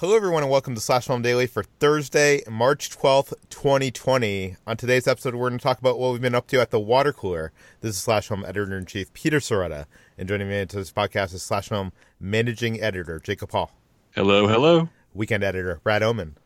Hello, 0.00 0.16
everyone, 0.16 0.42
and 0.42 0.50
welcome 0.50 0.74
to 0.74 0.80
Slash 0.80 1.08
Film 1.08 1.20
Daily 1.20 1.46
for 1.46 1.62
Thursday, 1.62 2.40
March 2.48 2.88
12th, 2.88 3.34
2020. 3.50 4.56
On 4.66 4.74
today's 4.74 5.06
episode, 5.06 5.34
we're 5.34 5.50
going 5.50 5.58
to 5.58 5.62
talk 5.62 5.78
about 5.78 5.98
what 5.98 6.12
we've 6.12 6.22
been 6.22 6.34
up 6.34 6.46
to 6.46 6.58
at 6.58 6.70
the 6.70 6.80
water 6.80 7.12
cooler. 7.12 7.52
This 7.82 7.96
is 7.96 8.02
Slash 8.02 8.28
Film 8.28 8.42
Editor 8.42 8.78
in 8.78 8.86
Chief 8.86 9.12
Peter 9.12 9.40
Sciretta, 9.40 9.84
and 10.16 10.26
joining 10.26 10.48
me 10.48 10.58
into 10.58 10.78
this 10.78 10.90
podcast 10.90 11.34
is 11.34 11.42
Slash 11.42 11.68
Film 11.68 11.92
Managing 12.18 12.80
Editor 12.80 13.18
Jacob 13.18 13.50
Hall. 13.50 13.72
Hello, 14.14 14.48
hello. 14.48 14.88
Weekend 15.12 15.44
Editor 15.44 15.82
Brad 15.84 16.02
Oman. 16.02 16.38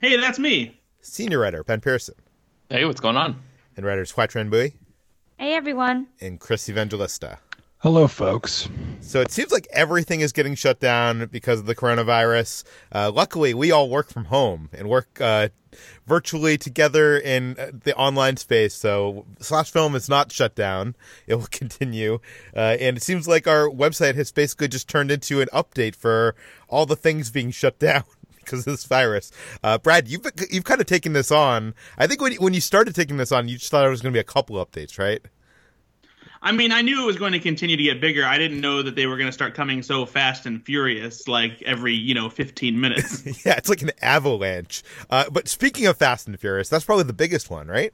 Hey, 0.00 0.16
that's 0.16 0.38
me. 0.38 0.80
Senior 1.00 1.40
Writer 1.40 1.64
Ben 1.64 1.80
Pearson. 1.80 2.14
Hey, 2.70 2.84
what's 2.84 3.00
going 3.00 3.16
on? 3.16 3.42
And 3.76 3.84
writers 3.84 4.12
Hoai-Tran 4.12 4.48
Bui. 4.48 4.76
Hey, 5.38 5.54
everyone. 5.54 6.06
And 6.20 6.38
Chris 6.38 6.68
Evangelista. 6.68 7.40
Hello, 7.80 8.08
folks. 8.08 8.70
So 9.02 9.20
it 9.20 9.30
seems 9.30 9.52
like 9.52 9.68
everything 9.70 10.22
is 10.22 10.32
getting 10.32 10.54
shut 10.54 10.80
down 10.80 11.26
because 11.26 11.60
of 11.60 11.66
the 11.66 11.74
coronavirus. 11.74 12.64
Uh, 12.90 13.12
luckily, 13.14 13.52
we 13.52 13.70
all 13.70 13.90
work 13.90 14.10
from 14.10 14.24
home 14.24 14.70
and 14.72 14.88
work 14.88 15.20
uh, 15.20 15.50
virtually 16.06 16.56
together 16.56 17.18
in 17.18 17.54
uh, 17.58 17.72
the 17.84 17.94
online 17.94 18.38
space. 18.38 18.74
So 18.74 19.26
Slash 19.40 19.70
Film 19.70 19.94
is 19.94 20.08
not 20.08 20.32
shut 20.32 20.54
down; 20.54 20.96
it 21.26 21.34
will 21.34 21.48
continue. 21.50 22.18
Uh, 22.56 22.78
and 22.80 22.96
it 22.96 23.02
seems 23.02 23.28
like 23.28 23.46
our 23.46 23.68
website 23.68 24.14
has 24.14 24.32
basically 24.32 24.68
just 24.68 24.88
turned 24.88 25.10
into 25.10 25.42
an 25.42 25.48
update 25.52 25.94
for 25.94 26.34
all 26.68 26.86
the 26.86 26.96
things 26.96 27.30
being 27.30 27.50
shut 27.50 27.78
down. 27.78 28.04
Because 28.38 28.60
of 28.60 28.66
this 28.66 28.84
virus, 28.84 29.32
uh, 29.64 29.76
Brad, 29.76 30.06
you've 30.06 30.24
you've 30.50 30.64
kind 30.64 30.80
of 30.80 30.86
taken 30.86 31.12
this 31.12 31.30
on. 31.30 31.74
I 31.98 32.06
think 32.06 32.22
when 32.22 32.32
when 32.36 32.54
you 32.54 32.60
started 32.60 32.94
taking 32.94 33.18
this 33.18 33.32
on, 33.32 33.48
you 33.48 33.58
just 33.58 33.70
thought 33.70 33.84
it 33.84 33.90
was 33.90 34.00
going 34.00 34.12
to 34.12 34.16
be 34.16 34.20
a 34.20 34.24
couple 34.24 34.64
updates, 34.64 35.00
right? 35.00 35.20
I 36.46 36.52
mean, 36.52 36.70
I 36.70 36.82
knew 36.82 37.02
it 37.02 37.06
was 37.06 37.16
going 37.16 37.32
to 37.32 37.40
continue 37.40 37.76
to 37.76 37.82
get 37.82 38.00
bigger. 38.00 38.24
I 38.24 38.38
didn't 38.38 38.60
know 38.60 38.80
that 38.80 38.94
they 38.94 39.06
were 39.06 39.16
going 39.16 39.26
to 39.26 39.32
start 39.32 39.54
coming 39.54 39.82
so 39.82 40.06
fast 40.06 40.46
and 40.46 40.64
furious, 40.64 41.26
like 41.26 41.60
every 41.62 41.94
you 41.94 42.14
know 42.14 42.30
15 42.30 42.80
minutes. 42.80 43.26
yeah, 43.44 43.56
it's 43.56 43.68
like 43.68 43.82
an 43.82 43.90
avalanche. 44.00 44.84
Uh, 45.10 45.24
but 45.28 45.48
speaking 45.48 45.86
of 45.86 45.96
Fast 45.96 46.28
and 46.28 46.38
Furious, 46.38 46.68
that's 46.68 46.84
probably 46.84 47.02
the 47.02 47.12
biggest 47.12 47.50
one, 47.50 47.66
right? 47.66 47.92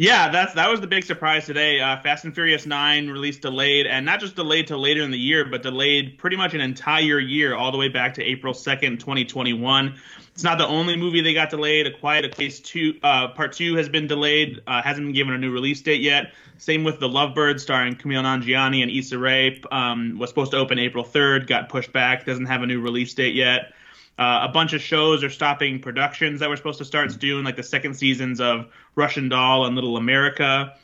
Yeah, 0.00 0.30
that's 0.30 0.54
that 0.54 0.70
was 0.70 0.80
the 0.80 0.86
big 0.86 1.04
surprise 1.04 1.44
today. 1.44 1.78
Uh, 1.78 2.00
Fast 2.00 2.24
and 2.24 2.34
Furious 2.34 2.64
Nine 2.64 3.10
released 3.10 3.42
delayed, 3.42 3.86
and 3.86 4.06
not 4.06 4.18
just 4.18 4.34
delayed 4.34 4.68
to 4.68 4.78
later 4.78 5.02
in 5.02 5.10
the 5.10 5.18
year, 5.18 5.44
but 5.44 5.62
delayed 5.62 6.16
pretty 6.16 6.36
much 6.36 6.54
an 6.54 6.62
entire 6.62 7.18
year, 7.18 7.54
all 7.54 7.70
the 7.70 7.76
way 7.76 7.88
back 7.88 8.14
to 8.14 8.24
April 8.24 8.54
second, 8.54 8.98
2021. 8.98 9.94
It's 10.32 10.42
not 10.42 10.56
the 10.56 10.66
only 10.66 10.96
movie 10.96 11.20
they 11.20 11.34
got 11.34 11.50
delayed. 11.50 11.86
A 11.86 11.90
Quiet 11.90 12.32
Place 12.32 12.60
Two, 12.60 12.98
uh, 13.02 13.28
Part 13.28 13.52
Two 13.52 13.74
has 13.74 13.90
been 13.90 14.06
delayed, 14.06 14.62
uh, 14.66 14.80
hasn't 14.80 15.06
been 15.06 15.12
given 15.12 15.34
a 15.34 15.38
new 15.38 15.52
release 15.52 15.82
date 15.82 16.00
yet. 16.00 16.32
Same 16.56 16.82
with 16.82 16.98
The 16.98 17.08
Lovebird, 17.08 17.60
starring 17.60 17.94
Kumail 17.94 18.22
Nanjiani 18.22 18.80
and 18.80 18.90
Issa 18.90 19.18
Rae, 19.18 19.60
um, 19.70 20.16
was 20.18 20.30
supposed 20.30 20.52
to 20.52 20.56
open 20.56 20.78
April 20.78 21.04
3rd, 21.04 21.46
got 21.46 21.68
pushed 21.68 21.92
back, 21.92 22.24
doesn't 22.24 22.46
have 22.46 22.62
a 22.62 22.66
new 22.66 22.80
release 22.80 23.12
date 23.12 23.34
yet. 23.34 23.74
Uh, 24.20 24.46
a 24.46 24.52
bunch 24.52 24.74
of 24.74 24.82
shows 24.82 25.24
are 25.24 25.30
stopping 25.30 25.80
productions 25.80 26.40
that 26.40 26.50
were 26.50 26.56
supposed 26.56 26.76
to 26.76 26.84
start 26.84 27.10
soon, 27.10 27.42
like 27.42 27.56
the 27.56 27.62
second 27.62 27.94
seasons 27.94 28.38
of 28.38 28.66
Russian 28.94 29.30
Doll 29.30 29.64
and 29.64 29.74
Little 29.74 29.96
America. 29.96 30.74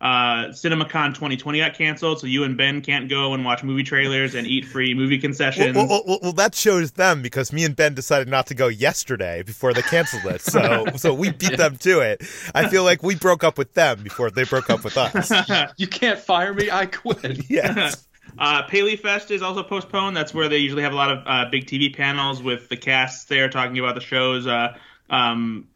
Uh, 0.00 0.50
CinemaCon 0.50 1.08
2020 1.08 1.58
got 1.58 1.74
canceled, 1.74 2.20
so 2.20 2.28
you 2.28 2.44
and 2.44 2.56
Ben 2.56 2.82
can't 2.82 3.08
go 3.08 3.34
and 3.34 3.44
watch 3.44 3.64
movie 3.64 3.82
trailers 3.82 4.36
and 4.36 4.46
eat 4.46 4.64
free 4.64 4.94
movie 4.94 5.18
concessions. 5.18 5.74
Well, 5.74 5.88
well, 5.88 6.02
well, 6.06 6.18
well, 6.22 6.32
that 6.34 6.54
shows 6.54 6.92
them 6.92 7.20
because 7.20 7.52
me 7.52 7.64
and 7.64 7.74
Ben 7.74 7.94
decided 7.94 8.28
not 8.28 8.46
to 8.46 8.54
go 8.54 8.68
yesterday 8.68 9.42
before 9.42 9.72
they 9.72 9.82
canceled 9.82 10.26
it. 10.26 10.42
So, 10.42 10.84
so 10.96 11.12
we 11.12 11.32
beat 11.32 11.56
them 11.56 11.76
to 11.78 11.98
it. 11.98 12.22
I 12.54 12.68
feel 12.68 12.84
like 12.84 13.02
we 13.02 13.16
broke 13.16 13.42
up 13.42 13.58
with 13.58 13.74
them 13.74 14.04
before 14.04 14.30
they 14.30 14.44
broke 14.44 14.70
up 14.70 14.84
with 14.84 14.96
us. 14.96 15.32
you 15.78 15.88
can't 15.88 16.20
fire 16.20 16.54
me. 16.54 16.70
I 16.70 16.86
quit. 16.86 17.50
yes. 17.50 18.06
Uh, 18.38 18.62
Paley 18.62 18.96
Fest 18.96 19.30
is 19.30 19.42
also 19.42 19.62
postponed. 19.62 20.16
That's 20.16 20.34
where 20.34 20.48
they 20.48 20.58
usually 20.58 20.82
have 20.82 20.92
a 20.92 20.96
lot 20.96 21.10
of 21.10 21.22
uh, 21.26 21.50
big 21.50 21.66
TV 21.66 21.94
panels 21.94 22.42
with 22.42 22.68
the 22.68 22.76
casts 22.76 23.24
there 23.24 23.48
talking 23.48 23.78
about 23.78 23.94
the 23.94 24.00
shows, 24.00 24.46
uh, 24.46 24.76
um, 25.10 25.68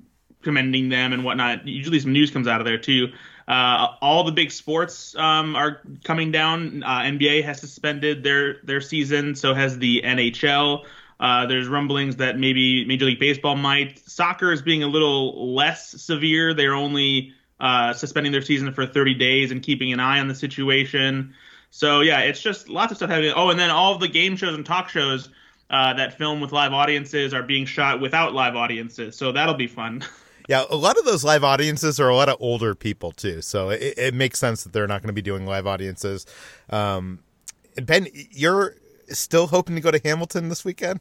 commending 0.42 0.88
them 0.88 1.12
and 1.12 1.24
whatnot. 1.24 1.66
Usually 1.66 2.00
some 2.00 2.12
news 2.12 2.30
comes 2.30 2.48
out 2.48 2.60
of 2.60 2.66
there 2.66 2.78
too. 2.78 3.08
Uh, 3.46 3.94
all 4.02 4.24
the 4.24 4.32
big 4.32 4.50
sports 4.50 5.16
um, 5.16 5.56
are 5.56 5.80
coming 6.04 6.30
down. 6.30 6.82
Uh, 6.82 7.00
NBA 7.00 7.44
has 7.44 7.60
suspended 7.60 8.22
their 8.22 8.56
their 8.62 8.80
season, 8.80 9.34
so 9.34 9.54
has 9.54 9.78
the 9.78 10.02
NHL. 10.04 10.84
Uh, 11.20 11.46
there's 11.46 11.66
rumblings 11.66 12.16
that 12.16 12.38
maybe 12.38 12.84
Major 12.84 13.06
League 13.06 13.18
Baseball 13.18 13.56
might. 13.56 13.98
Soccer 14.08 14.52
is 14.52 14.62
being 14.62 14.82
a 14.82 14.86
little 14.86 15.54
less 15.54 15.88
severe. 16.02 16.54
They're 16.54 16.74
only 16.74 17.32
uh, 17.58 17.92
suspending 17.94 18.32
their 18.32 18.42
season 18.42 18.72
for 18.72 18.86
30 18.86 19.14
days 19.14 19.50
and 19.50 19.62
keeping 19.62 19.92
an 19.92 19.98
eye 19.98 20.20
on 20.20 20.28
the 20.28 20.34
situation. 20.34 21.34
So 21.70 22.00
yeah, 22.00 22.20
it's 22.20 22.40
just 22.40 22.68
lots 22.68 22.92
of 22.92 22.96
stuff 22.98 23.10
happening. 23.10 23.32
Oh, 23.36 23.50
and 23.50 23.58
then 23.58 23.70
all 23.70 23.94
of 23.94 24.00
the 24.00 24.08
game 24.08 24.36
shows 24.36 24.54
and 24.54 24.64
talk 24.64 24.88
shows 24.88 25.28
uh, 25.70 25.94
that 25.94 26.16
film 26.16 26.40
with 26.40 26.52
live 26.52 26.72
audiences 26.72 27.34
are 27.34 27.42
being 27.42 27.66
shot 27.66 28.00
without 28.00 28.32
live 28.32 28.56
audiences. 28.56 29.16
So 29.16 29.32
that'll 29.32 29.54
be 29.54 29.66
fun. 29.66 30.04
Yeah, 30.48 30.64
a 30.70 30.76
lot 30.76 30.96
of 30.96 31.04
those 31.04 31.24
live 31.24 31.44
audiences 31.44 32.00
are 32.00 32.08
a 32.08 32.16
lot 32.16 32.30
of 32.30 32.38
older 32.40 32.74
people 32.74 33.12
too, 33.12 33.42
so 33.42 33.68
it, 33.68 33.98
it 33.98 34.14
makes 34.14 34.38
sense 34.38 34.64
that 34.64 34.72
they're 34.72 34.86
not 34.86 35.02
going 35.02 35.08
to 35.08 35.12
be 35.12 35.20
doing 35.20 35.44
live 35.44 35.66
audiences. 35.66 36.24
Um, 36.70 37.18
Ben, 37.76 38.08
you're 38.14 38.74
still 39.10 39.48
hoping 39.48 39.74
to 39.74 39.82
go 39.82 39.90
to 39.90 40.00
Hamilton 40.02 40.48
this 40.48 40.64
weekend? 40.64 41.00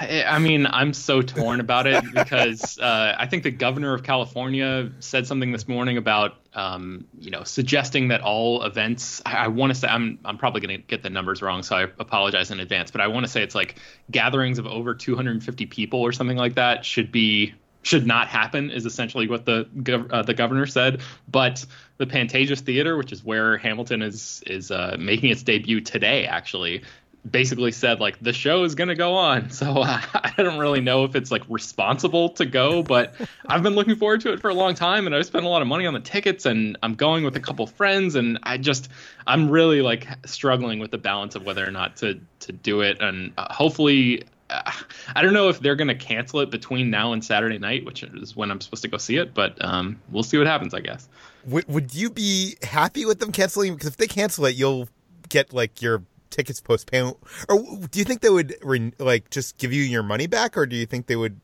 I 0.00 0.38
mean, 0.38 0.66
I'm 0.66 0.92
so 0.92 1.22
torn 1.22 1.60
about 1.60 1.86
it 1.86 2.04
because 2.12 2.78
uh, 2.78 3.14
I 3.18 3.26
think 3.26 3.42
the 3.42 3.50
governor 3.50 3.94
of 3.94 4.02
California 4.02 4.90
said 5.00 5.26
something 5.26 5.52
this 5.52 5.66
morning 5.66 5.96
about, 5.96 6.34
um, 6.54 7.06
you 7.18 7.30
know, 7.30 7.44
suggesting 7.44 8.08
that 8.08 8.20
all 8.20 8.62
events. 8.62 9.22
I, 9.24 9.36
I 9.36 9.48
want 9.48 9.72
to 9.72 9.78
say 9.78 9.88
I'm 9.88 10.18
I'm 10.24 10.36
probably 10.36 10.60
going 10.60 10.80
to 10.80 10.86
get 10.86 11.02
the 11.02 11.10
numbers 11.10 11.40
wrong, 11.40 11.62
so 11.62 11.76
I 11.76 11.82
apologize 11.82 12.50
in 12.50 12.60
advance. 12.60 12.90
But 12.90 13.00
I 13.00 13.06
want 13.06 13.24
to 13.24 13.32
say 13.32 13.42
it's 13.42 13.54
like 13.54 13.76
gatherings 14.10 14.58
of 14.58 14.66
over 14.66 14.94
250 14.94 15.66
people 15.66 16.00
or 16.00 16.12
something 16.12 16.36
like 16.36 16.54
that 16.54 16.84
should 16.84 17.10
be 17.10 17.54
should 17.82 18.06
not 18.06 18.26
happen 18.26 18.68
is 18.70 18.84
essentially 18.84 19.28
what 19.28 19.46
the 19.46 19.66
uh, 20.10 20.22
the 20.22 20.34
governor 20.34 20.66
said. 20.66 21.00
But 21.28 21.64
the 21.98 22.06
Pantages 22.06 22.60
Theater, 22.60 22.96
which 22.96 23.12
is 23.12 23.24
where 23.24 23.56
Hamilton 23.56 24.02
is 24.02 24.42
is 24.46 24.70
uh, 24.70 24.96
making 24.98 25.30
its 25.30 25.42
debut 25.42 25.80
today, 25.80 26.26
actually 26.26 26.82
basically 27.30 27.72
said 27.72 28.00
like 28.00 28.18
the 28.20 28.32
show 28.32 28.64
is 28.64 28.74
going 28.74 28.88
to 28.88 28.94
go 28.94 29.14
on 29.14 29.50
so 29.50 29.78
uh, 29.78 30.00
i 30.14 30.32
don't 30.36 30.58
really 30.58 30.80
know 30.80 31.04
if 31.04 31.14
it's 31.14 31.30
like 31.30 31.42
responsible 31.48 32.30
to 32.30 32.46
go 32.46 32.82
but 32.82 33.14
i've 33.46 33.62
been 33.62 33.74
looking 33.74 33.96
forward 33.96 34.20
to 34.20 34.32
it 34.32 34.40
for 34.40 34.48
a 34.48 34.54
long 34.54 34.74
time 34.74 35.06
and 35.06 35.14
i've 35.14 35.26
spent 35.26 35.44
a 35.44 35.48
lot 35.48 35.62
of 35.62 35.68
money 35.68 35.86
on 35.86 35.94
the 35.94 36.00
tickets 36.00 36.46
and 36.46 36.78
i'm 36.82 36.94
going 36.94 37.24
with 37.24 37.36
a 37.36 37.40
couple 37.40 37.66
friends 37.66 38.14
and 38.14 38.38
i 38.42 38.56
just 38.56 38.88
i'm 39.26 39.50
really 39.50 39.82
like 39.82 40.06
struggling 40.26 40.78
with 40.78 40.90
the 40.90 40.98
balance 40.98 41.34
of 41.34 41.44
whether 41.44 41.66
or 41.66 41.70
not 41.70 41.96
to 41.96 42.20
to 42.40 42.52
do 42.52 42.80
it 42.80 43.00
and 43.00 43.32
uh, 43.38 43.52
hopefully 43.52 44.22
uh, 44.48 44.70
I 45.14 45.22
don't 45.22 45.32
know 45.32 45.48
if 45.48 45.58
they're 45.58 45.74
going 45.74 45.88
to 45.88 45.94
cancel 45.96 46.38
it 46.38 46.50
between 46.50 46.88
now 46.88 47.12
and 47.12 47.24
Saturday 47.24 47.58
night, 47.58 47.84
which 47.84 48.04
is 48.04 48.36
when 48.36 48.52
I'm 48.52 48.60
supposed 48.60 48.82
to 48.82 48.88
go 48.88 48.96
see 48.96 49.16
it, 49.16 49.34
but 49.34 49.56
um, 49.64 50.00
we'll 50.10 50.22
see 50.22 50.38
what 50.38 50.46
happens, 50.46 50.72
I 50.72 50.80
guess. 50.80 51.08
Would, 51.46 51.66
would 51.66 51.94
you 51.94 52.10
be 52.10 52.56
happy 52.62 53.04
with 53.04 53.18
them 53.18 53.32
canceling? 53.32 53.74
Because 53.74 53.88
if 53.88 53.96
they 53.96 54.06
cancel 54.06 54.46
it, 54.46 54.54
you'll 54.54 54.88
get 55.28 55.52
like 55.52 55.82
your 55.82 56.04
tickets 56.36 56.60
postponed, 56.60 57.16
or 57.48 57.58
do 57.90 57.98
you 57.98 58.04
think 58.04 58.20
they 58.20 58.30
would 58.30 58.54
re- 58.62 58.92
like 58.98 59.30
just 59.30 59.56
give 59.58 59.72
you 59.72 59.82
your 59.82 60.02
money 60.02 60.26
back, 60.26 60.56
or 60.56 60.66
do 60.66 60.76
you 60.76 60.86
think 60.86 61.06
they 61.06 61.16
would 61.16 61.40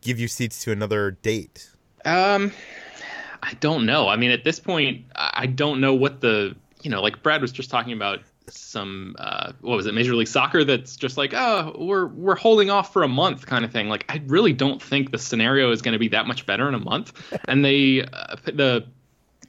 give 0.00 0.20
you 0.20 0.28
seats 0.28 0.62
to 0.64 0.72
another 0.72 1.10
date? 1.10 1.68
Um, 2.04 2.52
I 3.42 3.54
don't 3.54 3.86
know. 3.86 4.08
I 4.08 4.16
mean, 4.16 4.30
at 4.30 4.44
this 4.44 4.60
point, 4.60 5.06
I 5.14 5.46
don't 5.46 5.80
know 5.80 5.94
what 5.94 6.20
the 6.20 6.56
you 6.82 6.90
know, 6.90 7.02
like 7.02 7.22
Brad 7.22 7.42
was 7.42 7.52
just 7.52 7.70
talking 7.70 7.92
about 7.92 8.20
some 8.48 9.16
uh, 9.18 9.52
what 9.60 9.76
was 9.76 9.86
it 9.86 9.94
major 9.94 10.14
league 10.14 10.28
soccer 10.28 10.64
that's 10.64 10.96
just 10.96 11.16
like 11.16 11.32
oh 11.34 11.76
we're 11.78 12.06
we're 12.06 12.34
holding 12.34 12.68
off 12.68 12.92
for 12.92 13.02
a 13.04 13.08
month 13.08 13.46
kind 13.46 13.64
of 13.64 13.70
thing 13.70 13.88
like 13.88 14.04
i 14.08 14.20
really 14.26 14.52
don't 14.52 14.82
think 14.82 15.12
the 15.12 15.18
scenario 15.18 15.70
is 15.70 15.82
going 15.82 15.92
to 15.92 16.00
be 16.00 16.08
that 16.08 16.26
much 16.26 16.46
better 16.46 16.68
in 16.68 16.74
a 16.74 16.78
month 16.80 17.12
and 17.48 17.64
they 17.64 18.02
uh, 18.02 18.34
the 18.46 18.84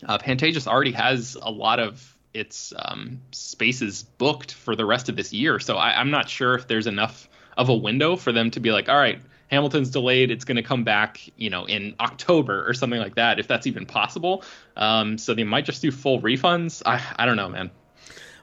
uh, 0.07 0.17
pantages 0.19 0.67
already 0.67 0.91
has 0.91 1.35
a 1.41 1.49
lot 1.49 1.79
of 1.79 2.10
its 2.33 2.73
um, 2.77 3.21
spaces 3.31 4.03
booked 4.17 4.53
for 4.53 4.75
the 4.75 4.85
rest 4.85 5.09
of 5.09 5.15
this 5.15 5.33
year. 5.33 5.59
So 5.59 5.77
I, 5.77 5.99
I'm 5.99 6.11
not 6.11 6.29
sure 6.29 6.55
if 6.55 6.67
there's 6.67 6.87
enough 6.87 7.29
of 7.57 7.69
a 7.69 7.75
window 7.75 8.15
for 8.15 8.31
them 8.31 8.51
to 8.51 8.59
be 8.59 8.71
like, 8.71 8.89
all 8.89 8.97
right, 8.97 9.19
Hamilton's 9.51 9.89
delayed. 9.89 10.31
It's 10.31 10.45
going 10.45 10.55
to 10.55 10.63
come 10.63 10.83
back, 10.83 11.29
you 11.35 11.49
know, 11.49 11.65
in 11.65 11.93
October 11.99 12.67
or 12.67 12.73
something 12.73 12.99
like 12.99 13.15
that, 13.15 13.39
if 13.39 13.47
that's 13.47 13.67
even 13.67 13.85
possible. 13.85 14.43
Um, 14.77 15.17
so 15.17 15.33
they 15.33 15.43
might 15.43 15.65
just 15.65 15.81
do 15.81 15.91
full 15.91 16.21
refunds. 16.21 16.81
I, 16.85 17.01
I 17.17 17.25
don't 17.25 17.35
know, 17.35 17.49
man. 17.49 17.69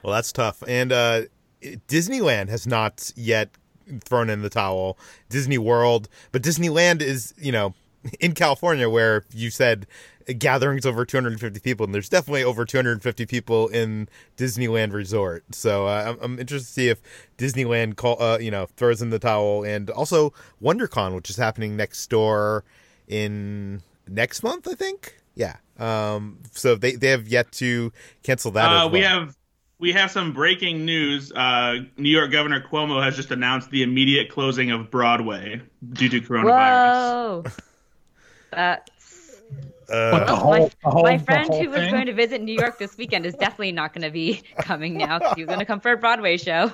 Well, 0.03 0.13
that's 0.13 0.31
tough. 0.31 0.63
And 0.67 0.91
uh, 0.91 1.23
Disneyland 1.61 2.49
has 2.49 2.67
not 2.67 3.11
yet 3.15 3.49
thrown 4.05 4.29
in 4.29 4.43
the 4.43 4.49
towel. 4.49 4.97
Disney 5.29 5.57
World, 5.57 6.07
but 6.31 6.43
Disneyland 6.43 7.01
is, 7.01 7.33
you 7.37 7.51
know, 7.51 7.73
in 8.19 8.33
California 8.33 8.89
where 8.89 9.25
you 9.33 9.49
said 9.49 9.87
gatherings 10.37 10.85
over 10.85 11.05
250 11.05 11.59
people, 11.59 11.85
and 11.85 11.93
there's 11.93 12.09
definitely 12.09 12.43
over 12.43 12.65
250 12.65 13.25
people 13.25 13.67
in 13.69 14.07
Disneyland 14.37 14.93
Resort. 14.93 15.43
So 15.51 15.87
uh, 15.87 16.05
I'm, 16.09 16.17
I'm, 16.21 16.39
interested 16.39 16.67
to 16.67 16.73
see 16.73 16.89
if 16.89 17.01
Disneyland 17.37 17.95
call, 17.95 18.21
uh, 18.21 18.37
you 18.39 18.51
know 18.51 18.67
throws 18.77 19.01
in 19.01 19.09
the 19.09 19.19
towel, 19.19 19.63
and 19.63 19.89
also 19.89 20.33
WonderCon, 20.61 21.15
which 21.15 21.29
is 21.29 21.37
happening 21.37 21.75
next 21.75 22.07
door 22.09 22.63
in 23.07 23.81
next 24.07 24.43
month, 24.43 24.67
I 24.67 24.75
think. 24.75 25.17
Yeah. 25.35 25.57
Um. 25.77 26.39
So 26.51 26.75
they 26.75 26.95
they 26.95 27.07
have 27.07 27.27
yet 27.27 27.51
to 27.53 27.91
cancel 28.23 28.51
that. 28.51 28.65
Uh, 28.65 28.69
well. 28.69 28.89
We 28.89 29.01
have 29.01 29.35
we 29.79 29.93
have 29.93 30.11
some 30.11 30.33
breaking 30.33 30.85
news. 30.85 31.31
Uh, 31.31 31.79
New 31.97 32.09
York 32.09 32.31
Governor 32.31 32.61
Cuomo 32.61 33.01
has 33.03 33.15
just 33.15 33.31
announced 33.31 33.71
the 33.71 33.81
immediate 33.81 34.29
closing 34.29 34.71
of 34.71 34.91
Broadway 34.91 35.61
due 35.93 36.09
to 36.09 36.21
coronavirus. 36.21 37.43
Whoa. 37.43 37.43
That's 38.51 38.98
Uh, 39.91 40.25
The 40.25 40.35
whole- 40.35 40.51
my, 40.83 40.89
whole- 40.91 41.03
my 41.03 41.17
friend 41.17 41.53
who 41.53 41.69
was 41.69 41.77
thing? 41.79 41.91
going 41.91 42.05
to 42.05 42.13
visit 42.13 42.41
New 42.41 42.55
York 42.57 42.77
this 42.79 42.97
weekend 42.97 43.25
is 43.25 43.33
definitely 43.33 43.71
not 43.71 43.93
going 43.93 44.03
to 44.03 44.11
be 44.11 44.41
coming 44.59 44.97
now. 44.97 45.19
'cause 45.19 45.33
He 45.35 45.41
was 45.43 45.47
going 45.47 45.59
to 45.59 45.65
come 45.65 45.79
for 45.79 45.91
a 45.91 45.97
Broadway 45.97 46.37
show. 46.37 46.71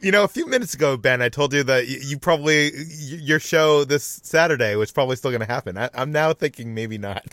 you 0.00 0.12
know, 0.12 0.22
a 0.24 0.28
few 0.28 0.46
minutes 0.46 0.74
ago, 0.74 0.96
Ben, 0.96 1.20
I 1.22 1.28
told 1.28 1.52
you 1.52 1.62
that 1.64 1.84
y- 1.88 1.98
you 2.02 2.18
probably 2.18 2.70
your 2.98 3.40
show 3.40 3.84
this 3.84 4.20
Saturday 4.22 4.76
was 4.76 4.92
probably 4.92 5.16
still 5.16 5.30
going 5.30 5.40
to 5.40 5.46
happen. 5.46 5.76
I, 5.78 5.90
I'm 5.94 6.12
now 6.12 6.32
thinking 6.32 6.74
maybe 6.74 6.98
not. 6.98 7.24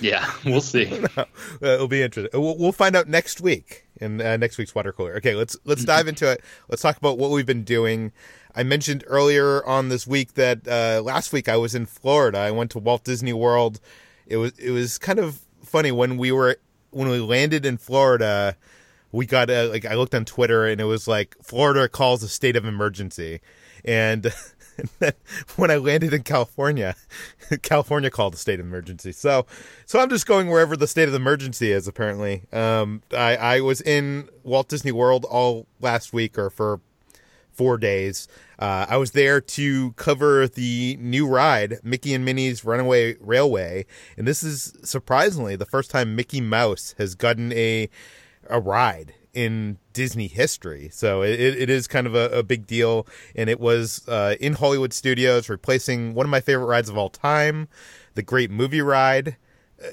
Yeah, 0.00 0.28
we'll 0.44 0.60
see. 0.60 0.86
Uh, 1.16 1.66
it'll 1.74 1.88
be 1.88 2.02
interesting. 2.02 2.40
We'll, 2.40 2.56
we'll 2.56 2.72
find 2.72 2.94
out 2.96 3.08
next 3.08 3.40
week 3.40 3.84
in 4.00 4.20
uh, 4.20 4.36
next 4.36 4.58
week's 4.58 4.74
water 4.74 4.92
cooler. 4.92 5.16
Okay, 5.16 5.34
let's 5.34 5.56
let's 5.64 5.84
dive 5.84 6.06
into 6.06 6.30
it. 6.30 6.40
Let's 6.68 6.82
talk 6.82 6.96
about 6.96 7.18
what 7.18 7.30
we've 7.30 7.46
been 7.46 7.64
doing. 7.64 8.12
I 8.58 8.64
mentioned 8.64 9.04
earlier 9.06 9.64
on 9.64 9.88
this 9.88 10.04
week 10.04 10.34
that 10.34 10.66
uh, 10.66 11.00
last 11.00 11.32
week 11.32 11.48
I 11.48 11.56
was 11.56 11.76
in 11.76 11.86
Florida. 11.86 12.38
I 12.38 12.50
went 12.50 12.72
to 12.72 12.80
Walt 12.80 13.04
Disney 13.04 13.32
World. 13.32 13.78
It 14.26 14.36
was 14.38 14.58
it 14.58 14.72
was 14.72 14.98
kind 14.98 15.20
of 15.20 15.42
funny 15.62 15.92
when 15.92 16.16
we 16.18 16.32
were 16.32 16.56
when 16.90 17.08
we 17.08 17.20
landed 17.20 17.64
in 17.64 17.78
Florida. 17.78 18.56
We 19.12 19.26
got 19.26 19.48
a, 19.48 19.68
like 19.68 19.84
I 19.84 19.94
looked 19.94 20.12
on 20.12 20.24
Twitter 20.24 20.66
and 20.66 20.80
it 20.80 20.86
was 20.86 21.06
like 21.06 21.36
Florida 21.40 21.88
calls 21.88 22.24
a 22.24 22.28
state 22.28 22.56
of 22.56 22.64
emergency, 22.64 23.40
and, 23.84 24.26
and 24.76 24.88
then 24.98 25.12
when 25.54 25.70
I 25.70 25.76
landed 25.76 26.12
in 26.12 26.24
California, 26.24 26.96
California 27.62 28.10
called 28.10 28.34
a 28.34 28.38
state 28.38 28.58
of 28.58 28.66
emergency. 28.66 29.12
So, 29.12 29.46
so 29.86 30.00
I'm 30.00 30.10
just 30.10 30.26
going 30.26 30.48
wherever 30.48 30.76
the 30.76 30.88
state 30.88 31.06
of 31.06 31.14
emergency 31.14 31.70
is. 31.70 31.86
Apparently, 31.86 32.42
um, 32.52 33.02
I 33.12 33.36
I 33.36 33.60
was 33.60 33.80
in 33.80 34.30
Walt 34.42 34.68
Disney 34.68 34.90
World 34.90 35.24
all 35.26 35.68
last 35.80 36.12
week 36.12 36.36
or 36.36 36.50
for 36.50 36.80
four 37.58 37.76
days. 37.76 38.28
Uh, 38.58 38.86
I 38.88 38.96
was 38.96 39.10
there 39.10 39.40
to 39.40 39.92
cover 39.92 40.48
the 40.48 40.96
new 41.00 41.26
ride, 41.26 41.78
Mickey 41.82 42.14
and 42.14 42.24
Minnie's 42.24 42.64
Runaway 42.64 43.16
Railway, 43.20 43.84
and 44.16 44.26
this 44.26 44.42
is 44.42 44.74
surprisingly 44.82 45.56
the 45.56 45.66
first 45.66 45.90
time 45.90 46.16
Mickey 46.16 46.40
Mouse 46.40 46.94
has 46.96 47.14
gotten 47.14 47.52
a 47.52 47.90
a 48.48 48.58
ride 48.58 49.12
in 49.34 49.78
Disney 49.92 50.26
history. 50.26 50.88
So 50.92 51.22
it, 51.22 51.38
it 51.38 51.70
is 51.70 51.86
kind 51.86 52.06
of 52.06 52.14
a, 52.14 52.30
a 52.30 52.42
big 52.42 52.66
deal, 52.66 53.06
and 53.36 53.50
it 53.50 53.60
was 53.60 54.08
uh, 54.08 54.36
in 54.40 54.54
Hollywood 54.54 54.92
Studios, 54.92 55.48
replacing 55.48 56.14
one 56.14 56.26
of 56.26 56.30
my 56.30 56.40
favorite 56.40 56.66
rides 56.66 56.88
of 56.88 56.96
all 56.96 57.10
time, 57.10 57.68
the 58.14 58.22
Great 58.22 58.50
Movie 58.50 58.80
Ride. 58.80 59.36
Uh, 59.80 59.90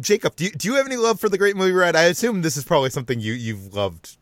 Jacob, 0.00 0.36
do 0.36 0.44
you, 0.44 0.50
do 0.50 0.68
you 0.68 0.74
have 0.74 0.86
any 0.86 0.96
love 0.96 1.20
for 1.20 1.28
the 1.28 1.38
Great 1.38 1.56
Movie 1.56 1.72
Ride? 1.72 1.96
I 1.96 2.04
assume 2.04 2.42
this 2.42 2.56
is 2.56 2.64
probably 2.64 2.90
something 2.90 3.20
you 3.20 3.32
you've 3.32 3.74
loved, 3.74 4.16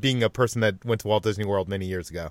being 0.00 0.22
a 0.22 0.30
person 0.30 0.60
that 0.60 0.84
went 0.84 1.00
to 1.02 1.08
Walt 1.08 1.22
Disney 1.24 1.44
World 1.44 1.68
many 1.68 1.86
years 1.86 2.10
ago. 2.10 2.30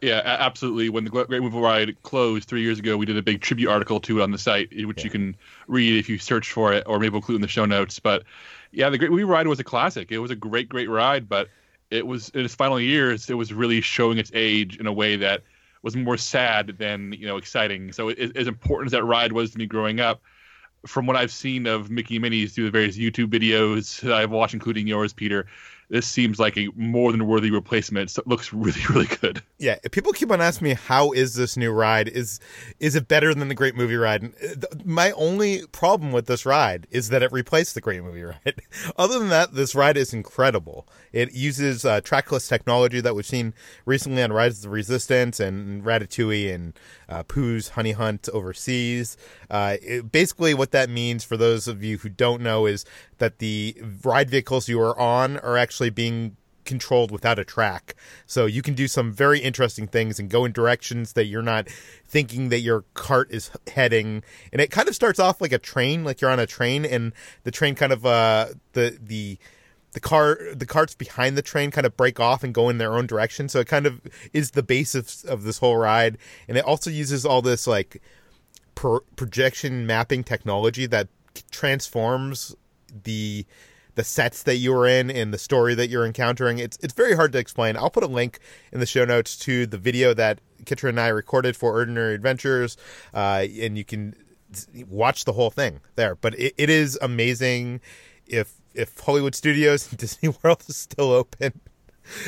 Yeah, 0.00 0.22
absolutely. 0.24 0.88
When 0.90 1.02
the 1.04 1.10
Great 1.10 1.28
Movie 1.28 1.58
Ride 1.58 2.02
closed 2.04 2.48
three 2.48 2.62
years 2.62 2.78
ago, 2.78 2.96
we 2.96 3.04
did 3.04 3.16
a 3.16 3.22
big 3.22 3.40
tribute 3.40 3.68
article 3.68 3.98
to 4.00 4.20
it 4.20 4.22
on 4.22 4.30
the 4.30 4.38
site, 4.38 4.68
which 4.86 4.98
Yeah. 4.98 5.04
you 5.04 5.10
can 5.10 5.36
read 5.66 5.98
if 5.98 6.08
you 6.08 6.18
search 6.18 6.52
for 6.52 6.72
it, 6.72 6.84
or 6.86 7.00
maybe 7.00 7.10
we'll 7.10 7.18
include 7.18 7.36
in 7.36 7.42
the 7.42 7.48
show 7.48 7.64
notes. 7.64 7.98
But 7.98 8.22
yeah, 8.70 8.90
the 8.90 8.98
Great 8.98 9.10
Movie 9.10 9.24
Ride 9.24 9.48
was 9.48 9.58
a 9.58 9.64
classic. 9.64 10.12
It 10.12 10.18
was 10.18 10.30
a 10.30 10.36
great, 10.36 10.68
great 10.68 10.88
ride, 10.88 11.28
but 11.28 11.48
it 11.90 12.06
was 12.06 12.28
in 12.30 12.44
its 12.44 12.54
final 12.54 12.78
years, 12.78 13.28
it 13.28 13.34
was 13.34 13.52
really 13.52 13.80
showing 13.80 14.18
its 14.18 14.30
age 14.34 14.76
in 14.78 14.86
a 14.86 14.92
way 14.92 15.16
that 15.16 15.42
was 15.82 15.96
more 15.96 16.16
sad 16.16 16.76
than 16.78 17.12
you 17.14 17.26
know 17.26 17.36
exciting. 17.36 17.90
So, 17.92 18.10
it, 18.10 18.36
as 18.36 18.46
important 18.46 18.88
as 18.88 18.92
that 18.92 19.04
ride 19.04 19.32
was 19.32 19.50
to 19.52 19.58
me 19.58 19.66
growing 19.66 19.98
up, 19.98 20.20
from 20.86 21.06
what 21.06 21.16
I've 21.16 21.32
seen 21.32 21.66
of 21.66 21.90
Mickey 21.90 22.16
and 22.16 22.22
Minnie's 22.22 22.54
through 22.54 22.64
the 22.66 22.70
various 22.70 22.96
YouTube 22.96 23.28
videos 23.28 24.00
that 24.02 24.12
I've 24.12 24.30
watched, 24.30 24.54
including 24.54 24.86
yours, 24.86 25.12
Peter, 25.12 25.46
this 25.90 26.06
seems 26.06 26.38
like 26.38 26.56
a 26.58 26.68
more 26.76 27.12
than 27.12 27.26
worthy 27.26 27.50
replacement. 27.50 28.10
So 28.10 28.20
it 28.20 28.28
looks 28.28 28.52
really, 28.52 28.80
really 28.90 29.06
good. 29.06 29.42
Yeah, 29.58 29.76
people 29.90 30.12
keep 30.12 30.30
on 30.30 30.40
asking 30.40 30.66
me 30.66 30.74
how 30.74 31.12
is 31.12 31.34
this 31.34 31.56
new 31.56 31.72
ride? 31.72 32.08
Is 32.08 32.40
is 32.78 32.94
it 32.94 33.08
better 33.08 33.34
than 33.34 33.48
the 33.48 33.54
Great 33.54 33.74
Movie 33.74 33.96
Ride? 33.96 34.22
And, 34.22 34.34
uh, 34.36 34.66
th- 34.66 34.84
My 34.84 35.12
only 35.12 35.66
problem 35.72 36.12
with 36.12 36.26
this 36.26 36.46
ride 36.46 36.86
is 36.90 37.08
that 37.08 37.22
it 37.22 37.32
replaced 37.32 37.74
the 37.74 37.80
Great 37.80 38.02
Movie 38.02 38.22
Ride. 38.22 38.62
Other 38.96 39.18
than 39.18 39.28
that, 39.28 39.54
this 39.54 39.74
ride 39.74 39.96
is 39.96 40.12
incredible. 40.12 40.86
It 41.12 41.32
uses 41.32 41.84
uh, 41.84 42.00
trackless 42.02 42.46
technology 42.48 43.00
that 43.00 43.14
we've 43.14 43.26
seen 43.26 43.54
recently 43.86 44.22
on 44.22 44.32
Rise 44.32 44.58
of 44.58 44.62
the 44.62 44.68
Resistance 44.68 45.40
and 45.40 45.82
Ratatouille 45.82 46.54
and 46.54 46.78
uh, 47.08 47.22
Pooh's 47.22 47.70
Honey 47.70 47.92
Hunt 47.92 48.28
overseas. 48.32 49.16
Uh, 49.50 49.76
it, 49.82 50.12
basically, 50.12 50.54
what 50.54 50.70
that 50.72 50.90
means 50.90 51.24
for 51.24 51.36
those 51.36 51.66
of 51.66 51.82
you 51.82 51.98
who 51.98 52.08
don't 52.08 52.42
know 52.42 52.66
is 52.66 52.84
that 53.18 53.38
the 53.38 53.76
ride 54.04 54.30
vehicles 54.30 54.68
you 54.68 54.80
are 54.80 54.98
on 54.98 55.38
are 55.38 55.56
actually 55.56 55.90
being 55.90 56.36
controlled 56.68 57.10
without 57.10 57.38
a 57.38 57.44
track. 57.44 57.94
So 58.26 58.44
you 58.44 58.60
can 58.60 58.74
do 58.74 58.86
some 58.86 59.10
very 59.10 59.40
interesting 59.40 59.88
things 59.88 60.20
and 60.20 60.28
go 60.28 60.44
in 60.44 60.52
directions 60.52 61.14
that 61.14 61.24
you're 61.24 61.42
not 61.42 61.68
thinking 62.06 62.50
that 62.50 62.60
your 62.60 62.84
cart 62.92 63.28
is 63.30 63.50
heading. 63.72 64.22
And 64.52 64.60
it 64.60 64.70
kind 64.70 64.86
of 64.86 64.94
starts 64.94 65.18
off 65.18 65.40
like 65.40 65.52
a 65.52 65.58
train, 65.58 66.04
like 66.04 66.20
you're 66.20 66.30
on 66.30 66.38
a 66.38 66.46
train 66.46 66.84
and 66.84 67.12
the 67.44 67.50
train 67.50 67.74
kind 67.74 67.90
of 67.90 68.04
uh 68.04 68.48
the 68.74 68.98
the 69.00 69.38
the 69.92 70.00
car 70.00 70.38
the 70.54 70.66
carts 70.66 70.94
behind 70.94 71.38
the 71.38 71.42
train 71.42 71.70
kind 71.70 71.86
of 71.86 71.96
break 71.96 72.20
off 72.20 72.44
and 72.44 72.52
go 72.52 72.68
in 72.68 72.76
their 72.76 72.94
own 72.94 73.06
direction. 73.06 73.48
So 73.48 73.60
it 73.60 73.66
kind 73.66 73.86
of 73.86 74.02
is 74.34 74.50
the 74.50 74.62
base 74.62 74.94
of 74.94 75.10
of 75.26 75.44
this 75.44 75.58
whole 75.58 75.78
ride 75.78 76.18
and 76.46 76.58
it 76.58 76.64
also 76.64 76.90
uses 76.90 77.24
all 77.24 77.40
this 77.40 77.66
like 77.66 78.02
pro- 78.74 79.00
projection 79.16 79.86
mapping 79.86 80.22
technology 80.22 80.84
that 80.84 81.08
transforms 81.50 82.54
the 83.04 83.46
the 83.94 84.04
sets 84.04 84.44
that 84.44 84.58
you 84.58 84.72
are 84.76 84.86
in 84.86 85.10
and 85.10 85.34
the 85.34 85.38
story 85.38 85.74
that 85.74 85.90
you're 85.90 86.06
encountering. 86.06 86.58
It's 86.60 86.78
it's 86.80 86.94
very 86.94 87.16
hard 87.16 87.32
to 87.32 87.38
explain. 87.38 87.76
I'll 87.76 87.90
put 87.90 88.04
a 88.04 88.08
link 88.08 88.38
in 88.72 88.78
the 88.78 88.86
show 88.86 89.04
notes 89.04 89.36
to 89.38 89.66
the 89.66 89.78
video 89.78 90.14
that 90.14 90.40
Kitra 90.64 90.90
and 90.90 91.00
I 91.00 91.08
recorded 91.08 91.56
for 91.56 91.72
Ordinary 91.72 92.14
Adventures, 92.14 92.76
uh, 93.12 93.44
and 93.60 93.76
you 93.76 93.84
can 93.84 94.14
watch 94.88 95.24
the 95.24 95.32
whole 95.32 95.50
thing 95.50 95.80
there. 95.96 96.14
But 96.14 96.38
it, 96.38 96.54
it 96.56 96.70
is 96.70 96.96
amazing. 97.02 97.80
If 98.26 98.60
if 98.72 98.96
Hollywood 99.00 99.34
Studios 99.34 99.88
and 99.90 99.98
Disney 99.98 100.28
World 100.42 100.62
is 100.68 100.76
still 100.76 101.10
open, 101.10 101.60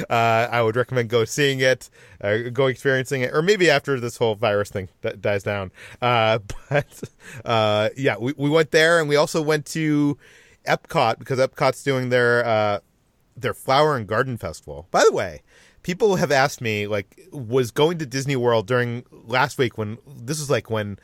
uh, 0.09 0.49
I 0.51 0.63
would 0.63 0.77
recommend 0.77 1.09
go 1.09 1.25
seeing 1.25 1.61
it, 1.61 1.89
uh, 2.21 2.51
go 2.53 2.67
experiencing 2.67 3.23
it, 3.23 3.31
or 3.33 3.43
maybe 3.43 3.71
after 3.71 4.01
this 4.01 4.17
whole 4.17 4.35
virus 4.35 4.71
thing 4.71 4.89
that 5.03 5.21
dies 5.21 5.43
down. 5.43 5.71
Uh, 6.03 6.41
but 6.69 7.03
uh, 7.45 7.91
yeah, 7.97 8.17
we, 8.19 8.35
we 8.37 8.51
went 8.51 8.71
there, 8.71 8.99
and 8.99 9.09
we 9.09 9.17
also 9.17 9.41
went 9.41 9.67
to 9.67 10.19
Epcot 10.67 11.19
because 11.19 11.39
Epcot's 11.39 11.83
doing 11.83 12.09
their 12.11 12.45
uh, 12.45 12.81
their 13.37 13.55
flower 13.55 13.97
and 13.97 14.07
garden 14.07 14.37
festival. 14.37 14.87
By 14.91 15.05
the 15.05 15.13
way, 15.13 15.43
people 15.83 16.17
have 16.17 16.31
asked 16.31 16.61
me 16.61 16.87
like, 16.87 17.21
was 17.33 17.71
going 17.71 17.99
to 17.99 18.07
Disney 18.07 18.37
World 18.37 18.67
during 18.67 19.05
last 19.11 19.59
week 19.59 19.79
when 19.79 19.99
this 20.07 20.39
was 20.39 20.51
like 20.51 20.71
when 20.71 20.99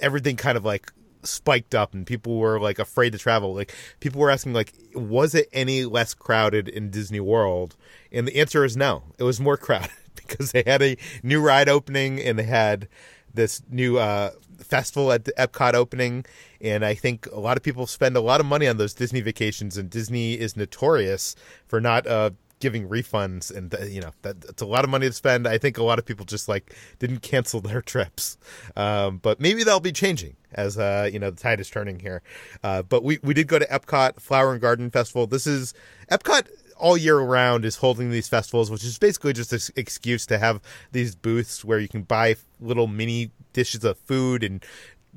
everything 0.00 0.36
kind 0.36 0.56
of 0.56 0.64
like 0.64 0.92
spiked 1.22 1.74
up 1.74 1.92
and 1.92 2.06
people 2.06 2.38
were 2.38 2.60
like 2.60 2.78
afraid 2.78 3.10
to 3.10 3.18
travel. 3.18 3.54
Like 3.54 3.74
people 4.00 4.20
were 4.20 4.30
asking 4.30 4.52
like 4.52 4.72
was 4.94 5.34
it 5.34 5.48
any 5.52 5.84
less 5.84 6.14
crowded 6.14 6.68
in 6.68 6.90
disney 6.90 7.20
world? 7.20 7.76
And 8.12 8.26
the 8.26 8.36
answer 8.36 8.64
is 8.64 8.76
no. 8.76 9.04
It 9.18 9.24
was 9.24 9.40
more 9.40 9.56
crowded 9.56 9.90
because 10.14 10.52
they 10.52 10.62
had 10.66 10.82
a 10.82 10.96
new 11.22 11.40
ride 11.40 11.68
opening 11.68 12.20
and 12.20 12.38
they 12.38 12.44
had 12.44 12.88
this 13.34 13.62
new 13.70 13.98
uh, 13.98 14.30
festival 14.58 15.12
at 15.12 15.24
the 15.24 15.32
epcot 15.32 15.74
opening 15.74 16.24
and 16.60 16.84
i 16.84 16.94
think 16.94 17.26
a 17.26 17.40
lot 17.40 17.56
of 17.56 17.62
people 17.62 17.86
spend 17.86 18.16
a 18.16 18.20
lot 18.20 18.40
of 18.40 18.46
money 18.46 18.66
on 18.66 18.76
those 18.76 18.94
disney 18.94 19.20
vacations 19.20 19.76
and 19.76 19.90
disney 19.90 20.34
is 20.34 20.56
notorious 20.56 21.36
for 21.66 21.80
not 21.80 22.06
uh, 22.06 22.30
giving 22.58 22.88
refunds 22.88 23.54
and 23.54 23.74
uh, 23.74 23.84
you 23.84 24.00
know 24.00 24.12
that 24.22 24.36
it's 24.48 24.62
a 24.62 24.66
lot 24.66 24.84
of 24.84 24.90
money 24.90 25.06
to 25.06 25.12
spend. 25.12 25.46
I 25.46 25.58
think 25.58 25.78
a 25.78 25.82
lot 25.82 25.98
of 25.98 26.06
people 26.06 26.24
just 26.24 26.48
like 26.48 26.74
didn't 26.98 27.20
cancel 27.20 27.60
their 27.68 27.82
trips. 27.82 28.38
Um, 28.76 29.18
but 29.18 29.40
maybe 29.40 29.64
that'll 29.64 29.80
be 29.80 29.92
changing 29.92 30.36
as 30.52 30.78
uh, 30.78 31.08
you 31.12 31.18
know 31.18 31.30
the 31.30 31.40
tide 31.40 31.60
is 31.60 31.70
turning 31.70 32.00
here. 32.00 32.22
Uh, 32.62 32.82
but 32.82 33.02
we, 33.02 33.18
we 33.22 33.34
did 33.34 33.46
go 33.46 33.58
to 33.58 33.66
epcot 33.66 34.20
flower 34.20 34.52
and 34.52 34.60
garden 34.60 34.90
festival. 34.90 35.26
This 35.26 35.46
is 35.46 35.74
epcot 36.10 36.48
all 36.78 36.96
year 36.96 37.18
round 37.18 37.64
is 37.64 37.76
holding 37.76 38.10
these 38.10 38.28
festivals 38.28 38.70
which 38.70 38.84
is 38.84 38.98
basically 38.98 39.32
just 39.32 39.50
an 39.50 39.60
excuse 39.76 40.26
to 40.26 40.36
have 40.36 40.60
these 40.92 41.14
booths 41.14 41.64
where 41.64 41.78
you 41.78 41.88
can 41.88 42.02
buy 42.02 42.36
little 42.60 42.86
mini 42.86 43.30
dishes 43.56 43.84
of 43.84 43.98
food 43.98 44.44
and 44.44 44.62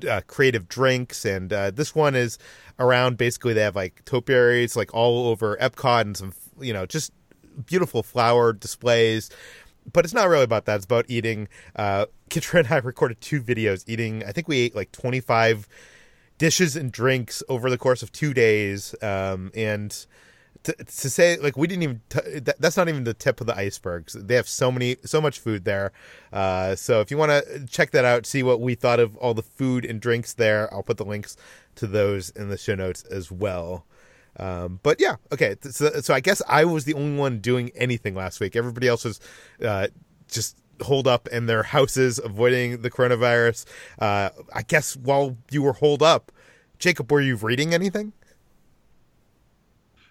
uh, 0.08 0.22
creative 0.26 0.66
drinks, 0.66 1.26
and 1.26 1.52
uh, 1.52 1.70
this 1.70 1.94
one 1.94 2.14
is 2.16 2.38
around. 2.78 3.18
Basically, 3.18 3.52
they 3.52 3.60
have 3.60 3.76
like 3.76 4.02
topiaries 4.06 4.76
like 4.76 4.94
all 4.94 5.28
over 5.28 5.58
Epcot 5.58 6.00
and 6.00 6.16
some, 6.16 6.32
you 6.58 6.72
know, 6.72 6.86
just 6.86 7.12
beautiful 7.66 8.02
flower 8.02 8.54
displays. 8.54 9.28
But 9.92 10.06
it's 10.06 10.14
not 10.14 10.28
really 10.28 10.44
about 10.44 10.64
that. 10.64 10.76
It's 10.76 10.86
about 10.86 11.04
eating. 11.08 11.48
Uh, 11.76 12.06
Kitra 12.30 12.60
and 12.60 12.72
I 12.72 12.76
recorded 12.84 13.20
two 13.20 13.42
videos 13.42 13.84
eating. 13.86 14.24
I 14.24 14.32
think 14.32 14.48
we 14.48 14.60
ate 14.60 14.74
like 14.74 14.90
twenty 14.90 15.20
five 15.20 15.68
dishes 16.38 16.76
and 16.76 16.90
drinks 16.90 17.42
over 17.50 17.68
the 17.68 17.76
course 17.76 18.02
of 18.02 18.10
two 18.10 18.32
days, 18.32 18.94
um, 19.02 19.50
and 19.54 20.06
to, 20.64 20.72
to 20.74 21.10
say 21.10 21.36
like 21.38 21.56
we 21.56 21.66
didn't 21.66 21.82
even 21.82 22.00
t- 22.08 22.38
that, 22.40 22.60
that's 22.60 22.76
not 22.76 22.88
even 22.88 23.04
the 23.04 23.14
tip 23.14 23.40
of 23.40 23.46
the 23.46 23.56
icebergs 23.56 24.12
they 24.12 24.34
have 24.34 24.48
so 24.48 24.70
many 24.70 24.96
so 25.04 25.20
much 25.20 25.38
food 25.38 25.64
there 25.64 25.92
uh, 26.32 26.74
so 26.74 27.00
if 27.00 27.10
you 27.10 27.16
want 27.16 27.30
to 27.30 27.66
check 27.66 27.90
that 27.92 28.04
out 28.04 28.26
see 28.26 28.42
what 28.42 28.60
we 28.60 28.74
thought 28.74 29.00
of 29.00 29.16
all 29.16 29.34
the 29.34 29.42
food 29.42 29.84
and 29.84 30.00
drinks 30.00 30.34
there 30.34 30.72
i'll 30.72 30.82
put 30.82 30.96
the 30.98 31.04
links 31.04 31.36
to 31.74 31.86
those 31.86 32.30
in 32.30 32.48
the 32.48 32.58
show 32.58 32.74
notes 32.74 33.02
as 33.04 33.30
well 33.32 33.84
Um, 34.36 34.78
but 34.82 35.00
yeah, 35.00 35.16
okay. 35.32 35.56
So, 35.60 36.00
so 36.00 36.14
I 36.14 36.20
guess 36.20 36.40
I 36.48 36.64
was 36.64 36.84
the 36.84 36.94
only 36.94 37.18
one 37.18 37.40
doing 37.40 37.70
anything 37.74 38.14
last 38.14 38.40
week. 38.40 38.54
Everybody 38.54 38.86
else 38.86 39.04
was 39.04 39.20
uh, 39.60 39.88
just 40.30 40.56
holed 40.82 41.06
up 41.08 41.28
in 41.28 41.46
their 41.46 41.64
houses, 41.64 42.20
avoiding 42.22 42.82
the 42.82 42.90
coronavirus. 42.90 43.66
Uh, 43.98 44.30
I 44.54 44.62
guess 44.62 44.96
while 44.96 45.36
you 45.50 45.62
were 45.62 45.74
holed 45.74 46.02
up, 46.02 46.30
Jacob, 46.78 47.10
were 47.10 47.20
you 47.20 47.36
reading 47.36 47.74
anything? 47.74 48.12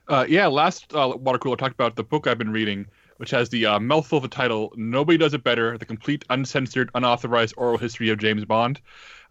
Uh, 0.10 0.26
yeah, 0.28 0.48
last 0.48 0.92
uh, 0.96 1.14
water 1.18 1.38
cooler 1.38 1.56
talked 1.56 1.76
about 1.76 1.96
the 1.96 2.04
book 2.04 2.26
I've 2.26 2.40
been 2.40 2.52
reading, 2.52 2.88
which 3.18 3.30
has 3.30 3.50
the 3.50 3.68
uh, 3.68 3.80
mouthful 3.80 4.18
of 4.18 4.24
a 4.24 4.28
title 4.28 4.74
"Nobody 4.76 5.20
Does 5.20 5.36
It 5.36 5.44
Better: 5.44 5.78
The 5.78 5.86
Complete, 5.86 6.26
Uncensored, 6.32 6.90
Unauthorized 6.96 7.54
Oral 7.58 7.78
History 7.78 8.10
of 8.10 8.18
James 8.18 8.44
Bond." 8.44 8.82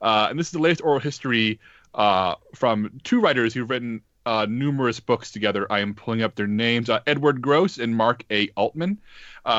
Uh, 0.00 0.28
and 0.30 0.38
this 0.38 0.46
is 0.46 0.52
the 0.52 0.60
latest 0.60 0.80
oral 0.84 1.00
history 1.00 1.58
uh, 1.94 2.36
from 2.54 3.00
two 3.02 3.20
writers 3.20 3.52
who've 3.52 3.68
written 3.68 4.02
uh, 4.24 4.46
numerous 4.48 5.00
books 5.00 5.32
together. 5.32 5.66
I 5.68 5.80
am 5.80 5.94
pulling 5.94 6.22
up 6.22 6.36
their 6.36 6.46
names: 6.46 6.88
Edward 7.08 7.42
Gross 7.42 7.78
and 7.78 7.96
Mark 7.96 8.24
A. 8.30 8.48
Altman. 8.50 9.00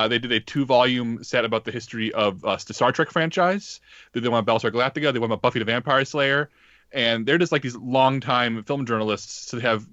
they 0.08 0.20
did 0.20 0.32
a 0.32 0.40
two-volume 0.40 1.22
set 1.26 1.44
about 1.44 1.66
the 1.66 1.72
history 1.72 2.14
of 2.14 2.40
the 2.44 2.74
Star 2.74 2.94
Trek 2.94 3.12
franchise. 3.12 3.82
They 4.14 4.22
did 4.22 4.30
one 4.30 4.40
about 4.40 4.62
Battlestar 4.62 4.72
Galactica. 4.72 5.02
They 5.02 5.12
did 5.12 5.20
one 5.20 5.32
about 5.32 5.42
Buffy 5.42 5.60
the 5.60 5.66
Vampire 5.66 6.06
Slayer. 6.06 6.50
And 6.94 7.26
they're 7.26 7.38
just 7.38 7.52
like 7.52 7.62
these 7.62 7.76
long-time 7.76 8.64
film 8.64 8.86
journalists. 8.86 9.50
So 9.50 9.58
they 9.58 9.64
have 9.64 9.86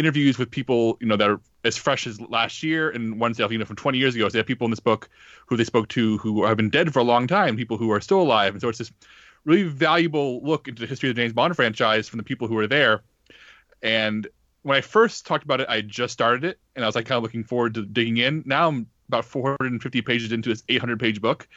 interviews 0.00 0.38
with 0.38 0.50
people, 0.50 0.96
you 1.00 1.06
know, 1.06 1.16
that 1.16 1.30
are 1.30 1.40
as 1.62 1.76
fresh 1.76 2.06
as 2.06 2.20
last 2.20 2.62
year 2.62 2.90
and 2.90 3.20
ones 3.20 3.36
that, 3.36 3.50
you 3.52 3.58
know, 3.58 3.64
from 3.64 3.76
20 3.76 3.98
years 3.98 4.16
ago. 4.16 4.26
So 4.28 4.32
they 4.32 4.38
have 4.38 4.46
people 4.46 4.64
in 4.64 4.70
this 4.70 4.80
book 4.80 5.08
who 5.46 5.56
they 5.56 5.64
spoke 5.64 5.88
to 5.90 6.18
who 6.18 6.44
have 6.44 6.56
been 6.56 6.70
dead 6.70 6.92
for 6.92 6.98
a 6.98 7.04
long 7.04 7.26
time, 7.26 7.56
people 7.56 7.76
who 7.76 7.92
are 7.92 8.00
still 8.00 8.20
alive. 8.20 8.54
And 8.54 8.60
so 8.60 8.68
it's 8.68 8.78
this 8.78 8.90
really 9.44 9.64
valuable 9.64 10.42
look 10.42 10.66
into 10.68 10.80
the 10.80 10.86
history 10.86 11.10
of 11.10 11.16
the 11.16 11.22
James 11.22 11.32
Bond 11.32 11.54
franchise 11.54 12.08
from 12.08 12.16
the 12.16 12.24
people 12.24 12.48
who 12.48 12.58
are 12.58 12.66
there. 12.66 13.02
And 13.82 14.26
when 14.62 14.76
I 14.76 14.80
first 14.80 15.26
talked 15.26 15.44
about 15.44 15.60
it, 15.60 15.68
I 15.68 15.82
just 15.82 16.12
started 16.12 16.44
it 16.44 16.58
and 16.74 16.84
I 16.84 16.88
was 16.88 16.94
like 16.94 17.06
kind 17.06 17.16
of 17.16 17.22
looking 17.22 17.44
forward 17.44 17.74
to 17.74 17.84
digging 17.84 18.16
in. 18.16 18.42
Now 18.46 18.68
I'm 18.68 18.86
about 19.08 19.24
450 19.24 20.02
pages 20.02 20.32
into 20.32 20.48
this 20.50 20.62
800 20.68 21.00
page 21.00 21.20
book 21.20 21.48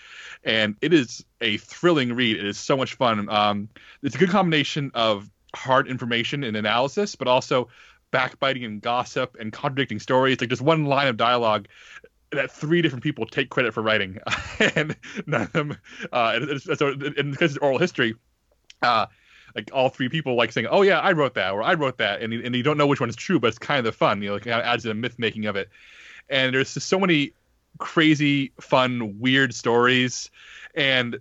and 0.44 0.76
it 0.82 0.94
is 0.94 1.24
a 1.42 1.58
thrilling 1.58 2.14
read. 2.14 2.38
It 2.38 2.46
is 2.46 2.58
so 2.58 2.76
much 2.76 2.96
fun. 2.96 3.30
Um, 3.30 3.70
it's 4.02 4.16
a 4.16 4.18
good 4.18 4.30
combination 4.30 4.92
of 4.94 5.30
hard 5.56 5.88
information 5.88 6.44
and 6.44 6.58
analysis, 6.58 7.16
but 7.16 7.28
also 7.28 7.70
backbiting 8.14 8.64
and 8.64 8.82
gossip 8.82 9.36
and 9.40 9.52
contradicting 9.52 10.00
stories. 10.00 10.40
Like 10.40 10.50
just 10.50 10.62
one 10.62 10.86
line 10.86 11.08
of 11.08 11.18
dialogue 11.18 11.68
that 12.32 12.52
three 12.52 12.82
different 12.82 13.04
people 13.04 13.26
take 13.26 13.50
credit 13.50 13.74
for 13.74 13.82
writing, 13.82 14.20
and 14.76 14.96
none 15.26 15.42
of 15.42 15.52
them. 15.52 15.78
Uh, 16.12 16.40
and, 16.42 17.32
because 17.32 17.52
it's 17.52 17.58
oral 17.58 17.80
history, 17.80 18.16
uh, 18.82 19.08
like 19.56 19.70
all 19.74 19.90
three 19.90 20.10
people 20.10 20.36
like 20.36 20.52
saying, 20.52 20.68
"Oh 20.70 20.84
yeah, 20.84 21.00
I 21.00 21.12
wrote 21.12 21.34
that," 21.34 21.52
or 21.52 21.64
"I 21.64 21.74
wrote 21.74 21.98
that," 21.98 22.22
and 22.22 22.34
and 22.34 22.56
you 22.56 22.64
don't 22.64 22.78
know 22.78 22.88
which 22.88 23.00
one 23.00 23.10
is 23.10 23.16
true, 23.16 23.40
but 23.40 23.48
it's 23.48 23.60
kind 23.60 23.80
of 23.80 23.86
the 23.86 23.92
fun. 23.92 24.22
You 24.22 24.30
know, 24.30 24.34
like, 24.36 24.48
adds 24.48 24.84
to 24.84 24.90
the 24.90 24.96
myth 24.96 25.18
making 25.18 25.46
of 25.46 25.56
it. 25.56 25.70
And 26.30 26.56
there's 26.56 26.74
just 26.74 26.88
so 26.88 27.00
many 27.00 27.34
crazy, 27.80 28.52
fun, 28.62 29.20
weird 29.20 29.54
stories, 29.54 30.30
and 30.76 31.20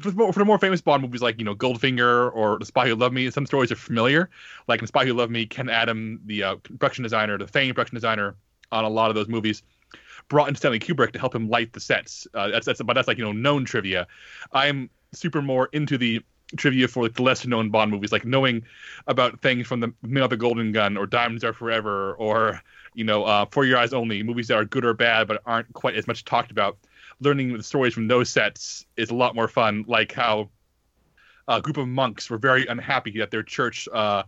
for 0.00 0.32
the 0.32 0.44
more 0.44 0.58
famous 0.58 0.80
Bond 0.80 1.02
movies 1.02 1.22
like 1.22 1.38
you 1.38 1.44
know 1.44 1.54
Goldfinger 1.54 2.34
or 2.34 2.58
The 2.58 2.66
Spy 2.66 2.88
Who 2.88 2.94
Loved 2.94 3.14
Me, 3.14 3.30
some 3.30 3.46
stories 3.46 3.72
are 3.72 3.76
familiar. 3.76 4.30
Like 4.68 4.80
in 4.80 4.86
Spy 4.86 5.04
Who 5.04 5.14
Loved 5.14 5.32
Me, 5.32 5.46
Ken 5.46 5.68
Adam, 5.68 6.20
the 6.26 6.42
uh, 6.42 6.56
production 6.56 7.02
designer, 7.02 7.38
the 7.38 7.46
famed 7.46 7.74
production 7.74 7.96
designer 7.96 8.36
on 8.72 8.84
a 8.84 8.88
lot 8.88 9.10
of 9.10 9.14
those 9.14 9.28
movies, 9.28 9.62
brought 10.28 10.48
in 10.48 10.54
Stanley 10.54 10.78
Kubrick 10.78 11.12
to 11.12 11.18
help 11.18 11.34
him 11.34 11.48
light 11.48 11.72
the 11.72 11.80
sets. 11.80 12.26
Uh, 12.34 12.48
that's 12.48 12.66
that's 12.66 12.82
but 12.82 12.94
that's 12.94 13.08
like 13.08 13.18
you 13.18 13.24
know 13.24 13.32
known 13.32 13.64
trivia. 13.64 14.06
I'm 14.52 14.90
super 15.12 15.42
more 15.42 15.68
into 15.72 15.98
the 15.98 16.22
trivia 16.56 16.86
for 16.86 17.04
like 17.04 17.14
the 17.14 17.22
lesser 17.22 17.48
known 17.48 17.70
Bond 17.70 17.90
movies, 17.90 18.12
like 18.12 18.24
knowing 18.24 18.62
about 19.06 19.40
things 19.40 19.66
from 19.66 19.80
the 19.80 19.92
Men 20.02 20.22
of 20.22 20.30
the 20.30 20.36
Golden 20.36 20.72
Gun 20.72 20.96
or 20.96 21.06
Diamonds 21.06 21.44
Are 21.44 21.52
Forever 21.52 22.14
or 22.14 22.60
you 22.94 23.04
know 23.04 23.24
uh, 23.24 23.46
For 23.50 23.64
Your 23.64 23.78
Eyes 23.78 23.92
Only, 23.92 24.22
movies 24.22 24.48
that 24.48 24.56
are 24.56 24.64
good 24.64 24.84
or 24.84 24.94
bad 24.94 25.28
but 25.28 25.42
aren't 25.46 25.72
quite 25.72 25.96
as 25.96 26.06
much 26.06 26.24
talked 26.24 26.50
about 26.50 26.78
learning 27.20 27.56
the 27.56 27.62
stories 27.62 27.94
from 27.94 28.08
those 28.08 28.28
sets 28.28 28.84
is 28.96 29.10
a 29.10 29.14
lot 29.14 29.34
more 29.34 29.48
fun. 29.48 29.84
Like 29.86 30.12
how 30.12 30.50
a 31.48 31.60
group 31.60 31.76
of 31.76 31.88
monks 31.88 32.28
were 32.28 32.38
very 32.38 32.66
unhappy 32.66 33.18
that 33.18 33.30
their 33.30 33.42
church 33.42 33.88
uh, 33.92 34.24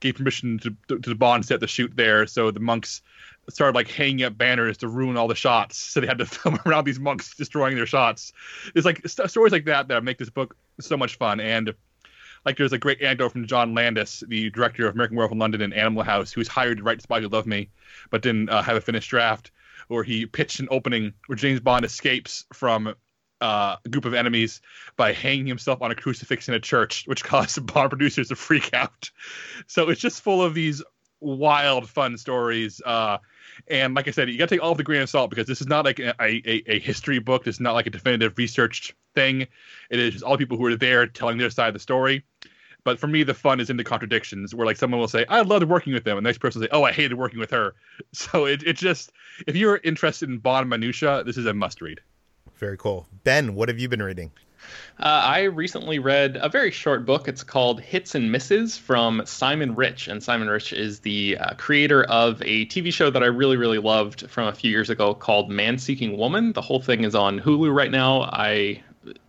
gave 0.00 0.16
permission 0.16 0.58
to, 0.58 0.76
to 0.88 0.98
the 0.98 1.14
Bond 1.14 1.44
set 1.44 1.60
to 1.60 1.66
shoot 1.66 1.92
there, 1.94 2.26
so 2.26 2.50
the 2.50 2.60
monks 2.60 3.02
started 3.48 3.74
like 3.74 3.88
hanging 3.88 4.24
up 4.24 4.38
banners 4.38 4.78
to 4.78 4.88
ruin 4.88 5.16
all 5.16 5.28
the 5.28 5.34
shots. 5.34 5.78
So 5.92 6.00
they 6.00 6.06
had 6.06 6.18
to 6.18 6.26
film 6.26 6.58
around 6.66 6.84
these 6.84 6.98
monks 6.98 7.34
destroying 7.36 7.76
their 7.76 7.86
shots. 7.86 8.32
It's 8.74 8.86
like 8.86 9.06
st- 9.06 9.30
stories 9.30 9.52
like 9.52 9.66
that 9.66 9.88
that 9.88 10.04
make 10.04 10.18
this 10.18 10.30
book 10.30 10.56
so 10.80 10.96
much 10.96 11.16
fun. 11.16 11.40
And 11.40 11.74
like 12.44 12.56
there's 12.56 12.72
a 12.72 12.78
great 12.78 13.02
anecdote 13.02 13.30
from 13.30 13.46
John 13.46 13.74
Landis, 13.74 14.24
the 14.26 14.50
director 14.50 14.86
of 14.88 14.94
American 14.94 15.16
Werewolf 15.16 15.32
in 15.32 15.38
London 15.38 15.60
and 15.60 15.74
Animal 15.74 16.02
House, 16.02 16.32
who 16.32 16.40
was 16.40 16.48
hired 16.48 16.78
to 16.78 16.82
write 16.82 17.02
Spy 17.02 17.20
Who 17.20 17.28
Loved 17.28 17.46
Me, 17.46 17.68
but 18.10 18.22
didn't 18.22 18.48
uh, 18.48 18.62
have 18.62 18.76
a 18.76 18.80
finished 18.80 19.10
draft 19.10 19.50
where 19.92 20.02
he 20.02 20.26
pitched 20.26 20.60
an 20.60 20.68
opening 20.70 21.12
where 21.26 21.36
James 21.36 21.60
Bond 21.60 21.84
escapes 21.84 22.44
from 22.52 22.94
uh, 23.40 23.76
a 23.84 23.88
group 23.88 24.04
of 24.04 24.14
enemies 24.14 24.60
by 24.96 25.12
hanging 25.12 25.46
himself 25.46 25.82
on 25.82 25.90
a 25.90 25.94
crucifix 25.94 26.48
in 26.48 26.54
a 26.54 26.60
church, 26.60 27.04
which 27.06 27.24
caused 27.32 27.56
the 27.56 27.60
Bond 27.60 27.90
producers 27.90 28.28
to 28.28 28.36
freak 28.36 28.72
out. 28.72 29.10
So 29.66 29.90
it's 29.90 30.00
just 30.00 30.22
full 30.22 30.42
of 30.42 30.54
these 30.54 30.82
wild, 31.20 31.88
fun 31.88 32.16
stories. 32.16 32.80
Uh, 32.84 33.18
and 33.68 33.94
like 33.94 34.08
I 34.08 34.12
said, 34.12 34.30
you 34.30 34.38
got 34.38 34.48
to 34.48 34.56
take 34.56 34.62
all 34.62 34.72
of 34.72 34.78
the 34.78 34.84
grain 34.84 35.02
of 35.02 35.10
salt 35.10 35.30
because 35.30 35.46
this 35.46 35.60
is 35.60 35.66
not 35.66 35.84
like 35.84 35.98
a, 35.98 36.14
a, 36.20 36.62
a, 36.66 36.78
history 36.80 37.18
book. 37.18 37.44
This 37.44 37.56
is 37.56 37.60
not 37.60 37.74
like 37.74 37.86
a 37.86 37.90
definitive 37.90 38.36
researched 38.38 38.94
thing. 39.14 39.42
It 39.90 39.98
is 39.98 40.14
just 40.14 40.24
all 40.24 40.36
people 40.36 40.56
who 40.56 40.66
are 40.66 40.76
there 40.76 41.06
telling 41.06 41.38
their 41.38 41.50
side 41.50 41.68
of 41.68 41.74
the 41.74 41.80
story. 41.80 42.24
But 42.84 42.98
for 42.98 43.06
me, 43.06 43.22
the 43.22 43.34
fun 43.34 43.60
is 43.60 43.70
in 43.70 43.76
the 43.76 43.84
contradictions, 43.84 44.54
where 44.54 44.66
like 44.66 44.76
someone 44.76 45.00
will 45.00 45.08
say, 45.08 45.24
"I 45.28 45.42
loved 45.42 45.64
working 45.64 45.92
with 45.92 46.04
them," 46.04 46.16
and 46.16 46.26
the 46.26 46.28
next 46.28 46.38
person 46.38 46.60
will 46.60 46.66
say, 46.66 46.70
"Oh, 46.72 46.82
I 46.82 46.92
hated 46.92 47.14
working 47.14 47.38
with 47.38 47.50
her." 47.50 47.74
So 48.12 48.46
it 48.46 48.62
it 48.64 48.76
just 48.76 49.12
if 49.46 49.56
you're 49.56 49.80
interested 49.84 50.28
in 50.28 50.38
Bond 50.38 50.68
minutia, 50.68 51.22
this 51.24 51.36
is 51.36 51.46
a 51.46 51.54
must 51.54 51.80
read. 51.80 52.00
Very 52.56 52.76
cool, 52.76 53.06
Ben. 53.24 53.54
What 53.54 53.68
have 53.68 53.78
you 53.78 53.88
been 53.88 54.02
reading? 54.02 54.32
Uh, 55.00 55.22
I 55.24 55.42
recently 55.42 55.98
read 55.98 56.38
a 56.40 56.48
very 56.48 56.70
short 56.70 57.04
book. 57.04 57.26
It's 57.26 57.42
called 57.42 57.80
Hits 57.80 58.14
and 58.14 58.30
Misses 58.30 58.76
from 58.76 59.22
Simon 59.26 59.74
Rich. 59.74 60.08
And 60.08 60.22
Simon 60.22 60.48
Rich 60.48 60.72
is 60.72 61.00
the 61.00 61.38
uh, 61.38 61.54
creator 61.54 62.04
of 62.04 62.40
a 62.42 62.66
TV 62.66 62.92
show 62.92 63.10
that 63.10 63.22
I 63.22 63.26
really, 63.26 63.56
really 63.56 63.78
loved 63.78 64.30
from 64.30 64.48
a 64.48 64.52
few 64.52 64.70
years 64.70 64.90
ago 64.90 65.14
called 65.14 65.50
Man 65.50 65.78
Seeking 65.78 66.16
Woman. 66.16 66.52
The 66.52 66.60
whole 66.60 66.80
thing 66.80 67.04
is 67.04 67.14
on 67.14 67.40
Hulu 67.40 67.74
right 67.74 67.90
now. 67.90 68.22
I 68.22 68.82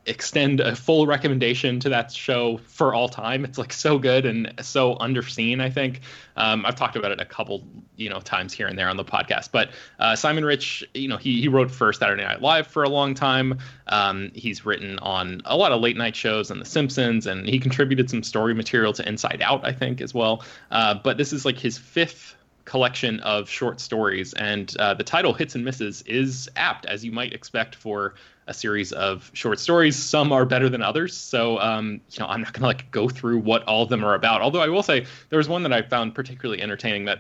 extend 0.06 0.60
a 0.60 0.76
full 0.76 1.08
recommendation 1.08 1.80
to 1.80 1.90
that 1.90 2.12
show 2.12 2.58
for 2.68 2.94
all 2.94 3.08
time. 3.08 3.46
It's 3.46 3.58
like 3.58 3.74
so 3.74 3.98
good 3.98 4.26
and 4.26 4.54
so 4.62 4.96
underseen. 4.96 5.62
I 5.62 5.70
think 5.70 6.02
um, 6.36 6.66
I've 6.66 6.76
talked 6.76 6.96
about 6.96 7.12
it 7.12 7.22
a 7.22 7.26
couple 7.26 7.64
you 7.96 8.10
know 8.10 8.20
times 8.20 8.54
here 8.54 8.68
and 8.68 8.78
there 8.78 8.90
on 8.90 8.98
the 8.98 9.06
podcast. 9.06 9.50
But 9.52 9.72
uh, 10.00 10.16
Simon 10.16 10.46
Rich, 10.46 10.84
you 10.94 11.08
know, 11.08 11.18
he 11.18 11.42
he 11.42 11.48
wrote 11.48 11.72
for 11.72 11.92
Saturday 11.94 12.24
Night 12.24 12.42
Live 12.42 12.68
for 12.68 12.84
a 12.84 12.90
long 12.90 13.14
time. 13.14 13.60
Um, 13.88 14.32
he's 14.34 14.66
written 14.66 15.00
on 15.00 15.42
a 15.46 15.56
lot 15.58 15.72
of 15.72 15.82
late 15.82 15.98
night 15.98 16.16
shows 16.16 16.52
and 16.52 16.62
The 16.62 16.66
Simpsons, 16.66 17.28
and 17.28 17.48
he 17.48 17.60
contributed 17.60 18.10
some 18.10 18.24
story 18.24 18.54
material 18.54 18.94
to 18.94 19.08
Inside 19.08 19.42
Out, 19.42 19.66
I 19.66 19.72
think, 19.72 20.02
as 20.02 20.14
well. 20.14 20.44
Uh, 20.72 20.96
but 20.96 21.18
this 21.18 21.34
is 21.34 21.46
like 21.46 21.58
his 21.58 21.78
fifth 21.78 22.36
collection 22.66 23.20
of 23.22 23.50
short 23.50 23.80
stories, 23.80 24.34
and 24.34 24.76
uh, 24.78 24.94
the 24.94 25.04
title 25.04 25.34
"Hits 25.34 25.56
and 25.56 25.66
Misses" 25.66 26.02
is 26.04 26.50
apt, 26.56 26.86
as 26.86 27.04
you 27.04 27.12
might 27.12 27.34
expect 27.34 27.76
for 27.76 28.16
a 28.48 28.54
series 28.54 28.92
of 28.92 29.30
short 29.34 29.60
stories. 29.60 29.96
Some 29.96 30.32
are 30.32 30.46
better 30.46 30.70
than 30.70 30.82
others, 30.82 31.16
so 31.16 31.60
um, 31.60 32.02
you 32.12 32.20
know 32.20 32.28
I'm 32.28 32.42
not 32.42 32.54
gonna 32.54 32.68
like 32.68 32.92
go 32.92 33.08
through 33.10 33.40
what 33.40 33.64
all 33.64 33.84
of 33.84 33.90
them 33.90 34.04
are 34.04 34.16
about. 34.16 34.42
Although 34.42 34.62
I 34.62 34.68
will 34.68 34.84
say 34.84 35.06
there 35.30 35.38
was 35.38 35.50
one 35.50 35.64
that 35.64 35.74
I 35.74 35.82
found 35.82 36.16
particularly 36.16 36.62
entertaining 36.62 37.06
that 37.06 37.20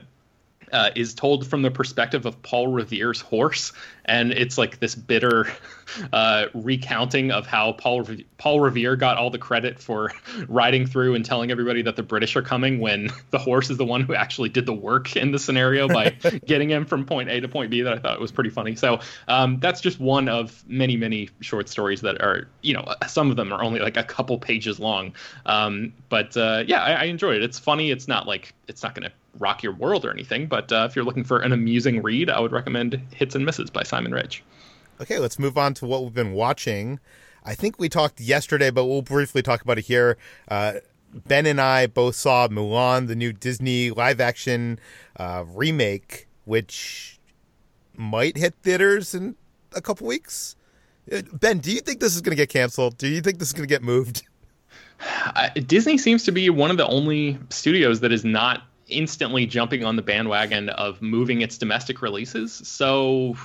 uh, 0.74 0.89
is 0.96 1.13
told 1.13 1.48
from 1.48 1.62
the 1.62 1.72
perspective 1.72 2.25
of 2.25 2.42
Paul 2.42 2.68
Revere's 2.68 3.22
horse, 3.22 3.72
and 4.06 4.32
it's 4.32 4.58
like 4.58 4.80
this 4.80 4.96
bitter 4.96 5.48
uh, 6.13 6.48
recounting 6.53 7.32
of 7.32 7.46
how 7.46 7.74
Paul 7.74 8.06
Paul 8.38 8.60
Revere 8.60 8.96
got 8.96 9.18
all 9.18 9.30
the 9.30 9.38
credit 9.38 9.80
for 9.80 10.12
riding 10.48 10.88
through 10.88 11.13
and 11.13 11.24
telling 11.24 11.51
everybody 11.51 11.84
that 11.84 11.96
the 11.96 12.03
British 12.03 12.36
are 12.36 12.42
coming 12.42 12.80
when 12.80 13.12
the 13.30 13.38
horse 13.38 13.70
is 13.70 13.77
the 13.77 13.86
one 13.86 14.01
who 14.01 14.15
actually 14.15 14.50
did 14.50 14.65
the 14.65 14.74
work 14.74 15.15
in 15.15 15.32
the 15.32 15.39
scenario 15.39 15.88
by 15.88 16.10
getting 16.46 16.70
him 16.70 16.86
from 16.86 17.06
point 17.06 17.30
A 17.30 17.39
to 17.39 17.48
point 17.48 17.70
B. 17.70 17.82
That 17.82 17.94
I 17.94 18.00
thought 18.00 18.20
was 18.20 18.32
pretty 18.32 18.50
funny. 18.50 18.75
So 18.75 19.00
um, 19.27 19.60
that's 19.60 19.80
just 19.80 20.00
one 20.00 20.27
of 20.27 20.63
many 20.68 20.98
many 20.98 21.30
short 21.39 21.70
stories 21.70 22.01
that 22.01 22.20
are 22.22 22.48
you 22.62 22.74
know 22.74 22.86
some 23.08 23.30
of 23.30 23.38
them 23.38 23.53
are 23.53 23.63
only 23.63 23.80
like 23.80 23.98
a 23.98 24.03
couple 24.03 24.39
pages 24.39 24.80
long, 24.80 25.13
um, 25.46 25.94
but 26.10 26.36
uh, 26.36 26.63
yeah 26.65 26.84
I, 26.84 26.92
I 26.94 27.03
enjoyed 27.03 27.38
it. 27.38 27.44
It's 27.44 27.60
funny. 27.60 27.92
It's 27.92 28.08
not 28.08 28.27
like 28.27 28.56
it's 28.68 28.82
not 28.82 28.96
going 28.96 29.08
to 29.08 29.13
rock 29.40 29.63
your 29.63 29.74
world 29.74 30.06
or 30.06 30.12
anything. 30.12 30.48
But 30.48 30.72
uh, 30.72 30.88
if 30.90 30.96
you're 30.96 31.06
looking 31.06 31.24
for 31.24 31.40
an 31.40 31.52
amusing 31.52 32.02
read, 32.02 32.30
I 32.30 32.40
would 32.40 32.52
recommend 32.52 33.02
Hits 33.13 33.36
and 33.36 33.46
Misses 33.46 33.70
by 33.70 33.84
Simon 33.84 34.12
Rich. 34.12 34.44
Okay, 35.02 35.20
let's 35.20 35.40
move 35.40 35.58
on 35.58 35.74
to 35.75 35.86
what 35.86 36.04
we've 36.04 36.13
been 36.13 36.34
watching. 36.34 37.00
I 37.44 37.56
think 37.56 37.80
we 37.80 37.90
talked 37.90 38.20
yesterday, 38.22 38.70
but 38.70 38.86
we'll 38.86 39.02
briefly 39.02 39.42
talk 39.42 39.62
about 39.62 39.78
it 39.78 39.86
here. 39.86 40.18
Uh, 40.48 40.75
ben 41.13 41.46
and 41.46 41.60
I 41.60 41.88
both 41.88 42.16
saw 42.16 42.48
Mulan, 42.48 43.08
the 43.08 43.16
new 43.16 43.34
Disney 43.34 43.90
live 43.92 44.22
action 44.22 44.80
uh, 45.18 45.44
remake, 45.48 46.28
which 46.46 47.20
might 47.96 48.38
hit 48.38 48.56
theaters 48.63 49.13
in 49.13 49.36
a 49.75 49.82
couple 49.82 50.08
weeks. 50.08 50.56
Uh, 51.12 51.22
ben, 51.34 51.60
do 51.60 51.72
you 51.72 51.82
think 51.82 52.00
this 52.00 52.16
is 52.16 52.22
going 52.22 52.32
to 52.32 52.42
get 52.42 52.50
canceled? 52.50 52.98
Do 52.98 53.08
you 53.08 53.22
think 53.22 53.40
this 53.40 53.50
is 53.50 53.54
going 53.54 53.68
to 53.68 53.74
get 53.74 53.84
moved? 53.84 54.24
Disney 55.68 55.98
seems 55.98 56.24
to 56.24 56.32
be 56.32 56.50
one 56.50 56.72
of 56.72 56.78
the 56.78 56.88
only 56.88 57.38
studios 57.50 58.00
that 58.02 58.12
is 58.12 58.24
not 58.24 58.63
instantly 58.94 59.46
jumping 59.46 59.84
on 59.84 59.96
the 59.96 60.02
bandwagon 60.02 60.70
of 60.70 61.02
moving 61.02 61.42
its 61.42 61.58
domestic 61.58 62.02
releases. 62.02 62.54
So 62.54 63.36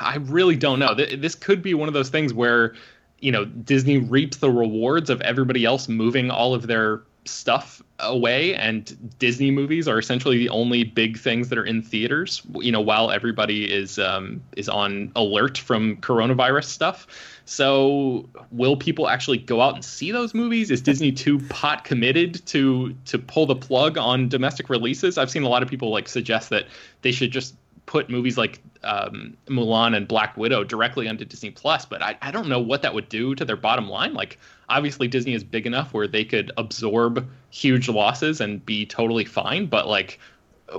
I 0.00 0.16
really 0.20 0.56
don't 0.56 0.78
know. 0.78 0.94
This 0.94 1.34
could 1.34 1.62
be 1.62 1.74
one 1.74 1.88
of 1.88 1.94
those 1.94 2.08
things 2.08 2.34
where, 2.34 2.74
you 3.20 3.32
know, 3.32 3.44
Disney 3.44 3.98
reaps 3.98 4.38
the 4.38 4.50
rewards 4.50 5.10
of 5.10 5.20
everybody 5.20 5.64
else 5.64 5.88
moving 5.88 6.30
all 6.30 6.54
of 6.54 6.66
their 6.66 7.02
stuff 7.24 7.82
away 8.00 8.54
and 8.56 9.16
disney 9.20 9.50
movies 9.50 9.86
are 9.86 9.98
essentially 9.98 10.38
the 10.38 10.48
only 10.48 10.82
big 10.82 11.16
things 11.16 11.48
that 11.50 11.58
are 11.58 11.64
in 11.64 11.80
theaters 11.80 12.42
you 12.54 12.72
know 12.72 12.80
while 12.80 13.12
everybody 13.12 13.72
is 13.72 13.96
um, 13.98 14.42
is 14.56 14.68
on 14.68 15.12
alert 15.14 15.56
from 15.56 15.96
coronavirus 15.98 16.64
stuff 16.64 17.06
so 17.52 18.26
will 18.50 18.76
people 18.76 19.08
actually 19.08 19.36
go 19.36 19.60
out 19.60 19.74
and 19.74 19.84
see 19.84 20.10
those 20.10 20.32
movies 20.32 20.70
is 20.70 20.80
disney 20.80 21.12
too 21.12 21.38
pot 21.50 21.84
committed 21.84 22.44
to 22.46 22.94
to 23.04 23.18
pull 23.18 23.44
the 23.44 23.54
plug 23.54 23.98
on 23.98 24.26
domestic 24.26 24.70
releases 24.70 25.18
i've 25.18 25.30
seen 25.30 25.42
a 25.42 25.48
lot 25.48 25.62
of 25.62 25.68
people 25.68 25.90
like 25.90 26.08
suggest 26.08 26.48
that 26.48 26.64
they 27.02 27.12
should 27.12 27.30
just 27.30 27.54
put 27.84 28.08
movies 28.08 28.38
like 28.38 28.60
um, 28.84 29.36
Mulan 29.48 29.96
and 29.96 30.08
Black 30.08 30.36
Widow 30.36 30.64
directly 30.64 31.08
onto 31.08 31.24
Disney 31.24 31.50
Plus, 31.50 31.84
but 31.84 32.02
I, 32.02 32.16
I 32.22 32.30
don't 32.30 32.48
know 32.48 32.60
what 32.60 32.82
that 32.82 32.94
would 32.94 33.08
do 33.08 33.34
to 33.34 33.44
their 33.44 33.56
bottom 33.56 33.88
line. 33.88 34.14
Like, 34.14 34.38
obviously, 34.68 35.08
Disney 35.08 35.34
is 35.34 35.44
big 35.44 35.66
enough 35.66 35.92
where 35.92 36.08
they 36.08 36.24
could 36.24 36.50
absorb 36.56 37.28
huge 37.50 37.88
losses 37.88 38.40
and 38.40 38.64
be 38.64 38.86
totally 38.86 39.24
fine. 39.24 39.66
But 39.66 39.88
like, 39.88 40.18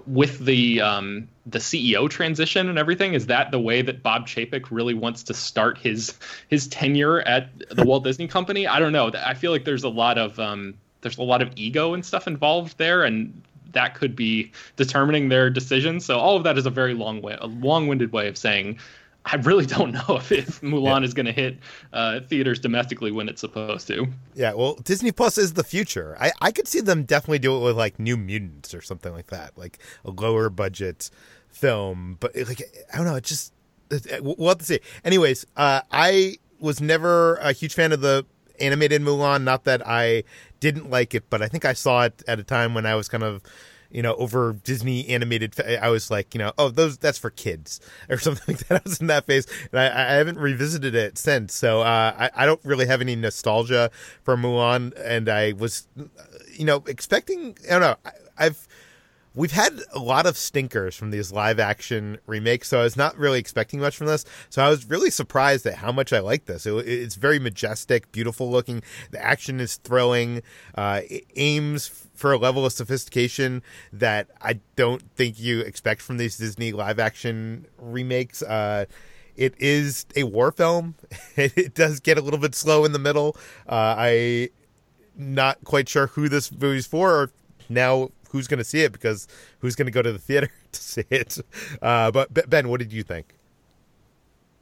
with 0.06 0.40
the 0.40 0.82
um, 0.82 1.28
the 1.46 1.60
CEO 1.60 2.10
transition 2.10 2.70
and 2.70 2.78
everything, 2.78 3.14
is 3.14 3.28
that 3.28 3.52
the 3.52 3.60
way 3.60 3.82
that 3.82 4.04
Bob 4.04 4.28
Chapek 4.28 4.72
really 4.72 4.94
wants 4.94 5.24
to 5.24 5.34
start 5.34 5.78
his 5.78 6.18
his 6.48 6.68
tenure 6.68 7.22
at 7.22 7.50
the 7.70 7.84
Walt 7.84 8.04
Disney 8.04 8.28
Company? 8.28 8.68
I 8.68 8.80
don't 8.80 8.94
know. 8.94 9.12
I 9.14 9.34
feel 9.34 9.52
like 9.52 9.66
there's 9.66 9.84
a 9.84 9.90
lot 9.90 10.18
of 10.18 10.40
um, 10.40 10.76
there's 11.02 11.18
a 11.18 11.24
lot 11.24 11.42
of 11.42 11.52
ego 11.56 11.94
and 11.94 12.06
stuff 12.06 12.28
involved 12.28 12.78
there, 12.78 13.04
and 13.04 13.42
that 13.74 13.96
could 13.96 14.16
be 14.16 14.52
determining 14.76 15.30
their 15.30 15.50
decisions. 15.50 16.06
So 16.06 16.20
all 16.20 16.38
of 16.38 16.44
that 16.44 16.58
is 16.58 16.66
a 16.66 16.70
very 16.70 16.94
long 16.94 17.22
way, 17.22 17.38
a 17.40 17.48
long-winded 17.48 18.12
way 18.12 18.28
of 18.28 18.38
saying 18.38 18.80
I 19.26 19.38
really 19.38 19.66
don't 19.66 19.94
know 19.94 20.18
if, 20.18 20.32
if 20.32 20.62
Mulan 20.62 21.00
yeah. 21.00 21.06
is 21.06 21.14
going 21.14 21.26
to 21.26 21.32
hit 21.32 21.58
uh, 21.94 22.20
theaters 22.22 22.60
domestically 22.60 23.12
when 23.12 23.30
it's 23.30 23.42
supposed 23.42 23.88
to. 23.88 24.08
Yeah, 24.36 24.54
well, 24.54 24.76
Disney 24.76 25.12
Plus 25.12 25.38
is 25.38 25.54
the 25.54 25.64
future. 25.64 26.18
I, 26.20 26.32
I 26.42 26.52
could 26.52 26.68
see 26.68 26.82
them 26.82 27.04
definitely 27.04 27.40
do 27.40 27.56
it 27.56 27.64
with 27.64 27.78
like 27.78 28.00
New 28.00 28.18
Mutants 28.18 28.74
or 28.74 28.82
something 28.82 29.14
like 29.14 29.28
that, 29.28 29.58
like 29.58 29.80
a 30.04 30.12
lower 30.12 30.50
budget 30.50 31.10
film. 31.50 32.18
But 32.20 32.36
like, 32.36 32.62
I 32.94 32.98
don't 32.98 33.06
know, 33.06 33.16
it 33.16 33.24
just 33.24 33.54
we'll 34.22 34.50
have 34.50 34.58
to 34.58 34.66
see. 34.66 34.80
Anyways, 35.06 35.46
uh, 35.56 35.82
I 35.92 36.38
was 36.60 36.82
never 36.82 37.36
a 37.36 37.54
huge 37.54 37.74
fan 37.74 37.92
of 37.92 38.02
the 38.02 38.26
animated 38.60 39.02
Mulan. 39.02 39.44
Not 39.44 39.64
that 39.66 39.86
I 39.86 40.24
didn't 40.60 40.90
like 40.90 41.14
it, 41.14 41.30
but 41.30 41.42
I 41.42 41.48
think 41.48 41.66
I 41.66 41.74
saw 41.74 42.04
it 42.04 42.24
at 42.28 42.40
a 42.40 42.44
time 42.44 42.74
when 42.74 42.86
I 42.86 42.96
was 42.96 43.08
kind 43.08 43.24
of 43.24 43.42
you 43.94 44.02
know, 44.02 44.16
over 44.16 44.54
Disney 44.54 45.08
animated. 45.08 45.54
I 45.62 45.90
was 45.90 46.12
like, 46.12 46.34
you 46.34 46.40
know, 46.40 46.52
oh, 46.58 46.70
those 46.70 46.98
that's 46.98 47.18
for 47.18 47.30
kids 47.30 47.80
or 48.10 48.18
something 48.18 48.44
like 48.56 48.68
that. 48.68 48.82
I 48.82 48.82
was 48.84 49.00
in 49.00 49.08
that 49.08 49.26
phase, 49.26 49.48
and 49.72 49.80
I, 49.80 49.86
I 49.86 50.14
haven't 50.16 50.38
revisited 50.38 50.96
it 50.96 51.18
since. 51.18 51.54
So 51.54 51.82
uh, 51.82 52.14
I, 52.18 52.32
I 52.36 52.46
don't 52.46 52.64
really 52.66 52.88
have 52.88 53.00
any 53.02 53.16
nostalgia 53.16 53.92
for 54.24 54.36
Mulan, 54.36 54.94
and 55.00 55.30
I 55.30 55.54
was, 55.54 55.88
you 56.52 56.66
know, 56.66 56.84
expecting. 56.88 57.56
I 57.66 57.70
don't 57.70 57.82
know. 57.82 57.96
I, 58.04 58.12
I've 58.38 58.68
we've 59.36 59.52
had 59.52 59.80
a 59.92 60.00
lot 60.00 60.26
of 60.26 60.38
stinkers 60.38 60.96
from 60.96 61.12
these 61.12 61.32
live 61.32 61.60
action 61.60 62.18
remakes, 62.28 62.68
so 62.68 62.80
I 62.80 62.84
was 62.84 62.96
not 62.96 63.18
really 63.18 63.40
expecting 63.40 63.80
much 63.80 63.98
from 63.98 64.08
this. 64.08 64.26
So 64.50 64.64
I 64.64 64.70
was 64.70 64.90
really 64.90 65.10
surprised 65.10 65.66
at 65.66 65.76
how 65.76 65.92
much 65.92 66.14
I 66.14 66.20
like 66.20 66.46
this. 66.46 66.66
It, 66.66 66.74
it's 66.88 67.16
very 67.16 67.40
majestic, 67.40 68.12
beautiful 68.12 68.50
looking. 68.50 68.84
The 69.12 69.24
action 69.24 69.60
is 69.60 69.78
thrilling. 69.78 70.42
Uh, 70.76 71.02
it 71.10 71.26
aims 71.36 71.88
for 72.14 72.32
a 72.32 72.38
level 72.38 72.66
of 72.66 72.74
sophistication 72.74 73.64
that 73.92 74.30
I 74.42 74.60
don't 74.76 75.02
think 75.16 75.40
you 75.40 75.62
expect 75.62 76.02
from 76.02 76.18
these 76.18 76.38
Disney 76.38 76.72
live 76.72 77.00
action 77.00 77.66
remakes. 77.78 78.42
Uh, 78.42 78.86
it 79.36 79.56
is 79.60 80.06
a 80.16 80.24
war 80.24 80.52
film. 80.52 80.96
it 81.36 81.74
does 81.74 82.00
get 82.00 82.18
a 82.18 82.22
little 82.22 82.40
bit 82.40 82.54
slow 82.54 82.86
in 82.86 82.92
the 82.92 83.00
middle. 83.00 83.36
Uh, 83.68 83.96
I 83.98 84.50
not 85.16 85.64
quite 85.64 85.88
sure 85.90 86.08
who 86.08 86.30
this 86.30 86.52
movie's 86.52 86.88
for 86.88 87.12
or 87.12 87.32
now 87.70 88.10
who's 88.34 88.48
going 88.48 88.58
to 88.58 88.64
see 88.64 88.82
it 88.82 88.92
because 88.92 89.28
who's 89.60 89.76
going 89.76 89.86
to 89.86 89.92
go 89.92 90.02
to 90.02 90.12
the 90.12 90.20
theater 90.20 90.50
to 90.74 90.82
see 90.82 91.06
it. 91.10 91.38
Uh, 91.82 92.12
but 92.12 92.50
Ben, 92.50 92.68
what 92.68 92.80
did 92.80 92.92
you 92.92 93.04
think? 93.04 93.36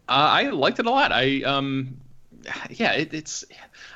Uh, 0.08 0.30
I 0.30 0.50
liked 0.50 0.78
it 0.78 0.86
a 0.86 0.92
lot. 0.92 1.12
I 1.12 1.42
um, 1.44 1.98
yeah, 2.70 2.92
it, 2.92 3.14
it's. 3.14 3.46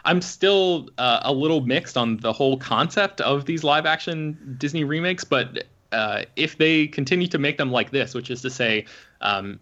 I'm 0.05 0.21
still 0.21 0.89
uh, 0.97 1.19
a 1.23 1.33
little 1.33 1.61
mixed 1.61 1.97
on 1.97 2.17
the 2.17 2.31
whole 2.31 2.57
concept 2.57 3.21
of 3.21 3.45
these 3.45 3.63
live 3.63 3.85
action 3.85 4.55
Disney 4.57 4.83
remakes, 4.83 5.23
but 5.23 5.65
uh, 5.91 6.23
if 6.35 6.57
they 6.57 6.87
continue 6.87 7.27
to 7.27 7.37
make 7.37 7.57
them 7.57 7.71
like 7.71 7.91
this, 7.91 8.13
which 8.13 8.29
is 8.31 8.41
to 8.43 8.49
say, 8.49 8.85
um, 9.25 9.59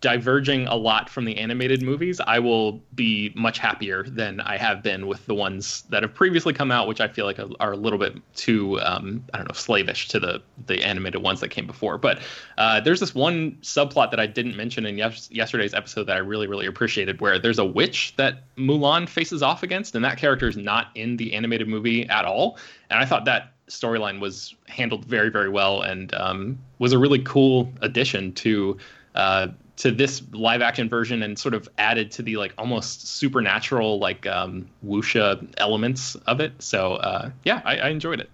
diverging 0.00 0.66
a 0.66 0.74
lot 0.74 1.08
from 1.08 1.24
the 1.24 1.38
animated 1.38 1.82
movies, 1.82 2.20
I 2.26 2.40
will 2.40 2.82
be 2.96 3.32
much 3.36 3.58
happier 3.58 4.02
than 4.02 4.40
I 4.40 4.56
have 4.56 4.82
been 4.82 5.06
with 5.06 5.24
the 5.26 5.34
ones 5.34 5.82
that 5.90 6.02
have 6.02 6.12
previously 6.12 6.52
come 6.52 6.72
out, 6.72 6.88
which 6.88 7.00
I 7.00 7.06
feel 7.06 7.24
like 7.24 7.38
are 7.60 7.72
a 7.72 7.76
little 7.76 7.98
bit 7.98 8.16
too, 8.34 8.80
um, 8.80 9.24
I 9.32 9.38
don't 9.38 9.46
know, 9.46 9.54
slavish 9.54 10.08
to 10.08 10.18
the 10.18 10.42
the 10.66 10.82
animated 10.82 11.22
ones 11.22 11.40
that 11.40 11.50
came 11.50 11.66
before. 11.66 11.96
But 11.96 12.18
uh, 12.58 12.80
there's 12.80 12.98
this 12.98 13.14
one 13.14 13.52
subplot 13.62 14.10
that 14.10 14.18
I 14.18 14.26
didn't 14.26 14.56
mention 14.56 14.84
in 14.84 14.98
yes- 14.98 15.30
yesterday's 15.30 15.74
episode 15.74 16.04
that 16.04 16.16
I 16.16 16.20
really, 16.20 16.48
really 16.48 16.66
appreciated, 16.66 17.20
where 17.20 17.38
there's 17.38 17.60
a 17.60 17.64
witch 17.64 18.14
that 18.16 18.42
Mulan 18.56 19.08
faces 19.08 19.44
off 19.44 19.62
against, 19.62 19.94
and 19.94 20.04
that 20.04 20.18
character 20.18 20.48
is 20.48 20.56
not 20.56 20.88
in 20.96 21.16
the 21.16 21.34
animated 21.34 21.68
movie 21.68 22.08
at 22.08 22.24
all. 22.24 22.58
And 22.90 22.98
I 22.98 23.04
thought 23.04 23.24
that 23.26 23.52
storyline 23.68 24.20
was 24.20 24.54
handled 24.68 25.04
very, 25.04 25.30
very 25.30 25.48
well, 25.48 25.82
and 25.82 26.12
um, 26.14 26.58
was 26.78 26.92
a 26.92 26.98
really 26.98 27.20
cool 27.20 27.72
addition 27.80 28.32
to 28.32 28.76
uh, 29.14 29.48
to 29.76 29.90
this 29.90 30.22
live 30.32 30.62
action 30.62 30.88
version 30.88 31.22
and 31.22 31.38
sort 31.38 31.54
of 31.54 31.68
added 31.78 32.10
to 32.12 32.22
the 32.22 32.36
like 32.36 32.54
almost 32.58 33.08
supernatural 33.08 33.98
like 33.98 34.26
um, 34.26 34.68
wuxia 34.84 35.46
elements 35.58 36.14
of 36.26 36.40
it. 36.40 36.52
So 36.62 36.94
uh, 36.94 37.30
yeah, 37.44 37.60
I, 37.64 37.78
I, 37.78 37.88
enjoyed 37.88 38.20
it. 38.20 38.30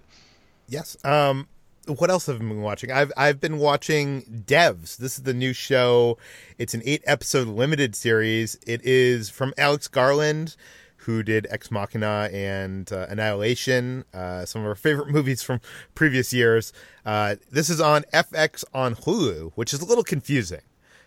Yes. 0.67 0.97
Um, 1.03 1.47
what 1.87 2.11
else 2.11 2.27
have 2.27 2.35
I 2.35 2.39
been 2.39 2.61
watching? 2.61 2.91
I've 2.91 3.11
I've 3.17 3.41
been 3.41 3.57
watching 3.57 4.21
Devs. 4.45 4.97
This 4.97 5.17
is 5.17 5.23
the 5.23 5.33
new 5.33 5.53
show. 5.53 6.17
It's 6.57 6.73
an 6.73 6.81
eight 6.85 7.01
episode 7.05 7.47
limited 7.47 7.95
series. 7.95 8.57
It 8.67 8.83
is 8.83 9.29
from 9.29 9.53
Alex 9.57 9.87
Garland, 9.87 10.55
who 10.97 11.23
did 11.23 11.47
Ex 11.49 11.71
Machina 11.71 12.29
and 12.31 12.91
uh, 12.93 13.07
Annihilation, 13.09 14.05
uh, 14.13 14.45
some 14.45 14.61
of 14.61 14.67
our 14.67 14.75
favorite 14.75 15.07
movies 15.11 15.41
from 15.41 15.59
previous 15.95 16.31
years. 16.31 16.71
Uh, 17.03 17.35
this 17.51 17.69
is 17.69 17.81
on 17.81 18.03
FX 18.13 18.63
on 18.73 18.95
Hulu, 18.95 19.53
which 19.55 19.73
is 19.73 19.81
a 19.81 19.85
little 19.85 20.03
confusing. 20.03 20.61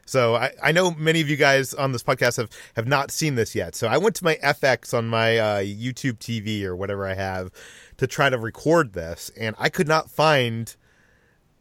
So 0.06 0.34
I, 0.34 0.52
I 0.62 0.72
know 0.72 0.92
many 0.92 1.20
of 1.20 1.28
you 1.28 1.36
guys 1.36 1.74
on 1.74 1.92
this 1.92 2.02
podcast 2.02 2.36
have, 2.36 2.50
have 2.76 2.86
not 2.86 3.10
seen 3.10 3.34
this 3.34 3.54
yet. 3.54 3.74
So 3.74 3.88
I 3.88 3.98
went 3.98 4.16
to 4.16 4.24
my 4.24 4.36
FX 4.36 4.96
on 4.96 5.08
my 5.08 5.38
uh, 5.38 5.58
YouTube 5.60 6.18
TV 6.18 6.64
or 6.64 6.76
whatever 6.76 7.06
I 7.06 7.14
have 7.14 7.50
to 7.96 8.06
try 8.06 8.30
to 8.30 8.38
record 8.38 8.92
this, 8.92 9.30
and 9.38 9.54
I 9.58 9.68
could 9.68 9.88
not 9.88 10.10
find 10.10 10.74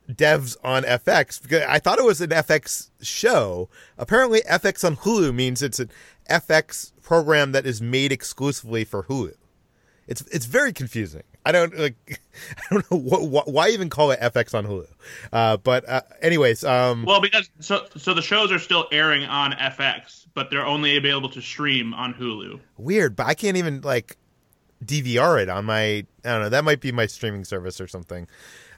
devs 0.10 0.58
on 0.64 0.84
FX 0.84 1.42
because 1.42 1.64
I 1.68 1.80
thought 1.80 2.00
it 2.00 2.06
was 2.06 2.22
an 2.22 2.30
FX 2.30 2.90
show. 3.02 3.70
Apparently, 3.98 4.42
FX 4.42 4.86
on 4.86 4.98
Hulu 4.98 5.34
means 5.34 5.62
it's 5.62 5.80
an 5.80 5.90
FX 6.30 6.92
program 7.02 7.52
that 7.52 7.66
is 7.66 7.82
made 7.82 8.12
exclusively 8.12 8.84
for 8.84 9.04
Hulu. 9.04 9.34
It's 10.08 10.22
it's 10.28 10.46
very 10.46 10.74
confusing. 10.74 11.24
I 11.46 11.52
don't 11.52 11.78
like. 11.78 11.96
I 12.58 12.74
don't 12.74 12.92
know 12.92 12.98
what, 12.98 13.24
what, 13.24 13.48
why 13.52 13.70
even 13.70 13.90
call 13.90 14.12
it 14.12 14.20
FX 14.20 14.54
on 14.56 14.66
Hulu. 14.66 14.88
Uh, 15.32 15.58
but 15.58 15.88
uh, 15.88 16.02
anyways, 16.22 16.64
um, 16.64 17.06
well, 17.06 17.22
because 17.22 17.50
so 17.60 17.86
so 17.98 18.14
the 18.14 18.22
shows 18.22 18.52
are 18.52 18.60
still 18.60 18.88
airing 18.92 19.24
on 19.24 19.52
FX, 19.52 20.26
but 20.34 20.50
they're 20.50 20.66
only 20.66 20.98
available 20.98 21.30
to 21.30 21.42
stream 21.42 21.94
on 21.94 22.14
Hulu. 22.14 22.60
Weird, 22.78 23.16
but 23.16 23.28
I 23.28 23.34
can't 23.34 23.58
even 23.58 23.82
like 23.82 24.18
DVR 24.84 25.42
it 25.42 25.50
on 25.50 25.66
my. 25.66 25.84
I 25.84 26.06
don't 26.24 26.42
know. 26.42 26.50
That 26.50 26.64
might 26.64 26.80
be 26.80 26.92
my 26.92 27.06
streaming 27.06 27.44
service 27.44 27.82
or 27.82 27.88
something. 27.88 28.28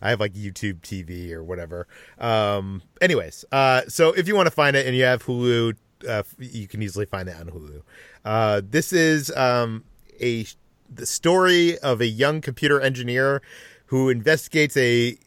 I 0.02 0.10
have 0.10 0.20
like 0.20 0.34
YouTube 0.34 0.82
TV 0.82 1.32
or 1.32 1.44
whatever. 1.44 1.88
Um, 2.20 2.82
anyways, 3.02 3.46
uh, 3.52 3.84
so 3.88 4.12
if 4.12 4.28
you 4.28 4.36
want 4.36 4.48
to 4.48 4.52
find 4.52 4.76
it 4.76 4.86
and 4.86 4.96
you 4.96 5.04
have 5.04 5.24
Hulu, 5.24 5.76
uh, 6.08 6.24
you 6.40 6.68
can 6.68 6.82
easily 6.82 7.06
find 7.06 7.30
it 7.30 7.36
on 7.40 7.48
Hulu. 7.48 7.82
Uh, 8.24 8.62
this 8.64 8.92
is 8.94 9.32
um, 9.36 9.84
a 10.22 10.46
the 10.94 11.06
story 11.06 11.78
of 11.80 12.02
a 12.02 12.08
young 12.08 12.42
computer 12.42 12.80
engineer 12.80 13.42
who 13.88 14.10
investigates 14.10 14.76
a 14.78 15.18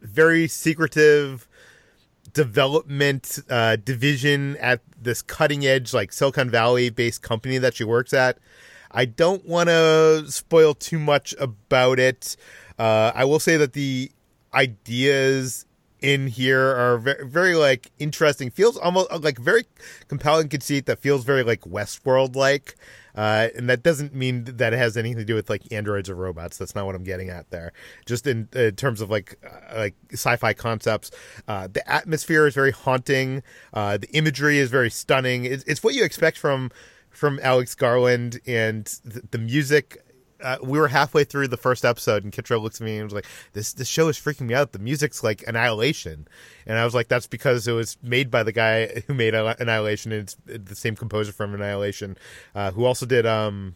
very 0.00 0.48
secretive 0.48 1.48
development 2.32 3.38
uh, 3.50 3.76
division 3.76 4.56
at 4.58 4.80
this 5.00 5.22
cutting 5.22 5.66
edge, 5.66 5.92
like 5.92 6.12
Silicon 6.12 6.50
Valley 6.50 6.90
based 6.90 7.22
company 7.22 7.58
that 7.58 7.74
she 7.74 7.84
works 7.84 8.12
at. 8.12 8.38
I 8.90 9.04
don't 9.04 9.44
want 9.46 9.68
to 9.68 10.24
spoil 10.28 10.74
too 10.74 10.98
much 10.98 11.34
about 11.38 11.98
it. 11.98 12.36
Uh, 12.78 13.12
I 13.14 13.24
will 13.24 13.40
say 13.40 13.56
that 13.56 13.72
the 13.72 14.10
ideas 14.54 15.66
in 16.00 16.28
here 16.28 16.60
are 16.60 16.98
very, 16.98 17.26
very 17.26 17.54
like 17.54 17.90
interesting. 17.98 18.50
Feels 18.50 18.76
almost 18.76 19.10
like 19.20 19.38
very 19.38 19.64
compelling 20.08 20.48
conceit 20.48 20.86
that 20.86 21.00
feels 21.00 21.24
very 21.24 21.42
like 21.42 21.62
Westworld 21.62 22.36
like. 22.36 22.76
Uh, 23.18 23.48
and 23.56 23.68
that 23.68 23.82
doesn't 23.82 24.14
mean 24.14 24.44
that 24.44 24.72
it 24.72 24.76
has 24.76 24.96
anything 24.96 25.18
to 25.18 25.24
do 25.24 25.34
with 25.34 25.50
like 25.50 25.72
androids 25.72 26.08
or 26.08 26.14
robots. 26.14 26.56
That's 26.56 26.76
not 26.76 26.86
what 26.86 26.94
I'm 26.94 27.02
getting 27.02 27.30
at 27.30 27.50
there. 27.50 27.72
Just 28.06 28.28
in, 28.28 28.48
in 28.54 28.76
terms 28.76 29.00
of 29.00 29.10
like 29.10 29.36
uh, 29.44 29.76
like 29.76 29.96
sci-fi 30.12 30.52
concepts, 30.52 31.10
uh, 31.48 31.66
the 31.66 31.82
atmosphere 31.90 32.46
is 32.46 32.54
very 32.54 32.70
haunting. 32.70 33.42
Uh, 33.74 33.96
the 33.98 34.08
imagery 34.16 34.58
is 34.58 34.70
very 34.70 34.88
stunning. 34.88 35.44
It's, 35.44 35.64
it's 35.64 35.82
what 35.82 35.96
you 35.96 36.04
expect 36.04 36.38
from 36.38 36.70
from 37.10 37.40
Alex 37.42 37.74
Garland, 37.74 38.38
and 38.46 38.86
the 39.04 39.38
music 39.38 40.00
uh, 40.42 40.58
we 40.62 40.78
were 40.78 40.88
halfway 40.88 41.24
through 41.24 41.48
the 41.48 41.56
first 41.56 41.84
episode, 41.84 42.24
and 42.24 42.32
Kitra 42.32 42.60
looks 42.60 42.80
at 42.80 42.84
me 42.84 42.96
and 42.96 43.04
was 43.04 43.14
like, 43.14 43.26
"This 43.52 43.72
this 43.72 43.88
show 43.88 44.08
is 44.08 44.18
freaking 44.18 44.46
me 44.46 44.54
out. 44.54 44.72
The 44.72 44.78
music's 44.78 45.22
like 45.22 45.46
Annihilation," 45.46 46.28
and 46.66 46.78
I 46.78 46.84
was 46.84 46.94
like, 46.94 47.08
"That's 47.08 47.26
because 47.26 47.66
it 47.66 47.72
was 47.72 47.96
made 48.02 48.30
by 48.30 48.42
the 48.42 48.52
guy 48.52 49.02
who 49.06 49.14
made 49.14 49.34
Annihilation, 49.34 50.12
and 50.12 50.22
it's 50.22 50.36
the 50.46 50.76
same 50.76 50.96
composer 50.96 51.32
from 51.32 51.54
Annihilation, 51.54 52.16
uh, 52.54 52.70
who 52.70 52.84
also 52.84 53.06
did 53.06 53.26
um, 53.26 53.74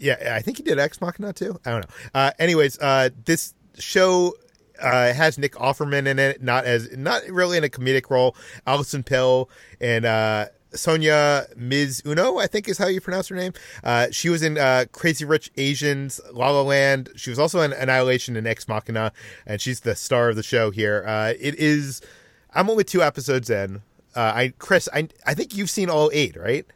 yeah, 0.00 0.34
I 0.34 0.40
think 0.40 0.56
he 0.56 0.62
did 0.62 0.78
Ex 0.78 1.00
Machina 1.00 1.32
too. 1.32 1.60
I 1.64 1.70
don't 1.70 1.82
know. 1.82 1.94
Uh, 2.14 2.30
anyways, 2.38 2.78
uh, 2.78 3.10
this 3.26 3.54
show 3.78 4.34
uh, 4.80 5.12
has 5.12 5.38
Nick 5.38 5.52
Offerman 5.52 6.06
in 6.06 6.18
it, 6.18 6.42
not 6.42 6.64
as 6.64 6.96
not 6.96 7.22
really 7.28 7.58
in 7.58 7.64
a 7.64 7.68
comedic 7.68 8.10
role. 8.10 8.34
Alison 8.66 9.02
Pill 9.02 9.50
and 9.80 10.06
uh, 10.06 10.46
Sonia 10.72 11.46
Mizuno, 11.56 12.40
I 12.40 12.46
think 12.46 12.68
is 12.68 12.78
how 12.78 12.86
you 12.86 13.00
pronounce 13.00 13.28
her 13.28 13.36
name. 13.36 13.52
Uh, 13.82 14.08
she 14.10 14.28
was 14.28 14.42
in 14.42 14.58
uh, 14.58 14.86
Crazy 14.92 15.24
Rich 15.24 15.50
Asians, 15.56 16.20
La 16.32 16.50
La 16.50 16.62
Land. 16.62 17.10
She 17.16 17.30
was 17.30 17.38
also 17.38 17.60
in 17.60 17.72
Annihilation 17.72 18.36
and 18.36 18.46
Ex 18.46 18.68
Machina, 18.68 19.12
and 19.46 19.60
she's 19.60 19.80
the 19.80 19.94
star 19.94 20.28
of 20.28 20.36
the 20.36 20.42
show 20.42 20.70
here. 20.70 21.04
Uh, 21.06 21.34
it 21.38 21.54
is. 21.56 22.00
I'm 22.54 22.68
only 22.70 22.84
two 22.84 23.02
episodes 23.02 23.50
in. 23.50 23.82
Uh, 24.14 24.32
I 24.34 24.52
Chris, 24.58 24.88
I 24.92 25.08
I 25.26 25.34
think 25.34 25.56
you've 25.56 25.70
seen 25.70 25.88
all 25.90 26.10
eight, 26.12 26.36
right? 26.36 26.66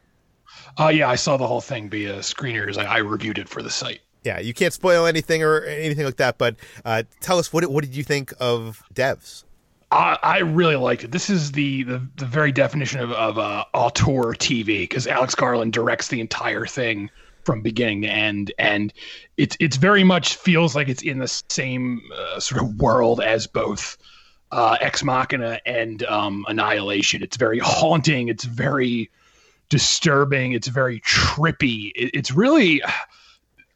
Uh, 0.79 0.87
yeah, 0.87 1.09
I 1.09 1.15
saw 1.15 1.37
the 1.37 1.47
whole 1.47 1.61
thing 1.61 1.89
via 1.89 2.15
screeners. 2.19 2.77
I, 2.77 2.85
I 2.85 2.97
reviewed 2.97 3.37
it 3.37 3.49
for 3.49 3.61
the 3.61 3.69
site. 3.69 4.01
Yeah, 4.23 4.39
you 4.39 4.53
can't 4.53 4.73
spoil 4.73 5.05
anything 5.05 5.43
or 5.43 5.63
anything 5.63 6.05
like 6.05 6.17
that, 6.17 6.37
but 6.37 6.55
uh, 6.83 7.03
tell 7.19 7.37
us 7.37 7.53
what 7.53 7.65
what 7.67 7.83
did 7.83 7.95
you 7.95 8.03
think 8.03 8.33
of 8.39 8.83
Devs? 8.93 9.43
I, 9.91 10.17
I 10.21 10.39
really 10.39 10.75
liked 10.75 11.03
it. 11.03 11.11
This 11.11 11.29
is 11.29 11.51
the 11.51 11.83
the, 11.83 12.01
the 12.17 12.25
very 12.25 12.51
definition 12.51 12.99
of, 12.99 13.11
of 13.11 13.37
uh, 13.37 13.65
auteur 13.73 14.33
TV 14.33 14.83
because 14.83 15.07
Alex 15.07 15.35
Garland 15.35 15.73
directs 15.73 16.07
the 16.07 16.19
entire 16.19 16.65
thing 16.65 17.09
from 17.43 17.61
beginning 17.61 18.01
to 18.01 18.07
end, 18.07 18.51
and 18.57 18.91
it's 19.37 19.55
it's 19.59 19.77
very 19.77 20.03
much 20.03 20.35
feels 20.35 20.75
like 20.75 20.89
it's 20.89 21.03
in 21.03 21.19
the 21.19 21.43
same 21.49 22.01
uh, 22.17 22.39
sort 22.39 22.61
of 22.61 22.79
world 22.79 23.21
as 23.21 23.47
both 23.47 23.97
uh, 24.51 24.77
Ex 24.81 25.03
Machina 25.03 25.59
and 25.65 26.03
um, 26.03 26.45
Annihilation. 26.47 27.21
It's 27.21 27.37
very 27.37 27.59
haunting. 27.59 28.27
It's 28.27 28.45
very 28.45 29.11
disturbing. 29.69 30.53
It's 30.53 30.67
very 30.67 30.99
trippy. 31.01 31.91
It, 31.95 32.11
it's 32.13 32.31
really. 32.31 32.81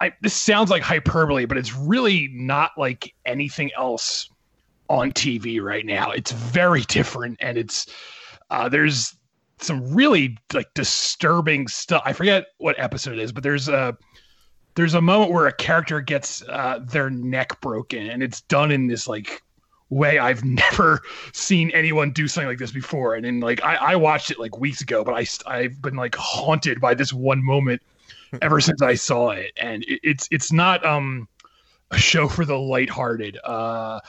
I, 0.01 0.13
this 0.21 0.33
sounds 0.33 0.69
like 0.69 0.81
hyperbole, 0.81 1.43
but 1.43 1.57
it's 1.57 1.75
really 1.75 2.29
not 2.31 2.71
like 2.77 3.13
anything 3.25 3.69
else 3.77 4.29
on 4.89 5.11
TV 5.11 5.61
right 5.61 5.85
now. 5.85 6.11
It's 6.11 6.31
very 6.31 6.81
different, 6.81 7.37
and 7.39 7.57
it's 7.57 7.87
uh, 8.49 8.69
there's 8.69 9.15
some 9.59 9.93
really 9.93 10.37
like 10.53 10.73
disturbing 10.73 11.67
stuff. 11.67 12.01
I 12.05 12.13
forget 12.13 12.47
what 12.57 12.79
episode 12.79 13.13
it 13.13 13.19
is, 13.19 13.31
but 13.31 13.43
there's 13.43 13.67
a 13.69 13.97
there's 14.75 14.93
a 14.93 15.01
moment 15.01 15.31
where 15.31 15.47
a 15.47 15.53
character 15.53 16.01
gets 16.01 16.41
uh, 16.47 16.79
their 16.81 17.09
neck 17.09 17.59
broken, 17.61 18.09
and 18.09 18.23
it's 18.23 18.41
done 18.41 18.71
in 18.71 18.87
this 18.87 19.07
like 19.07 19.41
way 19.89 20.19
I've 20.19 20.43
never 20.71 21.01
seen 21.33 21.71
anyone 21.71 22.11
do 22.11 22.27
something 22.27 22.47
like 22.47 22.59
this 22.59 22.71
before. 22.71 23.15
And 23.15 23.25
then 23.25 23.39
like 23.39 23.63
I, 23.63 23.75
I 23.75 23.95
watched 23.95 24.31
it 24.31 24.39
like 24.39 24.57
weeks 24.57 24.81
ago, 24.81 25.03
but 25.03 25.13
I 25.13 25.25
I've 25.45 25.81
been 25.81 25.95
like 25.95 26.15
haunted 26.15 26.81
by 26.81 26.93
this 26.93 27.13
one 27.13 27.43
moment 27.43 27.81
ever 28.41 28.59
since 28.59 28.81
I 28.81 28.95
saw 28.95 29.29
it, 29.31 29.51
and 29.61 29.83
it, 29.83 29.99
it's 30.03 30.27
it's 30.31 30.51
not 30.51 30.85
um 30.85 31.27
a 31.91 31.97
show 31.97 32.27
for 32.27 32.45
the 32.45 32.57
lighthearted. 32.57 33.37
Uh, 33.43 33.99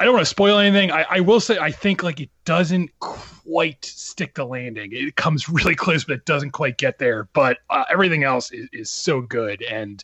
I 0.00 0.04
don't 0.04 0.14
want 0.14 0.24
to 0.24 0.30
spoil 0.30 0.56
anything. 0.58 0.90
I, 0.90 1.04
I, 1.10 1.20
will 1.20 1.40
say 1.40 1.58
I 1.58 1.70
think 1.70 2.02
like 2.02 2.20
it 2.20 2.30
doesn't 2.46 2.90
quite 3.00 3.84
stick 3.84 4.34
the 4.34 4.46
landing. 4.46 4.90
It 4.94 5.14
comes 5.16 5.46
really 5.46 5.74
close, 5.76 6.04
but 6.04 6.14
it 6.14 6.24
doesn't 6.24 6.52
quite 6.52 6.78
get 6.78 6.98
there. 6.98 7.24
But 7.34 7.58
uh, 7.68 7.84
everything 7.90 8.24
else 8.24 8.50
is, 8.50 8.66
is 8.72 8.88
so 8.88 9.20
good, 9.20 9.60
and 9.62 10.02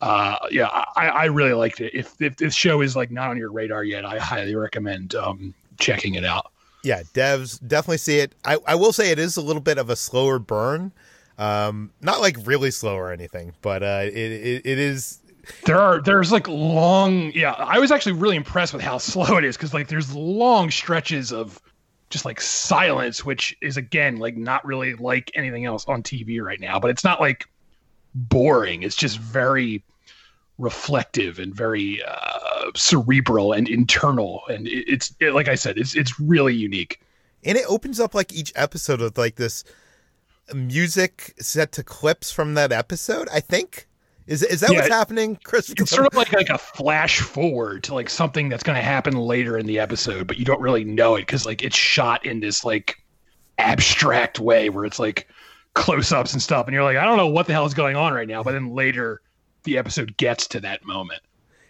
uh, 0.00 0.36
yeah, 0.50 0.66
I, 0.96 1.08
I 1.08 1.24
really 1.26 1.52
liked 1.52 1.80
it. 1.80 1.94
If 1.94 2.20
if 2.20 2.36
this 2.38 2.54
show 2.54 2.80
is 2.80 2.96
like 2.96 3.12
not 3.12 3.30
on 3.30 3.36
your 3.36 3.52
radar 3.52 3.84
yet, 3.84 4.04
I 4.04 4.18
highly 4.18 4.56
recommend 4.56 5.14
um, 5.14 5.54
checking 5.78 6.14
it 6.14 6.24
out. 6.24 6.50
Yeah, 6.82 7.02
devs 7.14 7.60
definitely 7.66 7.98
see 7.98 8.18
it. 8.18 8.34
I, 8.44 8.58
I 8.66 8.74
will 8.74 8.92
say 8.92 9.12
it 9.12 9.20
is 9.20 9.36
a 9.36 9.42
little 9.42 9.62
bit 9.62 9.78
of 9.78 9.90
a 9.90 9.96
slower 9.96 10.40
burn. 10.40 10.90
Um, 11.38 11.92
not 12.00 12.20
like 12.20 12.36
really 12.44 12.70
slow 12.70 12.96
or 12.96 13.12
anything, 13.12 13.52
but 13.62 13.82
uh, 13.82 14.02
it, 14.04 14.14
it, 14.14 14.66
it 14.66 14.78
is 14.78 15.19
there 15.64 15.78
are 15.78 16.00
there's 16.02 16.32
like 16.32 16.48
long 16.48 17.32
yeah 17.32 17.52
i 17.52 17.78
was 17.78 17.90
actually 17.90 18.12
really 18.12 18.36
impressed 18.36 18.72
with 18.72 18.82
how 18.82 18.98
slow 18.98 19.36
it 19.36 19.44
is 19.44 19.56
because 19.56 19.74
like 19.74 19.88
there's 19.88 20.14
long 20.14 20.70
stretches 20.70 21.32
of 21.32 21.60
just 22.10 22.24
like 22.24 22.40
silence 22.40 23.24
which 23.24 23.56
is 23.62 23.76
again 23.76 24.16
like 24.16 24.36
not 24.36 24.64
really 24.64 24.94
like 24.94 25.30
anything 25.34 25.64
else 25.64 25.84
on 25.86 26.02
tv 26.02 26.40
right 26.40 26.60
now 26.60 26.78
but 26.78 26.90
it's 26.90 27.04
not 27.04 27.20
like 27.20 27.46
boring. 28.14 28.82
It's 28.82 28.96
just 28.96 29.18
very 29.18 29.82
reflective 30.58 31.38
and 31.38 31.54
very 31.54 32.02
uh, 32.06 32.70
cerebral 32.76 33.52
and 33.52 33.66
internal 33.68 34.42
and 34.50 34.68
it, 34.68 34.84
it's 34.86 35.14
it, 35.18 35.32
like 35.32 35.48
i 35.48 35.54
said 35.54 35.78
it's 35.78 35.96
it's 35.96 36.20
really 36.20 36.54
unique. 36.54 37.00
And 37.42 37.56
it 37.56 37.64
opens 37.66 37.98
up 37.98 38.14
like 38.14 38.32
each 38.32 38.52
episode 38.54 39.00
with 39.00 39.16
like 39.16 39.36
this 39.36 39.64
music 40.52 41.34
set 41.38 41.72
to 41.72 41.82
clips 41.82 42.30
from 42.30 42.54
that 42.54 42.72
episode 42.72 43.28
i 43.32 43.40
think 43.40 43.86
is 44.26 44.42
is 44.42 44.60
that 44.60 44.70
yeah, 44.70 44.78
what's 44.78 44.88
happening, 44.88 45.38
Chris? 45.42 45.70
It's 45.70 45.90
sort 45.90 46.06
of 46.06 46.14
like 46.14 46.32
like 46.32 46.50
a 46.50 46.58
flash 46.58 47.20
forward 47.20 47.84
to 47.84 47.94
like 47.94 48.08
something 48.08 48.48
that's 48.48 48.62
going 48.62 48.76
to 48.76 48.82
happen 48.82 49.14
later 49.14 49.58
in 49.58 49.66
the 49.66 49.78
episode, 49.78 50.26
but 50.26 50.38
you 50.38 50.44
don't 50.44 50.60
really 50.60 50.84
know 50.84 51.16
it 51.16 51.22
because 51.22 51.46
like 51.46 51.62
it's 51.62 51.76
shot 51.76 52.24
in 52.24 52.40
this 52.40 52.64
like 52.64 52.96
abstract 53.58 54.38
way 54.38 54.70
where 54.70 54.84
it's 54.84 54.98
like 54.98 55.28
close 55.74 56.12
ups 56.12 56.32
and 56.32 56.42
stuff, 56.42 56.66
and 56.66 56.74
you're 56.74 56.84
like, 56.84 56.96
I 56.96 57.04
don't 57.04 57.16
know 57.16 57.28
what 57.28 57.46
the 57.46 57.52
hell 57.52 57.66
is 57.66 57.74
going 57.74 57.96
on 57.96 58.12
right 58.12 58.28
now, 58.28 58.42
but 58.42 58.52
then 58.52 58.74
later 58.74 59.20
the 59.64 59.78
episode 59.78 60.16
gets 60.16 60.46
to 60.48 60.60
that 60.60 60.84
moment. 60.84 61.20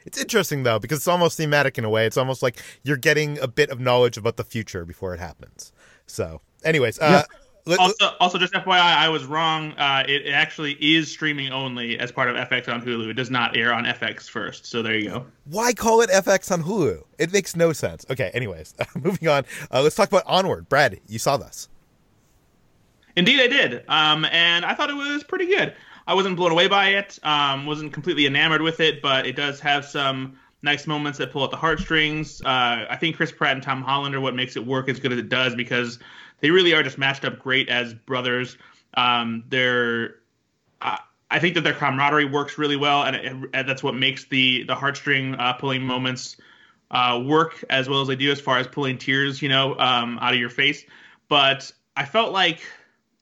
It's 0.04 0.18
interesting 0.18 0.62
though 0.62 0.78
because 0.78 0.98
it's 0.98 1.08
almost 1.08 1.36
thematic 1.36 1.78
in 1.78 1.84
a 1.84 1.90
way. 1.90 2.06
It's 2.06 2.16
almost 2.16 2.42
like 2.42 2.62
you're 2.82 2.96
getting 2.96 3.38
a 3.38 3.48
bit 3.48 3.70
of 3.70 3.80
knowledge 3.80 4.16
about 4.16 4.36
the 4.36 4.44
future 4.44 4.84
before 4.84 5.14
it 5.14 5.20
happens. 5.20 5.72
So, 6.06 6.40
anyways, 6.64 6.98
uh, 6.98 7.24
yeah 7.28 7.39
also, 7.78 8.14
also, 8.20 8.38
just 8.38 8.52
FYI, 8.52 8.80
I 8.80 9.08
was 9.08 9.24
wrong. 9.24 9.72
Uh, 9.72 10.04
it, 10.08 10.26
it, 10.26 10.30
actually 10.30 10.72
is 10.72 11.10
streaming 11.10 11.52
only 11.52 11.98
as 11.98 12.10
part 12.10 12.28
of 12.28 12.36
FX 12.36 12.72
on 12.72 12.82
Hulu. 12.82 13.08
It 13.08 13.14
does 13.14 13.30
not 13.30 13.56
air 13.56 13.72
on 13.72 13.84
FX 13.84 14.28
first. 14.28 14.66
So 14.66 14.82
there 14.82 14.96
you 14.96 15.10
go. 15.10 15.26
Why 15.44 15.72
call 15.72 16.00
it 16.00 16.10
FX 16.10 16.50
on 16.50 16.62
Hulu? 16.62 17.02
It 17.18 17.32
makes 17.32 17.56
no 17.56 17.72
sense. 17.72 18.06
Okay, 18.10 18.30
anyways, 18.32 18.74
moving 18.94 19.28
on. 19.28 19.44
Uh, 19.72 19.82
let's 19.82 19.94
talk 19.94 20.08
about 20.08 20.24
Onward. 20.26 20.68
Brad, 20.68 21.00
you 21.08 21.18
saw 21.18 21.36
this. 21.36 21.68
Indeed, 23.16 23.40
I 23.40 23.48
did. 23.48 23.84
Um, 23.88 24.24
and 24.26 24.64
I 24.64 24.74
thought 24.74 24.90
it 24.90 24.94
was 24.94 25.24
pretty 25.24 25.46
good. 25.46 25.74
I 26.06 26.14
wasn't 26.14 26.36
blown 26.36 26.52
away 26.52 26.68
by 26.68 26.88
it. 26.90 27.18
Um, 27.22 27.66
wasn't 27.66 27.92
completely 27.92 28.26
enamored 28.26 28.62
with 28.62 28.80
it, 28.80 29.02
but 29.02 29.26
it 29.26 29.36
does 29.36 29.60
have 29.60 29.84
some 29.84 30.38
nice 30.62 30.86
moments 30.86 31.18
that 31.18 31.32
pull 31.32 31.44
at 31.44 31.50
the 31.50 31.56
heartstrings. 31.56 32.40
Uh, 32.42 32.86
I 32.88 32.96
think 32.96 33.16
Chris 33.16 33.32
Pratt 33.32 33.54
and 33.54 33.62
Tom 33.62 33.82
Holland 33.82 34.14
are 34.14 34.20
what 34.20 34.34
makes 34.34 34.56
it 34.56 34.66
work 34.66 34.88
as 34.88 35.00
good 35.00 35.12
as 35.12 35.18
it 35.18 35.28
does 35.28 35.54
because 35.54 35.98
they 36.40 36.50
really 36.50 36.74
are 36.74 36.82
just 36.82 36.98
matched 36.98 37.24
up 37.24 37.38
great 37.38 37.68
as 37.68 37.94
brothers. 37.94 38.56
Um, 38.94 39.44
they're 39.48 40.16
uh, 40.80 40.98
I 41.30 41.38
think 41.38 41.54
that 41.54 41.62
their 41.62 41.74
camaraderie 41.74 42.24
works 42.24 42.58
really 42.58 42.76
well, 42.76 43.04
and, 43.04 43.16
it, 43.16 43.32
and 43.52 43.68
that's 43.68 43.82
what 43.82 43.94
makes 43.94 44.24
the 44.24 44.64
the 44.64 44.74
heartstring 44.74 45.38
uh, 45.38 45.52
pulling 45.54 45.82
moments 45.82 46.36
uh, 46.90 47.22
work 47.24 47.64
as 47.70 47.88
well 47.88 48.02
as 48.02 48.08
they 48.08 48.16
do 48.16 48.32
as 48.32 48.40
far 48.40 48.58
as 48.58 48.66
pulling 48.66 48.98
tears, 48.98 49.40
you 49.40 49.48
know, 49.48 49.78
um, 49.78 50.18
out 50.20 50.34
of 50.34 50.40
your 50.40 50.50
face. 50.50 50.84
But 51.28 51.70
I 51.96 52.04
felt 52.04 52.32
like 52.32 52.60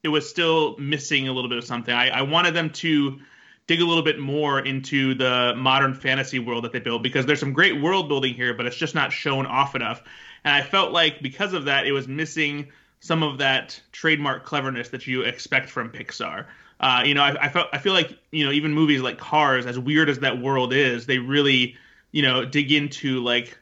it 0.03 0.09
was 0.09 0.29
still 0.29 0.77
missing 0.79 1.29
a 1.29 1.33
little 1.33 1.51
bit 1.51 1.59
of 1.59 1.65
something. 1.65 1.95
I, 1.95 2.09
I 2.09 2.23
wanted 2.23 2.55
them 2.55 2.71
to 2.71 3.19
dig 3.67 3.83
a 3.83 3.85
little 3.85 4.03
bit 4.03 4.19
more 4.19 4.59
into 4.61 5.15
the 5.15 5.53
modern 5.55 5.93
fantasy 5.93 6.39
world 6.39 6.65
that 6.65 6.73
they 6.73 6.79
built 6.79 7.03
because 7.03 7.27
there's 7.27 7.41
some 7.41 7.53
great 7.53 7.83
world 7.83 8.09
building 8.09 8.33
here, 8.33 8.55
but 8.55 8.65
it's 8.65 8.77
just 8.77 8.95
not 8.95 9.13
shown 9.13 9.45
off 9.45 9.75
enough. 9.75 10.03
And 10.45 10.55
I 10.55 10.63
felt 10.63 10.93
like 10.93 11.21
because 11.21 11.53
of 11.53 11.67
that, 11.67 11.87
it 11.87 11.93
was 11.93 12.09
missing 12.09 12.69
some 13.01 13.23
of 13.23 13.39
that 13.39 13.81
trademark 13.93 14.45
cleverness 14.45 14.89
that 14.91 15.07
you 15.07 15.23
expect 15.23 15.69
from 15.69 15.91
Pixar. 15.91 16.47
Uh, 16.81 17.03
you 17.05 17.15
know, 17.15 17.23
I, 17.23 17.47
I, 17.47 17.49
felt 17.49 17.69
I 17.73 17.79
feel 17.79 17.93
like 17.93 18.17
you 18.31 18.45
know 18.45 18.53
even 18.53 18.73
movies 18.73 19.01
like 19.01 19.19
Cars, 19.19 19.67
as 19.67 19.79
weird 19.79 20.09
as 20.09 20.21
that 20.21 20.41
world 20.41 20.73
is, 20.73 21.07
they 21.07 21.19
really 21.19 21.77
you 22.13 22.23
know 22.23 22.45
dig 22.45 22.73
into 22.73 23.23
like 23.23 23.59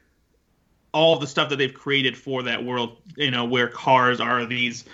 all 0.93 1.19
the 1.19 1.27
stuff 1.27 1.49
that 1.51 1.57
they've 1.57 1.75
created 1.75 2.17
for 2.17 2.43
that 2.43 2.65
world. 2.65 2.99
You 3.17 3.31
know, 3.31 3.45
where 3.45 3.69
cars 3.69 4.21
are 4.21 4.45
these 4.45 4.85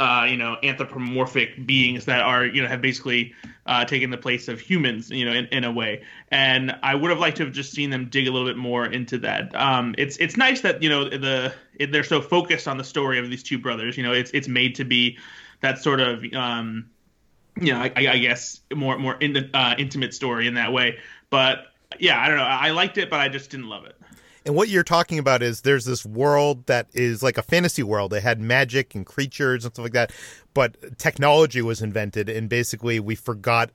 uh, 0.00 0.24
you 0.24 0.38
know, 0.38 0.56
anthropomorphic 0.62 1.66
beings 1.66 2.06
that 2.06 2.22
are, 2.22 2.46
you 2.46 2.62
know, 2.62 2.68
have 2.68 2.80
basically 2.80 3.34
uh, 3.66 3.84
taken 3.84 4.08
the 4.08 4.16
place 4.16 4.48
of 4.48 4.58
humans, 4.58 5.10
you 5.10 5.26
know, 5.26 5.32
in, 5.32 5.44
in 5.48 5.62
a 5.62 5.70
way. 5.70 6.02
And 6.30 6.74
I 6.82 6.94
would 6.94 7.10
have 7.10 7.20
liked 7.20 7.36
to 7.36 7.44
have 7.44 7.52
just 7.52 7.72
seen 7.72 7.90
them 7.90 8.06
dig 8.06 8.26
a 8.26 8.30
little 8.30 8.48
bit 8.48 8.56
more 8.56 8.86
into 8.86 9.18
that. 9.18 9.54
Um, 9.54 9.94
it's 9.98 10.16
it's 10.16 10.38
nice 10.38 10.62
that 10.62 10.82
you 10.82 10.88
know 10.88 11.10
the 11.10 11.52
it, 11.74 11.92
they're 11.92 12.02
so 12.02 12.22
focused 12.22 12.66
on 12.66 12.78
the 12.78 12.84
story 12.84 13.18
of 13.18 13.28
these 13.28 13.42
two 13.42 13.58
brothers. 13.58 13.98
You 13.98 14.02
know, 14.02 14.14
it's 14.14 14.30
it's 14.30 14.48
made 14.48 14.76
to 14.76 14.84
be 14.84 15.18
that 15.60 15.78
sort 15.78 16.00
of 16.00 16.24
um, 16.32 16.88
you 17.60 17.74
know, 17.74 17.80
I, 17.80 17.92
I 17.94 18.18
guess 18.18 18.58
more 18.74 18.98
more 18.98 19.16
in, 19.20 19.50
uh, 19.52 19.74
intimate 19.76 20.14
story 20.14 20.46
in 20.46 20.54
that 20.54 20.72
way. 20.72 20.98
But 21.28 21.66
yeah, 21.98 22.18
I 22.18 22.28
don't 22.28 22.38
know. 22.38 22.44
I 22.44 22.70
liked 22.70 22.96
it, 22.96 23.10
but 23.10 23.20
I 23.20 23.28
just 23.28 23.50
didn't 23.50 23.68
love 23.68 23.84
it. 23.84 23.96
And 24.44 24.54
what 24.54 24.68
you're 24.68 24.82
talking 24.82 25.18
about 25.18 25.42
is 25.42 25.62
there's 25.62 25.84
this 25.84 26.04
world 26.04 26.66
that 26.66 26.88
is 26.92 27.22
like 27.22 27.38
a 27.38 27.42
fantasy 27.42 27.82
world. 27.82 28.12
It 28.14 28.22
had 28.22 28.40
magic 28.40 28.94
and 28.94 29.04
creatures 29.04 29.64
and 29.64 29.74
stuff 29.74 29.84
like 29.84 29.92
that, 29.92 30.12
but 30.54 30.98
technology 30.98 31.62
was 31.62 31.82
invented, 31.82 32.28
and 32.28 32.48
basically 32.48 33.00
we 33.00 33.14
forgot 33.14 33.70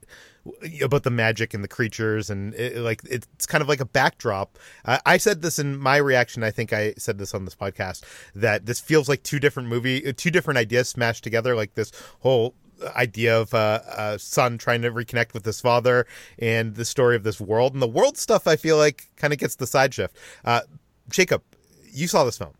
about 0.81 1.03
the 1.03 1.11
magic 1.11 1.53
and 1.53 1.63
the 1.63 1.67
creatures, 1.67 2.29
and 2.29 2.53
it, 2.55 2.77
like 2.77 3.01
it's 3.09 3.45
kind 3.45 3.61
of 3.61 3.67
like 3.67 3.79
a 3.79 3.85
backdrop. 3.85 4.57
Uh, 4.83 4.99
I 5.05 5.17
said 5.17 5.41
this 5.41 5.57
in 5.59 5.77
my 5.77 5.97
reaction. 5.97 6.43
I 6.43 6.51
think 6.51 6.73
I 6.73 6.93
said 6.97 7.17
this 7.17 7.33
on 7.33 7.45
this 7.45 7.55
podcast 7.55 8.03
that 8.35 8.65
this 8.65 8.79
feels 8.79 9.09
like 9.09 9.23
two 9.23 9.39
different 9.39 9.69
movie, 9.69 10.13
two 10.13 10.31
different 10.31 10.57
ideas 10.57 10.89
smashed 10.89 11.23
together. 11.23 11.55
Like 11.55 11.73
this 11.73 11.91
whole 12.19 12.53
idea 12.95 13.39
of 13.39 13.53
uh, 13.53 13.79
a 13.97 14.19
son 14.19 14.57
trying 14.57 14.81
to 14.81 14.91
reconnect 14.91 15.33
with 15.33 15.45
his 15.45 15.61
father 15.61 16.05
and 16.39 16.75
the 16.75 16.85
story 16.85 17.15
of 17.15 17.23
this 17.23 17.39
world. 17.39 17.73
And 17.73 17.81
the 17.81 17.87
world 17.87 18.17
stuff, 18.17 18.47
I 18.47 18.55
feel 18.55 18.77
like, 18.77 19.09
kind 19.15 19.33
of 19.33 19.39
gets 19.39 19.55
the 19.55 19.67
side 19.67 19.93
shift. 19.93 20.17
Uh, 20.43 20.61
Jacob, 21.09 21.43
you 21.91 22.07
saw 22.07 22.23
this 22.23 22.37
film. 22.37 22.53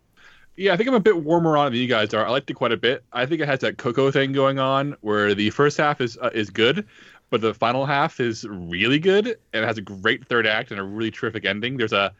Yeah, 0.56 0.72
I 0.72 0.76
think 0.76 0.88
I'm 0.88 0.94
a 0.94 1.00
bit 1.00 1.22
warmer 1.22 1.56
on 1.56 1.66
it 1.66 1.70
than 1.70 1.80
you 1.80 1.86
guys 1.86 2.14
are. 2.14 2.24
I 2.24 2.30
liked 2.30 2.50
it 2.50 2.54
quite 2.54 2.72
a 2.72 2.78
bit. 2.78 3.04
I 3.12 3.26
think 3.26 3.42
it 3.42 3.48
has 3.48 3.60
that 3.60 3.76
Coco 3.76 4.10
thing 4.10 4.32
going 4.32 4.58
on, 4.58 4.96
where 5.02 5.34
the 5.34 5.50
first 5.50 5.76
half 5.76 6.00
is 6.00 6.16
uh, 6.22 6.30
is 6.32 6.48
good, 6.48 6.86
but 7.28 7.42
the 7.42 7.52
final 7.52 7.84
half 7.84 8.20
is 8.20 8.46
really 8.48 8.98
good, 8.98 9.26
and 9.26 9.64
it 9.64 9.66
has 9.66 9.76
a 9.76 9.82
great 9.82 10.26
third 10.26 10.46
act 10.46 10.70
and 10.70 10.80
a 10.80 10.82
really 10.82 11.10
terrific 11.10 11.44
ending. 11.44 11.76
There's 11.76 11.92
a 11.92 12.12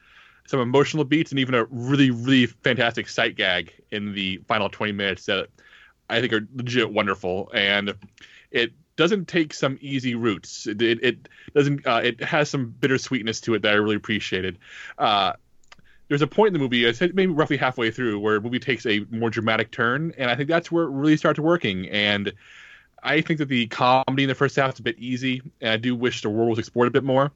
some 0.46 0.60
emotional 0.60 1.04
beats 1.04 1.32
and 1.32 1.40
even 1.40 1.54
a 1.54 1.64
really 1.70 2.10
really 2.10 2.44
fantastic 2.46 3.08
sight 3.08 3.36
gag 3.36 3.72
in 3.90 4.12
the 4.12 4.36
final 4.46 4.68
20 4.68 4.92
minutes 4.92 5.24
that 5.26 5.48
I 6.08 6.20
think 6.20 6.32
are 6.32 6.46
legit 6.54 6.92
wonderful, 6.92 7.50
and 7.52 7.94
it 8.50 8.72
doesn't 8.96 9.28
take 9.28 9.52
some 9.52 9.78
easy 9.80 10.14
routes. 10.14 10.66
It, 10.66 10.80
it, 10.82 11.04
it 11.04 11.28
doesn't. 11.54 11.86
Uh, 11.86 12.00
it 12.04 12.22
has 12.22 12.48
some 12.48 12.74
bittersweetness 12.78 13.42
to 13.42 13.54
it 13.54 13.62
that 13.62 13.72
I 13.72 13.76
really 13.76 13.96
appreciated. 13.96 14.58
Uh, 14.98 15.32
there's 16.08 16.22
a 16.22 16.26
point 16.26 16.48
in 16.48 16.52
the 16.52 16.58
movie, 16.60 16.86
I 16.86 16.92
said 16.92 17.14
maybe 17.14 17.32
roughly 17.32 17.56
halfway 17.56 17.90
through, 17.90 18.20
where 18.20 18.38
the 18.38 18.44
movie 18.44 18.60
takes 18.60 18.86
a 18.86 19.04
more 19.10 19.30
dramatic 19.30 19.70
turn, 19.70 20.14
and 20.16 20.30
I 20.30 20.36
think 20.36 20.48
that's 20.48 20.70
where 20.70 20.84
it 20.84 20.90
really 20.90 21.16
starts 21.16 21.40
working. 21.40 21.88
And 21.88 22.32
I 23.02 23.20
think 23.20 23.38
that 23.38 23.48
the 23.48 23.66
comedy 23.66 24.22
in 24.22 24.28
the 24.28 24.34
first 24.34 24.56
half 24.56 24.74
is 24.74 24.80
a 24.80 24.82
bit 24.82 24.98
easy, 24.98 25.42
and 25.60 25.70
I 25.70 25.76
do 25.76 25.96
wish 25.96 26.22
the 26.22 26.30
world 26.30 26.50
was 26.50 26.58
explored 26.58 26.88
a 26.88 26.92
bit 26.92 27.04
more. 27.04 27.32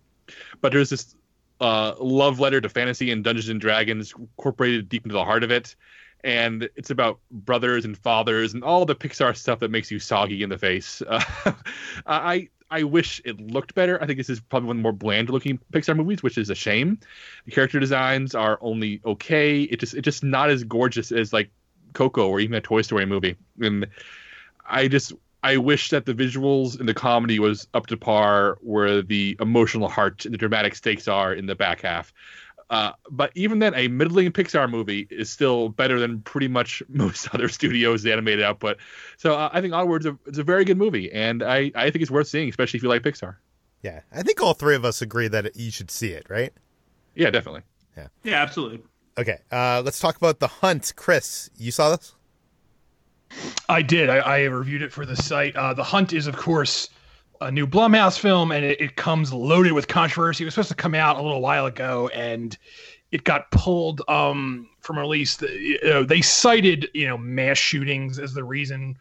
But 0.60 0.72
there's 0.72 0.90
this 0.90 1.16
uh, 1.60 1.94
love 1.98 2.38
letter 2.38 2.60
to 2.60 2.68
fantasy 2.68 3.10
and 3.10 3.24
Dungeons 3.24 3.48
and 3.48 3.60
Dragons 3.60 4.14
incorporated 4.16 4.88
deep 4.88 5.04
into 5.04 5.14
the 5.14 5.24
heart 5.24 5.42
of 5.42 5.50
it 5.50 5.74
and 6.24 6.68
it's 6.76 6.90
about 6.90 7.18
brothers 7.30 7.84
and 7.84 7.96
fathers 7.96 8.54
and 8.54 8.62
all 8.62 8.84
the 8.84 8.94
Pixar 8.94 9.36
stuff 9.36 9.60
that 9.60 9.70
makes 9.70 9.90
you 9.90 9.98
soggy 9.98 10.42
in 10.42 10.50
the 10.50 10.58
face. 10.58 11.02
Uh, 11.46 11.52
I 12.06 12.48
I 12.70 12.84
wish 12.84 13.20
it 13.24 13.40
looked 13.40 13.74
better. 13.74 14.00
I 14.00 14.06
think 14.06 14.16
this 14.16 14.30
is 14.30 14.40
probably 14.40 14.68
one 14.68 14.76
of 14.76 14.78
the 14.78 14.82
more 14.82 14.92
bland 14.92 15.28
looking 15.28 15.58
Pixar 15.72 15.96
movies, 15.96 16.22
which 16.22 16.38
is 16.38 16.50
a 16.50 16.54
shame. 16.54 16.98
The 17.44 17.50
character 17.50 17.80
designs 17.80 18.34
are 18.34 18.58
only 18.60 19.00
okay. 19.04 19.62
It 19.62 19.80
just 19.80 19.94
it's 19.94 20.04
just 20.04 20.22
not 20.22 20.50
as 20.50 20.62
gorgeous 20.64 21.10
as 21.10 21.32
like 21.32 21.50
Coco 21.94 22.28
or 22.28 22.40
even 22.40 22.54
a 22.54 22.60
Toy 22.60 22.82
Story 22.82 23.06
movie. 23.06 23.36
And 23.60 23.86
I 24.68 24.88
just 24.88 25.12
I 25.42 25.56
wish 25.56 25.90
that 25.90 26.06
the 26.06 26.14
visuals 26.14 26.78
and 26.78 26.88
the 26.88 26.94
comedy 26.94 27.38
was 27.38 27.66
up 27.74 27.86
to 27.88 27.96
par 27.96 28.58
where 28.60 29.02
the 29.02 29.36
emotional 29.40 29.88
heart 29.88 30.24
and 30.24 30.34
the 30.34 30.38
dramatic 30.38 30.74
stakes 30.74 31.08
are 31.08 31.32
in 31.32 31.46
the 31.46 31.54
back 31.54 31.82
half. 31.82 32.12
Uh, 32.70 32.92
but 33.10 33.32
even 33.34 33.58
then, 33.58 33.74
a 33.74 33.88
middling 33.88 34.30
Pixar 34.30 34.70
movie 34.70 35.08
is 35.10 35.28
still 35.28 35.70
better 35.70 35.98
than 35.98 36.20
pretty 36.20 36.46
much 36.46 36.82
most 36.88 37.32
other 37.34 37.48
studios' 37.48 38.06
animated 38.06 38.44
output. 38.44 38.78
So 39.16 39.34
uh, 39.34 39.50
I 39.52 39.60
think 39.60 39.74
Onward's 39.74 40.06
a, 40.06 40.16
it's 40.26 40.38
a 40.38 40.44
very 40.44 40.64
good 40.64 40.78
movie, 40.78 41.10
and 41.10 41.42
I, 41.42 41.72
I 41.74 41.90
think 41.90 42.02
it's 42.02 42.10
worth 42.10 42.28
seeing, 42.28 42.48
especially 42.48 42.78
if 42.78 42.82
you 42.82 42.88
like 42.88 43.02
Pixar. 43.02 43.36
Yeah, 43.82 44.00
I 44.12 44.22
think 44.22 44.40
all 44.40 44.54
three 44.54 44.76
of 44.76 44.84
us 44.84 45.02
agree 45.02 45.28
that 45.28 45.56
you 45.56 45.70
should 45.70 45.90
see 45.90 46.12
it, 46.12 46.26
right? 46.28 46.52
Yeah, 47.14 47.30
definitely. 47.30 47.62
Yeah. 47.96 48.06
Yeah, 48.22 48.42
absolutely. 48.42 48.82
Okay, 49.18 49.38
uh, 49.50 49.82
let's 49.84 49.98
talk 49.98 50.16
about 50.16 50.38
The 50.38 50.46
Hunt. 50.46 50.92
Chris, 50.96 51.50
you 51.56 51.72
saw 51.72 51.96
this? 51.96 52.14
I 53.68 53.82
did. 53.82 54.10
I, 54.10 54.18
I 54.18 54.44
reviewed 54.44 54.82
it 54.82 54.92
for 54.92 55.04
the 55.04 55.16
site. 55.16 55.56
Uh, 55.56 55.74
the 55.74 55.84
Hunt 55.84 56.12
is, 56.12 56.26
of 56.26 56.36
course, 56.36 56.88
a 57.40 57.50
new 57.50 57.66
Blumhouse 57.66 58.18
film, 58.18 58.52
and 58.52 58.64
it, 58.64 58.80
it, 58.80 58.96
comes 58.96 59.32
loaded 59.32 59.72
with 59.72 59.88
controversy. 59.88 60.44
It 60.44 60.46
was 60.46 60.54
supposed 60.54 60.68
to 60.70 60.74
come 60.74 60.94
out 60.94 61.16
a 61.16 61.22
little 61.22 61.40
while 61.40 61.66
ago, 61.66 62.08
and 62.08 62.56
it 63.12 63.24
got 63.24 63.50
pulled 63.50 64.02
um, 64.08 64.68
from 64.80 64.98
release. 64.98 65.40
You 65.40 65.78
know, 65.82 66.04
they 66.04 66.20
cited 66.20 66.88
you 66.94 67.06
know 67.06 67.16
mass 67.16 67.58
shootings 67.58 68.18
as 68.18 68.34
the 68.34 68.44
reason 68.44 68.96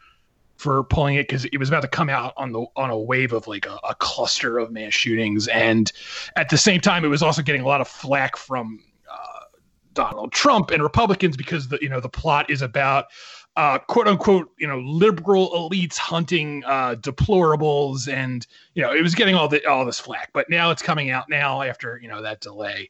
for 0.56 0.84
pulling 0.84 1.16
it 1.16 1.28
because 1.28 1.46
it 1.46 1.58
was 1.58 1.70
about 1.70 1.82
to 1.82 1.88
come 1.88 2.10
out 2.10 2.34
on 2.36 2.52
the 2.52 2.66
on 2.76 2.90
a 2.90 2.98
wave 2.98 3.34
of 3.34 3.48
like 3.48 3.66
a, 3.66 3.80
a, 3.88 3.96
cluster 3.96 4.58
of 4.58 4.72
mass 4.72 4.94
shootings, 4.94 5.48
and 5.50 5.92
at 6.36 6.50
the 6.50 6.58
same 6.58 6.80
time, 6.80 7.04
it 7.04 7.10
was 7.10 7.24
also 7.24 7.42
getting 7.42 7.62
a 7.62 7.68
lot 7.68 7.82
of 7.82 7.88
flack 7.88 8.38
from 8.38 8.80
uh, 9.12 9.46
Donald 9.94 10.32
Trump 10.32 10.72
and 10.72 10.82
Republicans 10.82 11.36
because 11.36 11.68
the 11.68 11.78
you 11.82 11.90
know 11.90 12.00
the 12.00 12.10
plot 12.10 12.50
is 12.50 12.62
about 12.62 13.06
uh, 13.60 13.78
quote 13.78 14.08
unquote, 14.08 14.50
you 14.58 14.66
know, 14.66 14.80
liberal 14.80 15.50
elites 15.50 15.98
hunting 15.98 16.64
uh, 16.66 16.96
deplorables, 16.96 18.08
and 18.08 18.48
you 18.74 18.82
know, 18.82 18.94
it 18.94 19.02
was 19.02 19.14
getting 19.14 19.36
all 19.36 19.50
the 19.50 19.66
all 19.70 19.84
this 19.84 20.00
flack. 20.00 20.30
But 20.32 20.50
now 20.50 20.72
it's 20.72 20.82
coming 20.82 21.10
out 21.10 21.28
now 21.28 21.62
after 21.62 22.00
you 22.02 22.08
know 22.08 22.22
that 22.22 22.40
delay, 22.40 22.90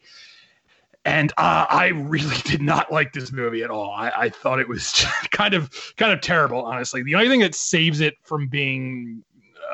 and 1.06 1.32
uh, 1.38 1.66
I 1.68 1.88
really 1.88 2.38
did 2.44 2.62
not 2.62 2.92
like 2.92 3.14
this 3.14 3.32
movie 3.32 3.64
at 3.64 3.72
all. 3.72 3.90
I, 3.90 4.12
I 4.16 4.30
thought 4.30 4.60
it 4.60 4.68
was 4.68 5.04
kind 5.32 5.56
of 5.56 5.72
kind 5.98 6.14
of 6.14 6.22
terrible, 6.22 6.64
honestly. 6.64 7.02
The 7.02 7.16
only 7.16 7.30
thing 7.30 7.40
that 7.40 7.56
saves 7.56 8.00
it 8.00 8.18
from 8.22 8.48
being 8.48 9.24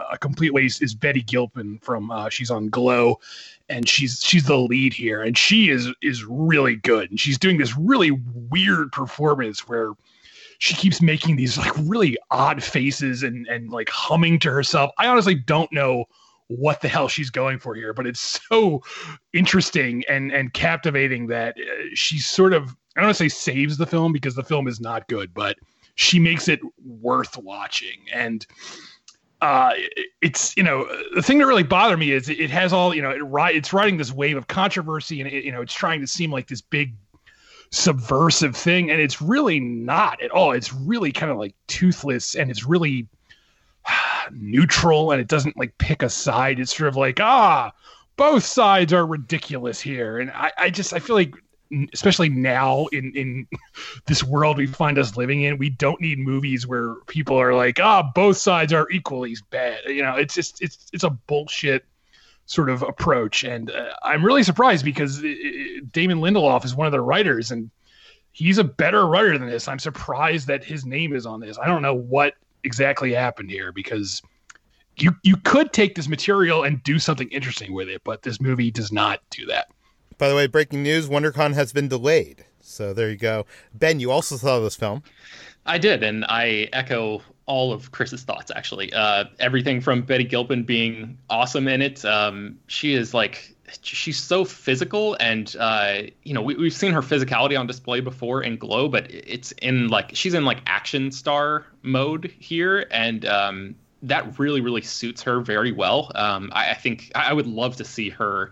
a 0.10 0.18
complete 0.18 0.54
waste 0.54 0.82
is 0.82 0.96
Betty 0.96 1.24
Gilpin 1.24 1.78
from 1.80 2.10
uh, 2.10 2.30
she's 2.30 2.50
on 2.50 2.70
Glow, 2.70 3.20
and 3.68 3.86
she's 3.90 4.22
she's 4.24 4.46
the 4.46 4.58
lead 4.58 4.94
here, 4.94 5.22
and 5.22 5.38
she 5.38 5.72
is 5.72 5.90
is 6.02 6.24
really 6.24 6.78
good, 6.78 7.10
and 7.10 7.20
she's 7.20 7.38
doing 7.38 7.58
this 7.58 7.76
really 7.76 8.12
weird 8.50 8.94
performance 8.94 9.68
where 9.68 9.92
she 10.66 10.74
keeps 10.74 11.00
making 11.00 11.36
these 11.36 11.60
like 11.60 11.72
really 11.78 12.18
odd 12.32 12.64
faces 12.64 13.22
and 13.22 13.46
and 13.48 13.70
like 13.70 13.88
humming 13.88 14.40
to 14.40 14.50
herself. 14.50 14.90
I 14.98 15.06
honestly 15.06 15.36
don't 15.36 15.72
know 15.72 16.06
what 16.48 16.82
the 16.82 16.88
hell 16.88 17.08
she's 17.08 17.30
going 17.30 17.60
for 17.60 17.76
here, 17.76 17.94
but 17.94 18.08
it's 18.08 18.42
so 18.50 18.82
interesting 19.32 20.04
and 20.10 20.32
and 20.32 20.54
captivating 20.54 21.28
that 21.28 21.56
uh, 21.60 21.84
she 21.94 22.18
sort 22.18 22.52
of 22.52 22.76
I 22.98 23.02
don't 23.02 23.10
want 23.10 23.18
to 23.18 23.30
say 23.30 23.30
saves 23.30 23.78
the 23.78 23.86
film 23.86 24.12
because 24.12 24.34
the 24.34 24.44
film 24.44 24.68
is 24.68 24.82
not 24.82 25.08
good, 25.08 25.36
but 25.36 25.56
she 25.94 26.18
makes 26.18 26.48
it 26.48 26.60
worth 26.84 27.38
watching 27.38 28.00
and 28.12 28.46
uh, 29.42 29.74
it's 30.22 30.58
you 30.58 30.64
know 30.64 30.88
the 31.14 31.22
thing 31.22 31.38
that 31.38 31.46
really 31.46 31.62
bothered 31.62 32.00
me 32.00 32.12
is 32.12 32.28
it 32.28 32.50
has 32.50 32.74
all 32.74 32.96
you 32.96 33.02
know 33.04 33.12
it 33.12 33.56
it's 33.56 33.72
riding 33.72 33.98
this 33.98 34.12
wave 34.12 34.36
of 34.36 34.48
controversy 34.48 35.22
and 35.22 35.30
it, 35.30 35.44
you 35.44 35.52
know 35.52 35.62
it's 35.62 35.74
trying 35.74 36.02
to 36.02 36.08
seem 36.08 36.32
like 36.32 36.48
this 36.48 36.62
big 36.62 36.96
subversive 37.76 38.56
thing 38.56 38.90
and 38.90 39.02
it's 39.02 39.22
really 39.22 39.60
not 39.60 40.22
at 40.22 40.32
all. 40.32 40.54
It's 40.54 40.74
really 40.74 41.12
kind 41.12 41.30
of 41.30 41.38
like 41.38 41.54
toothless 41.68 42.36
and 42.36 42.50
it's 42.50 42.66
really 42.66 43.08
neutral 44.32 45.12
and 45.12 45.20
it 45.20 45.28
doesn't 45.28 45.58
like 45.58 45.78
pick 45.78 46.02
a 46.02 46.10
side. 46.10 46.60
It's 46.60 46.76
sort 46.76 46.88
of 46.88 46.96
like 46.96 47.20
ah 47.20 47.74
both 48.16 48.46
sides 48.46 48.94
are 48.94 49.06
ridiculous 49.06 49.82
here. 49.82 50.20
And 50.20 50.32
i, 50.32 50.52
I 50.58 50.70
just 50.70 50.94
i 50.94 51.00
feel 51.00 51.18
like 51.18 51.34
especially 51.94 52.30
now 52.30 52.86
in 52.94 53.12
in 53.14 53.48
this 54.06 54.24
world 54.24 54.58
we 54.58 54.68
find 54.68 54.98
us 54.98 55.18
living 55.18 55.42
in 55.42 55.58
we 55.58 55.70
don't 55.70 56.00
need 56.00 56.18
movies 56.20 56.66
where 56.66 56.96
people 57.08 57.36
are 57.40 57.54
like 57.54 57.80
ah 57.82 58.10
both 58.16 58.38
sides 58.38 58.72
are 58.72 58.90
equally 58.90 59.36
bad. 59.50 59.80
You 59.88 60.04
know 60.04 60.16
it's 60.16 60.34
just 60.34 60.62
it's 60.62 60.88
it's 60.94 61.04
a 61.04 61.10
bullshit 61.10 61.84
sort 62.46 62.70
of 62.70 62.82
approach. 62.82 63.44
And 63.44 63.72
uh, 63.72 63.94
I'm 64.04 64.24
really 64.24 64.44
surprised 64.44 64.86
because 64.86 65.24
uh, 65.24 65.34
Damon 65.92 66.20
Lindelof 66.20 66.66
is 66.66 66.76
one 66.76 66.88
of 66.88 66.92
the 66.92 67.02
writers, 67.02 67.52
and 67.52 67.70
he's 68.32 68.58
a 68.58 68.64
better 68.64 69.08
writer 69.08 69.38
than 69.38 69.50
this. 69.50 69.68
I'm 69.68 69.80
surprised 69.80 70.48
that 70.48 70.64
his 70.64 70.86
name 70.86 71.16
is 71.16 71.26
on 71.26 71.40
this. 71.40 71.58
I 71.58 71.68
don't 71.68 71.82
know 71.82 71.96
what 71.96 72.36
exactly 72.64 73.14
happened 73.14 73.50
here 73.50 73.72
because 73.72 74.22
you 74.98 75.16
you 75.24 75.38
could 75.38 75.74
take 75.74 75.96
this 75.96 76.08
material 76.08 76.64
and 76.64 76.82
do 76.84 77.00
something 77.00 77.30
interesting 77.30 77.74
with 77.74 77.90
it, 77.90 78.02
but 78.04 78.24
this 78.24 78.40
movie 78.40 78.72
does 78.72 78.92
not 78.92 79.22
do 79.30 79.46
that. 79.48 79.68
By 80.18 80.30
the 80.30 80.36
way, 80.36 80.48
breaking 80.48 80.84
news: 80.84 81.10
WonderCon 81.10 81.54
has 81.54 81.74
been 81.74 81.88
delayed. 81.88 82.46
So 82.62 82.94
there 82.94 83.10
you 83.10 83.18
go. 83.18 83.46
Ben, 83.74 84.00
you 84.00 84.12
also 84.12 84.38
saw 84.38 84.60
this 84.60 84.76
film. 84.76 85.04
I 85.66 85.78
did, 85.78 86.04
and 86.04 86.26
I 86.26 86.70
echo 86.74 87.22
all 87.46 87.72
of 87.72 87.92
Chris's 87.92 88.24
thoughts 88.24 88.52
actually. 88.56 88.94
Uh, 88.94 89.26
everything 89.40 89.82
from 89.82 90.02
Betty 90.02 90.24
Gilpin 90.24 90.64
being 90.64 91.18
awesome 91.30 91.68
in 91.68 91.82
it. 91.82 92.04
Um, 92.04 92.58
she 92.68 92.94
is 92.94 93.14
like 93.14 93.56
she's 93.82 94.18
so 94.18 94.46
physical 94.46 95.16
and 95.20 95.56
uh, 95.60 96.04
you 96.24 96.34
know 96.34 96.42
we, 96.42 96.56
we've 96.56 96.74
seen 96.74 96.92
her 96.94 97.02
physicality 97.02 97.60
on 97.60 97.68
display 97.68 98.00
before 98.00 98.44
in 98.44 98.58
glow 98.58 98.88
but 98.88 99.10
it's 99.10 99.52
in 99.54 99.88
like 99.88 100.12
she's 100.14 100.34
in 100.34 100.46
like 100.46 100.60
action 100.68 101.12
star 101.12 101.66
mode 101.82 102.32
here 102.40 102.88
and 102.92 103.26
um, 103.26 103.76
that 104.04 104.38
really 104.38 104.62
really 104.62 104.82
suits 104.82 105.22
her 105.24 105.40
very 105.40 105.72
well 105.72 106.12
um, 106.16 106.52
I, 106.54 106.72
I, 106.72 106.74
think 106.76 107.12
i 107.16 107.34
would 107.34 107.48
love 107.48 107.76
to 107.78 107.84
see 107.84 108.10
her 108.10 108.52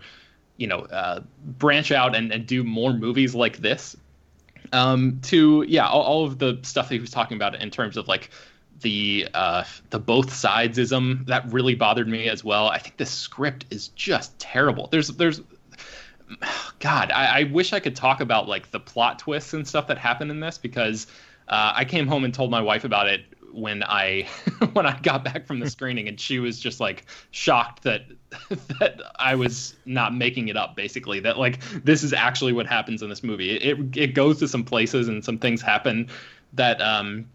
you 0.56 0.66
know 0.66 0.80
uh, 0.80 1.20
branch 1.58 1.92
out 1.92 2.16
and, 2.16 2.32
and 2.32 2.46
do 2.46 2.64
more 2.64 2.92
movies 2.92 3.34
like 3.34 3.58
this 3.58 3.96
um, 4.72 5.20
to 5.22 5.64
yeah 5.68 5.86
all, 5.86 6.02
all 6.02 6.24
of 6.24 6.38
the 6.38 6.58
stuff 6.62 6.88
that 6.88 6.94
he 6.94 7.00
was 7.00 7.10
talking 7.10 7.36
about 7.36 7.60
in 7.60 7.70
terms 7.70 7.96
of 7.96 8.08
like 8.08 8.30
the 8.80 9.28
uh, 9.34 9.64
the 9.90 9.98
both 9.98 10.30
sidesism 10.30 11.26
that 11.26 11.52
really 11.52 11.74
bothered 11.74 12.08
me 12.08 12.28
as 12.28 12.44
well. 12.44 12.68
I 12.68 12.78
think 12.78 12.96
the 12.96 13.06
script 13.06 13.66
is 13.70 13.88
just 13.88 14.38
terrible. 14.38 14.88
There's 14.90 15.08
there's 15.08 15.40
God, 16.78 17.10
I, 17.12 17.40
I 17.40 17.42
wish 17.44 17.72
I 17.72 17.80
could 17.80 17.96
talk 17.96 18.20
about 18.20 18.48
like 18.48 18.70
the 18.70 18.80
plot 18.80 19.18
twists 19.18 19.52
and 19.52 19.66
stuff 19.66 19.86
that 19.88 19.98
happened 19.98 20.30
in 20.30 20.40
this 20.40 20.58
because 20.58 21.06
uh, 21.48 21.72
I 21.74 21.84
came 21.84 22.06
home 22.06 22.24
and 22.24 22.32
told 22.32 22.50
my 22.50 22.60
wife 22.60 22.84
about 22.84 23.08
it 23.08 23.24
when 23.52 23.82
I 23.82 24.28
when 24.72 24.86
I 24.86 24.98
got 25.00 25.24
back 25.24 25.46
from 25.46 25.60
the 25.60 25.70
screening, 25.70 26.08
and 26.08 26.18
she 26.18 26.38
was 26.38 26.58
just 26.58 26.80
like 26.80 27.06
shocked 27.30 27.84
that 27.84 28.02
that 28.80 29.00
I 29.18 29.34
was 29.34 29.76
not 29.84 30.14
making 30.14 30.48
it 30.48 30.56
up. 30.56 30.76
Basically, 30.76 31.20
that 31.20 31.38
like 31.38 31.60
this 31.84 32.02
is 32.02 32.12
actually 32.12 32.52
what 32.52 32.66
happens 32.66 33.02
in 33.02 33.08
this 33.08 33.22
movie. 33.22 33.50
It 33.50 33.78
it, 33.78 33.96
it 33.96 34.14
goes 34.14 34.38
to 34.40 34.48
some 34.48 34.64
places 34.64 35.08
and 35.08 35.24
some 35.24 35.38
things 35.38 35.62
happen 35.62 36.08
that 36.54 36.80
um 36.80 37.26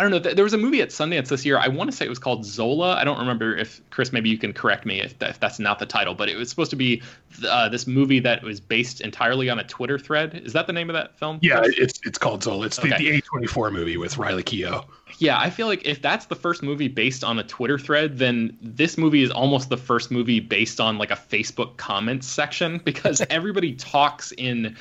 I 0.00 0.02
don't 0.02 0.12
know. 0.12 0.32
There 0.32 0.44
was 0.44 0.54
a 0.54 0.58
movie 0.58 0.80
at 0.80 0.88
Sundance 0.88 1.28
this 1.28 1.44
year. 1.44 1.58
I 1.58 1.68
want 1.68 1.90
to 1.90 1.94
say 1.94 2.06
it 2.06 2.08
was 2.08 2.18
called 2.18 2.42
Zola. 2.42 2.94
I 2.94 3.04
don't 3.04 3.18
remember 3.18 3.54
if 3.54 3.82
Chris, 3.90 4.14
maybe 4.14 4.30
you 4.30 4.38
can 4.38 4.54
correct 4.54 4.86
me 4.86 4.98
if, 4.98 5.14
if 5.20 5.38
that's 5.38 5.58
not 5.58 5.78
the 5.78 5.84
title, 5.84 6.14
but 6.14 6.30
it 6.30 6.38
was 6.38 6.48
supposed 6.48 6.70
to 6.70 6.76
be 6.76 7.02
uh, 7.46 7.68
this 7.68 7.86
movie 7.86 8.18
that 8.20 8.42
was 8.42 8.60
based 8.60 9.02
entirely 9.02 9.50
on 9.50 9.58
a 9.58 9.64
Twitter 9.64 9.98
thread. 9.98 10.40
Is 10.42 10.54
that 10.54 10.66
the 10.66 10.72
name 10.72 10.88
of 10.88 10.94
that 10.94 11.18
film? 11.18 11.38
Yeah, 11.42 11.60
it's 11.64 12.00
it's 12.04 12.16
called 12.16 12.42
Zola. 12.42 12.64
It's 12.64 12.78
the, 12.78 12.94
okay. 12.94 13.10
the 13.10 13.20
A24 13.20 13.70
movie 13.74 13.98
with 13.98 14.16
Riley 14.16 14.42
Keough. 14.42 14.86
Yeah, 15.18 15.38
I 15.38 15.50
feel 15.50 15.66
like 15.66 15.84
if 15.84 16.00
that's 16.00 16.24
the 16.24 16.36
first 16.36 16.62
movie 16.62 16.88
based 16.88 17.22
on 17.22 17.38
a 17.38 17.44
Twitter 17.44 17.78
thread, 17.78 18.16
then 18.16 18.56
this 18.62 18.96
movie 18.96 19.22
is 19.22 19.30
almost 19.30 19.68
the 19.68 19.76
first 19.76 20.10
movie 20.10 20.40
based 20.40 20.80
on 20.80 20.96
like 20.96 21.10
a 21.10 21.16
Facebook 21.16 21.76
comments 21.76 22.26
section 22.26 22.80
because 22.82 23.20
everybody 23.28 23.74
talks 23.74 24.32
in 24.32 24.78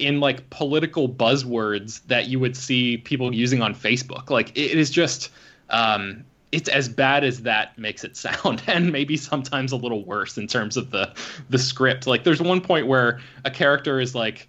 in 0.00 0.20
like 0.20 0.48
political 0.50 1.08
buzzwords 1.08 2.00
that 2.06 2.28
you 2.28 2.40
would 2.40 2.56
see 2.56 2.96
people 2.98 3.34
using 3.34 3.62
on 3.62 3.74
Facebook. 3.74 4.30
Like 4.30 4.50
it 4.50 4.78
is 4.78 4.90
just 4.90 5.30
um, 5.68 6.24
it's 6.52 6.68
as 6.68 6.88
bad 6.88 7.22
as 7.22 7.42
that 7.42 7.76
makes 7.78 8.02
it 8.04 8.16
sound 8.24 8.62
and 8.66 8.90
maybe 8.92 9.16
sometimes 9.16 9.72
a 9.72 9.76
little 9.76 10.04
worse 10.04 10.38
in 10.38 10.46
terms 10.46 10.76
of 10.76 10.90
the 10.90 11.12
the 11.48 11.58
script. 11.58 12.06
Like 12.06 12.24
there's 12.24 12.42
one 12.42 12.60
point 12.60 12.86
where 12.86 13.20
a 13.44 13.50
character 13.50 14.00
is 14.00 14.14
like 14.14 14.48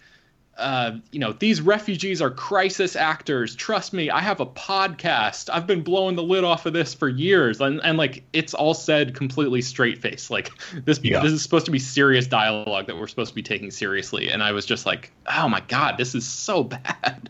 uh, 0.58 0.98
you 1.12 1.20
know, 1.20 1.34
these 1.34 1.62
refugees 1.62 2.22
are 2.22 2.30
crisis 2.30 2.96
actors. 2.96 3.56
Trust 3.56 3.94
me, 3.94 4.10
I 4.10 4.20
have 4.20 4.40
a 4.40 4.46
podcast. 4.46 5.50
I've 5.52 5.66
been 5.66 5.82
blowing 5.82 6.16
the 6.16 6.24
lid 6.24 6.44
off 6.44 6.66
of 6.66 6.74
this 6.74 6.94
for 6.94 7.08
years, 7.10 7.62
and 7.62 7.80
and 7.84 7.98
like 7.98 8.24
it's 8.34 8.54
all 8.54 8.74
said 8.74 9.16
completely 9.16 9.62
straight 9.62 10.02
face. 10.02 10.30
Like 10.30 10.52
this, 10.86 11.00
yeah. 11.04 11.22
this 11.22 11.32
is 11.32 11.42
supposed 11.42 11.66
to 11.66 11.72
be 11.72 11.80
serious 11.80 12.28
dialogue 12.28 12.88
that 12.88 12.98
we're 12.98 13.08
supposed 13.08 13.30
to 13.30 13.36
be 13.36 13.44
taking 13.44 13.72
seriously, 13.72 14.30
and 14.30 14.44
I 14.44 14.52
was 14.52 14.66
just 14.66 14.86
like, 14.86 15.12
oh 15.36 15.48
my 15.48 15.62
god, 15.62 15.98
this 15.98 16.14
is 16.14 16.28
so 16.28 16.64
bad. 16.64 17.30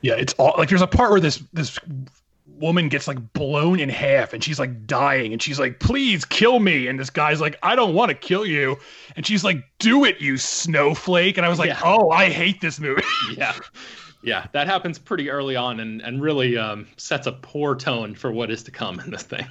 Yeah, 0.00 0.14
it's 0.14 0.34
all 0.34 0.54
like 0.58 0.68
there's 0.68 0.82
a 0.82 0.86
part 0.86 1.10
where 1.10 1.20
this 1.20 1.42
this 1.52 1.78
woman 2.58 2.88
gets 2.88 3.08
like 3.08 3.32
blown 3.32 3.80
in 3.80 3.88
half 3.88 4.32
and 4.32 4.42
she's 4.42 4.58
like 4.58 4.86
dying 4.86 5.32
and 5.32 5.42
she's 5.42 5.58
like 5.58 5.80
please 5.80 6.24
kill 6.24 6.60
me 6.60 6.86
and 6.86 6.98
this 6.98 7.10
guy's 7.10 7.40
like 7.40 7.58
i 7.62 7.74
don't 7.74 7.94
want 7.94 8.08
to 8.10 8.14
kill 8.14 8.46
you 8.46 8.76
and 9.16 9.26
she's 9.26 9.42
like 9.42 9.64
do 9.78 10.04
it 10.04 10.20
you 10.20 10.36
snowflake 10.36 11.36
and 11.36 11.44
i 11.44 11.48
was 11.48 11.58
like 11.58 11.68
yeah. 11.68 11.80
oh 11.84 12.10
i 12.10 12.28
hate 12.28 12.60
this 12.60 12.78
movie 12.78 13.02
yeah 13.36 13.54
yeah 14.22 14.46
that 14.52 14.66
happens 14.66 14.98
pretty 14.98 15.30
early 15.30 15.56
on 15.56 15.80
and 15.80 16.00
and 16.02 16.22
really 16.22 16.56
um, 16.56 16.86
sets 16.96 17.26
a 17.26 17.32
poor 17.32 17.74
tone 17.74 18.14
for 18.14 18.30
what 18.30 18.50
is 18.50 18.62
to 18.62 18.70
come 18.70 19.00
in 19.00 19.10
this 19.10 19.22
thing 19.22 19.46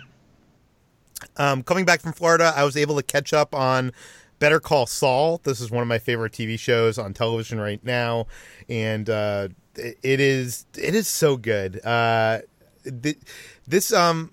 um, 1.37 1.61
coming 1.63 1.85
back 1.85 2.01
from 2.01 2.13
florida 2.13 2.53
i 2.55 2.63
was 2.63 2.77
able 2.77 2.95
to 2.95 3.03
catch 3.03 3.33
up 3.33 3.53
on 3.53 3.91
Better 4.39 4.59
Call 4.59 4.85
Saul. 4.85 5.39
This 5.45 5.61
is 5.61 5.71
one 5.71 5.81
of 5.81 5.87
my 5.87 5.99
favorite 5.99 6.33
TV 6.33 6.59
shows 6.59 6.97
on 6.97 7.13
television 7.13 7.61
right 7.61 7.81
now, 7.81 8.27
and 8.67 9.09
uh, 9.09 9.47
it 9.75 10.19
is 10.19 10.65
it 10.77 10.93
is 10.95 11.07
so 11.07 11.37
good. 11.37 11.79
Uh, 11.85 12.39
this 12.83 13.93
um 13.93 14.31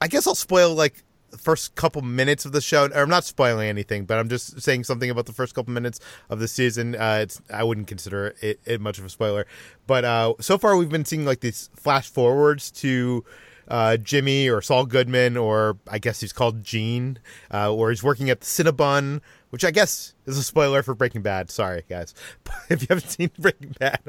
I 0.00 0.08
guess 0.08 0.26
I'll 0.26 0.34
spoil 0.34 0.74
like 0.74 1.02
the 1.30 1.38
first 1.38 1.74
couple 1.74 2.02
minutes 2.02 2.44
of 2.44 2.52
the 2.52 2.60
show. 2.60 2.86
Or 2.86 3.02
I'm 3.02 3.08
not 3.08 3.24
spoiling 3.24 3.68
anything, 3.68 4.04
but 4.04 4.18
I'm 4.18 4.28
just 4.28 4.60
saying 4.60 4.84
something 4.84 5.10
about 5.10 5.26
the 5.26 5.32
first 5.32 5.54
couple 5.54 5.72
minutes 5.72 6.00
of 6.30 6.38
the 6.38 6.48
season. 6.48 6.94
Uh, 6.94 7.20
it's 7.22 7.40
I 7.52 7.64
wouldn't 7.64 7.86
consider 7.86 8.34
it, 8.40 8.60
it 8.64 8.80
much 8.80 8.98
of 8.98 9.04
a 9.04 9.08
spoiler, 9.08 9.46
but 9.86 10.04
uh, 10.04 10.34
so 10.40 10.58
far 10.58 10.76
we've 10.76 10.88
been 10.88 11.04
seeing 11.04 11.24
like 11.24 11.40
these 11.40 11.70
flash 11.74 12.08
forwards 12.08 12.70
to 12.72 13.24
uh, 13.68 13.96
Jimmy 13.96 14.48
or 14.48 14.62
Saul 14.62 14.86
Goodman, 14.86 15.36
or 15.36 15.78
I 15.88 15.98
guess 15.98 16.20
he's 16.20 16.32
called 16.32 16.62
Gene, 16.62 17.18
uh, 17.50 17.72
where 17.72 17.90
he's 17.90 18.02
working 18.02 18.30
at 18.30 18.40
the 18.40 18.46
Cinnabon, 18.46 19.20
which 19.50 19.64
I 19.64 19.70
guess 19.70 20.14
is 20.26 20.38
a 20.38 20.42
spoiler 20.42 20.82
for 20.82 20.94
Breaking 20.94 21.22
Bad. 21.22 21.50
Sorry, 21.50 21.82
guys, 21.88 22.14
But 22.44 22.54
if 22.70 22.82
you 22.82 22.86
haven't 22.90 23.10
seen 23.10 23.30
Breaking 23.38 23.74
Bad, 23.78 24.00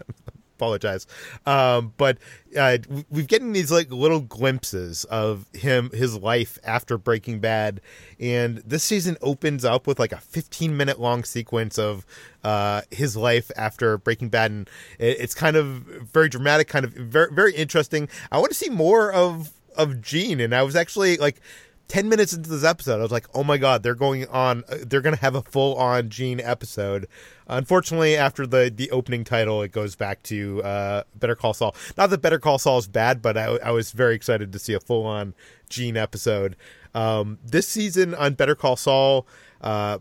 apologize. 0.58 1.06
Um, 1.46 1.94
but 1.98 2.18
uh, 2.58 2.78
we've 3.10 3.28
getting 3.28 3.54
these 3.54 3.72
like 3.72 3.92
little 3.92 4.22
glimpses 4.22 5.04
of 5.06 5.46
him, 5.54 5.92
his 5.92 6.18
life 6.18 6.58
after 6.64 6.98
Breaking 6.98 7.40
Bad, 7.40 7.80
and 8.20 8.58
this 8.60 8.84
season 8.84 9.18
opens 9.22 9.64
up 9.64 9.86
with 9.88 10.00
like 10.00 10.12
a 10.12 10.18
15 10.18 10.76
minute 10.76 11.00
long 11.00 11.24
sequence 11.24 11.78
of 11.78 12.06
uh, 12.44 12.82
his 12.92 13.16
life 13.16 13.52
after 13.56 13.98
Breaking 13.98 14.30
Bad, 14.30 14.52
and 14.52 14.70
it's 15.00 15.36
kind 15.36 15.56
of 15.56 15.68
very 15.68 16.30
dramatic, 16.30 16.68
kind 16.68 16.86
of 16.86 16.94
very 16.94 17.32
very 17.32 17.54
interesting. 17.54 18.10
I 18.32 18.40
want 18.40 18.52
to 18.52 18.58
see 18.58 18.70
more 18.70 19.12
of 19.12 19.52
of 19.76 20.02
Gene, 20.02 20.40
and 20.40 20.56
I 20.56 20.64
was 20.64 20.76
actually 20.76 21.18
like 21.18 21.40
10 21.88 22.10
minutes 22.10 22.34
into 22.34 22.50
this 22.50 22.64
episode, 22.64 23.00
I 23.00 23.04
was 23.04 23.12
like, 23.12 23.28
oh 23.34 23.44
my 23.44 23.58
God, 23.58 23.82
they're 23.82 23.96
going 23.96 24.28
on, 24.28 24.64
they're 24.86 25.02
going 25.02 25.16
to 25.16 25.22
have 25.22 25.36
a 25.36 25.42
full 25.42 25.76
on 25.76 26.10
Gene 26.10 26.42
episode. 26.42 27.08
Unfortunately, 27.48 28.18
after 28.18 28.46
the, 28.46 28.72
the 28.74 28.92
opening 28.92 29.24
title, 29.24 29.62
it 29.62 29.72
goes 29.72 29.96
back 29.96 30.22
to 30.24 30.62
uh, 30.64 31.04
Better 31.16 31.36
Call 31.36 31.54
Saul. 31.54 31.76
Not 31.98 32.10
that 32.10 32.22
Better 32.22 32.40
Call 32.40 32.60
Saul 32.60 32.80
is 32.80 32.88
bad, 32.88 33.22
but 33.22 33.38
I, 33.38 33.46
I 33.58 33.72
was 33.72 33.92
very 33.92 34.16
excited 34.16 34.52
to 34.52 34.60
see 34.60 34.74
a 34.74 34.80
full 34.80 35.06
on 35.06 35.34
Gene 35.70 35.96
episode. 35.96 36.58
Um, 36.94 37.40
this 37.44 37.68
season 37.68 38.14
on 38.16 38.34
Better 38.34 38.56
Call 38.56 38.76
Saul, 38.76 39.26
uh, 39.62 40.00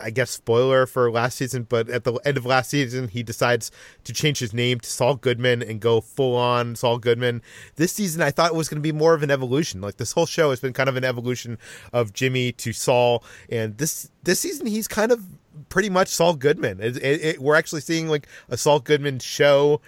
I 0.00 0.10
guess 0.10 0.30
spoiler 0.30 0.86
for 0.86 1.10
last 1.10 1.38
season, 1.38 1.64
but 1.68 1.88
at 1.88 2.04
the 2.04 2.14
end 2.24 2.36
of 2.36 2.46
last 2.46 2.70
season, 2.70 3.08
he 3.08 3.22
decides 3.22 3.70
to 4.04 4.12
change 4.12 4.38
his 4.38 4.54
name 4.54 4.80
to 4.80 4.88
Saul 4.88 5.16
Goodman 5.16 5.62
and 5.62 5.80
go 5.80 6.00
full 6.00 6.36
on 6.36 6.76
Saul 6.76 6.98
Goodman. 6.98 7.42
This 7.76 7.92
season, 7.92 8.22
I 8.22 8.30
thought 8.30 8.52
it 8.52 8.56
was 8.56 8.68
going 8.68 8.78
to 8.78 8.82
be 8.82 8.92
more 8.92 9.14
of 9.14 9.22
an 9.22 9.30
evolution. 9.30 9.80
Like 9.80 9.96
this 9.96 10.12
whole 10.12 10.26
show 10.26 10.50
has 10.50 10.60
been 10.60 10.72
kind 10.72 10.88
of 10.88 10.96
an 10.96 11.04
evolution 11.04 11.58
of 11.92 12.12
Jimmy 12.12 12.52
to 12.52 12.72
Saul, 12.72 13.24
and 13.48 13.76
this 13.78 14.10
this 14.22 14.40
season 14.40 14.66
he's 14.66 14.88
kind 14.88 15.12
of 15.12 15.24
pretty 15.68 15.90
much 15.90 16.08
Saul 16.08 16.34
Goodman. 16.34 16.80
It, 16.80 16.96
it, 16.98 17.24
it, 17.24 17.38
we're 17.40 17.56
actually 17.56 17.80
seeing 17.80 18.08
like 18.08 18.28
a 18.48 18.56
Saul 18.56 18.80
Goodman 18.80 19.18
show. 19.18 19.80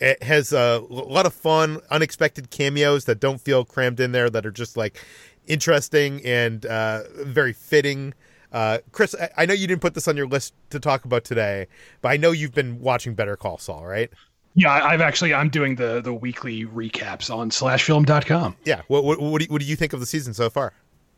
It 0.00 0.22
has 0.22 0.52
a 0.52 0.82
lot 0.88 1.24
of 1.24 1.32
fun, 1.32 1.80
unexpected 1.90 2.50
cameos 2.50 3.04
that 3.04 3.20
don't 3.20 3.40
feel 3.40 3.64
crammed 3.64 4.00
in 4.00 4.12
there 4.12 4.28
that 4.28 4.44
are 4.44 4.50
just 4.50 4.76
like 4.76 5.02
interesting 5.46 6.24
and 6.24 6.66
uh, 6.66 7.02
very 7.22 7.52
fitting 7.52 8.14
uh, 8.54 8.78
Chris, 8.92 9.16
I 9.36 9.46
know 9.46 9.52
you 9.52 9.66
didn't 9.66 9.82
put 9.82 9.94
this 9.94 10.06
on 10.06 10.16
your 10.16 10.28
list 10.28 10.54
to 10.70 10.78
talk 10.78 11.04
about 11.04 11.24
today, 11.24 11.66
but 12.00 12.10
I 12.10 12.16
know 12.16 12.30
you've 12.30 12.54
been 12.54 12.80
watching 12.80 13.14
Better 13.14 13.36
Call 13.36 13.58
Saul, 13.58 13.84
right? 13.84 14.10
Yeah, 14.54 14.70
I've 14.72 15.00
actually 15.00 15.34
I'm 15.34 15.48
doing 15.48 15.74
the 15.74 16.00
the 16.00 16.14
weekly 16.14 16.64
recaps 16.64 17.34
on 17.34 17.50
slashfilm.com. 17.50 18.56
Yeah, 18.64 18.82
what 18.86 19.02
what 19.02 19.20
what 19.20 19.40
do, 19.40 19.46
you, 19.46 19.52
what 19.52 19.60
do 19.60 19.66
you 19.66 19.74
think 19.74 19.92
of 19.92 19.98
the 19.98 20.06
season 20.06 20.32
so 20.32 20.48
far? 20.48 20.72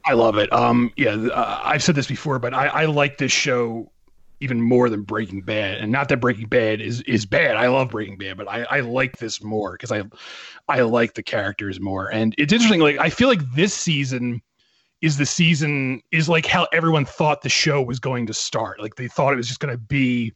I 0.07 0.14
love 0.14 0.38
it. 0.38 0.51
Um, 0.51 0.90
yeah, 0.96 1.11
uh, 1.11 1.61
I've 1.62 1.83
said 1.83 1.94
this 1.94 2.07
before, 2.07 2.38
but 2.38 2.55
I, 2.55 2.68
I 2.68 2.85
like 2.87 3.18
this 3.18 3.33
show 3.33 3.90
even 4.40 4.61
more 4.61 4.88
than 4.88 5.03
Breaking 5.03 5.42
Bad. 5.42 5.79
And 5.79 5.92
not 5.92 6.09
that 6.09 6.18
Breaking 6.18 6.46
Bad 6.46 6.81
is 6.81 7.03
is 7.03 7.27
bad. 7.27 7.57
I 7.57 7.66
love 7.66 7.90
Breaking 7.90 8.16
Bad, 8.16 8.38
but 8.38 8.49
I, 8.49 8.62
I 8.62 8.81
like 8.81 9.18
this 9.18 9.42
more 9.42 9.72
because 9.72 9.92
I 9.92 10.05
I 10.68 10.81
like 10.81 11.12
the 11.12 11.22
characters 11.22 11.81
more. 11.81 12.11
And 12.11 12.35
it's 12.38 12.55
interesting. 12.55 12.81
Like 12.81 12.99
I 12.99 13.11
feel 13.11 13.29
like 13.29 13.42
this 13.55 13.75
season 13.75 14.40
is 15.03 15.19
the 15.19 15.27
season 15.27 16.01
is 16.11 16.29
like 16.29 16.47
how 16.47 16.67
everyone 16.73 17.05
thought 17.05 17.43
the 17.43 17.49
show 17.49 17.83
was 17.83 17.99
going 17.99 18.27
to 18.27 18.35
start. 18.35 18.81
Like 18.81 18.97
they 18.97 19.09
thought 19.09 19.33
it 19.33 19.37
was 19.37 19.49
just 19.49 19.61
going 19.61 19.73
to 19.73 19.79
be 19.79 20.33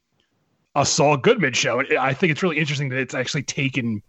a 0.75 0.85
Saul 0.85 1.17
Goodman 1.17 1.53
show. 1.53 1.79
And 1.79 1.97
I 1.97 2.13
think 2.13 2.31
it's 2.31 2.43
really 2.43 2.59
interesting 2.59 2.89
that 2.89 2.99
it's 2.99 3.13
actually 3.13 3.43
taken 3.43 4.01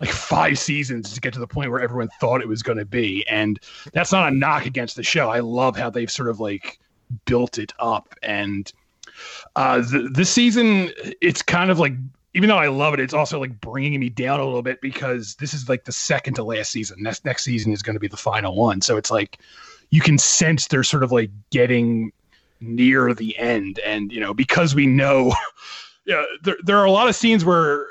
like 0.00 0.10
five 0.10 0.58
seasons 0.58 1.12
to 1.12 1.20
get 1.20 1.32
to 1.34 1.40
the 1.40 1.46
point 1.46 1.70
where 1.70 1.80
everyone 1.80 2.08
thought 2.20 2.40
it 2.40 2.48
was 2.48 2.62
going 2.62 2.78
to 2.78 2.84
be. 2.84 3.26
And 3.28 3.58
that's 3.92 4.12
not 4.12 4.32
a 4.32 4.34
knock 4.34 4.66
against 4.66 4.96
the 4.96 5.02
show. 5.02 5.28
I 5.28 5.40
love 5.40 5.76
how 5.76 5.90
they've 5.90 6.10
sort 6.10 6.28
of 6.28 6.40
like 6.40 6.78
built 7.24 7.58
it 7.58 7.72
up. 7.78 8.14
And 8.22 8.72
uh, 9.56 9.80
the, 9.80 10.08
this 10.12 10.30
season, 10.30 10.90
it's 11.20 11.42
kind 11.42 11.70
of 11.70 11.78
like 11.78 11.94
even 12.34 12.48
though 12.48 12.58
I 12.58 12.68
love 12.68 12.94
it, 12.94 13.00
it's 13.00 13.14
also 13.14 13.40
like 13.40 13.60
bringing 13.60 13.98
me 13.98 14.10
down 14.10 14.38
a 14.38 14.44
little 14.44 14.62
bit 14.62 14.80
because 14.80 15.34
this 15.36 15.54
is 15.54 15.68
like 15.68 15.84
the 15.84 15.92
second 15.92 16.34
to 16.34 16.44
last 16.44 16.70
season. 16.70 17.02
Next 17.02 17.24
next 17.24 17.42
season 17.42 17.72
is 17.72 17.82
going 17.82 17.94
to 17.94 18.00
be 18.00 18.08
the 18.08 18.16
final 18.16 18.54
one. 18.54 18.80
So 18.80 18.96
it's 18.96 19.10
like 19.10 19.38
you 19.90 20.00
can 20.00 20.18
sense 20.18 20.66
they're 20.66 20.84
sort 20.84 21.02
of 21.02 21.12
like 21.12 21.30
getting 21.50 22.12
near 22.60 23.14
the 23.14 23.36
end, 23.38 23.78
and 23.80 24.12
you 24.12 24.20
know 24.20 24.34
because 24.34 24.74
we 24.74 24.86
know, 24.86 25.34
yeah, 26.06 26.24
there 26.42 26.56
there 26.64 26.78
are 26.78 26.84
a 26.84 26.90
lot 26.90 27.08
of 27.08 27.16
scenes 27.16 27.44
where 27.44 27.86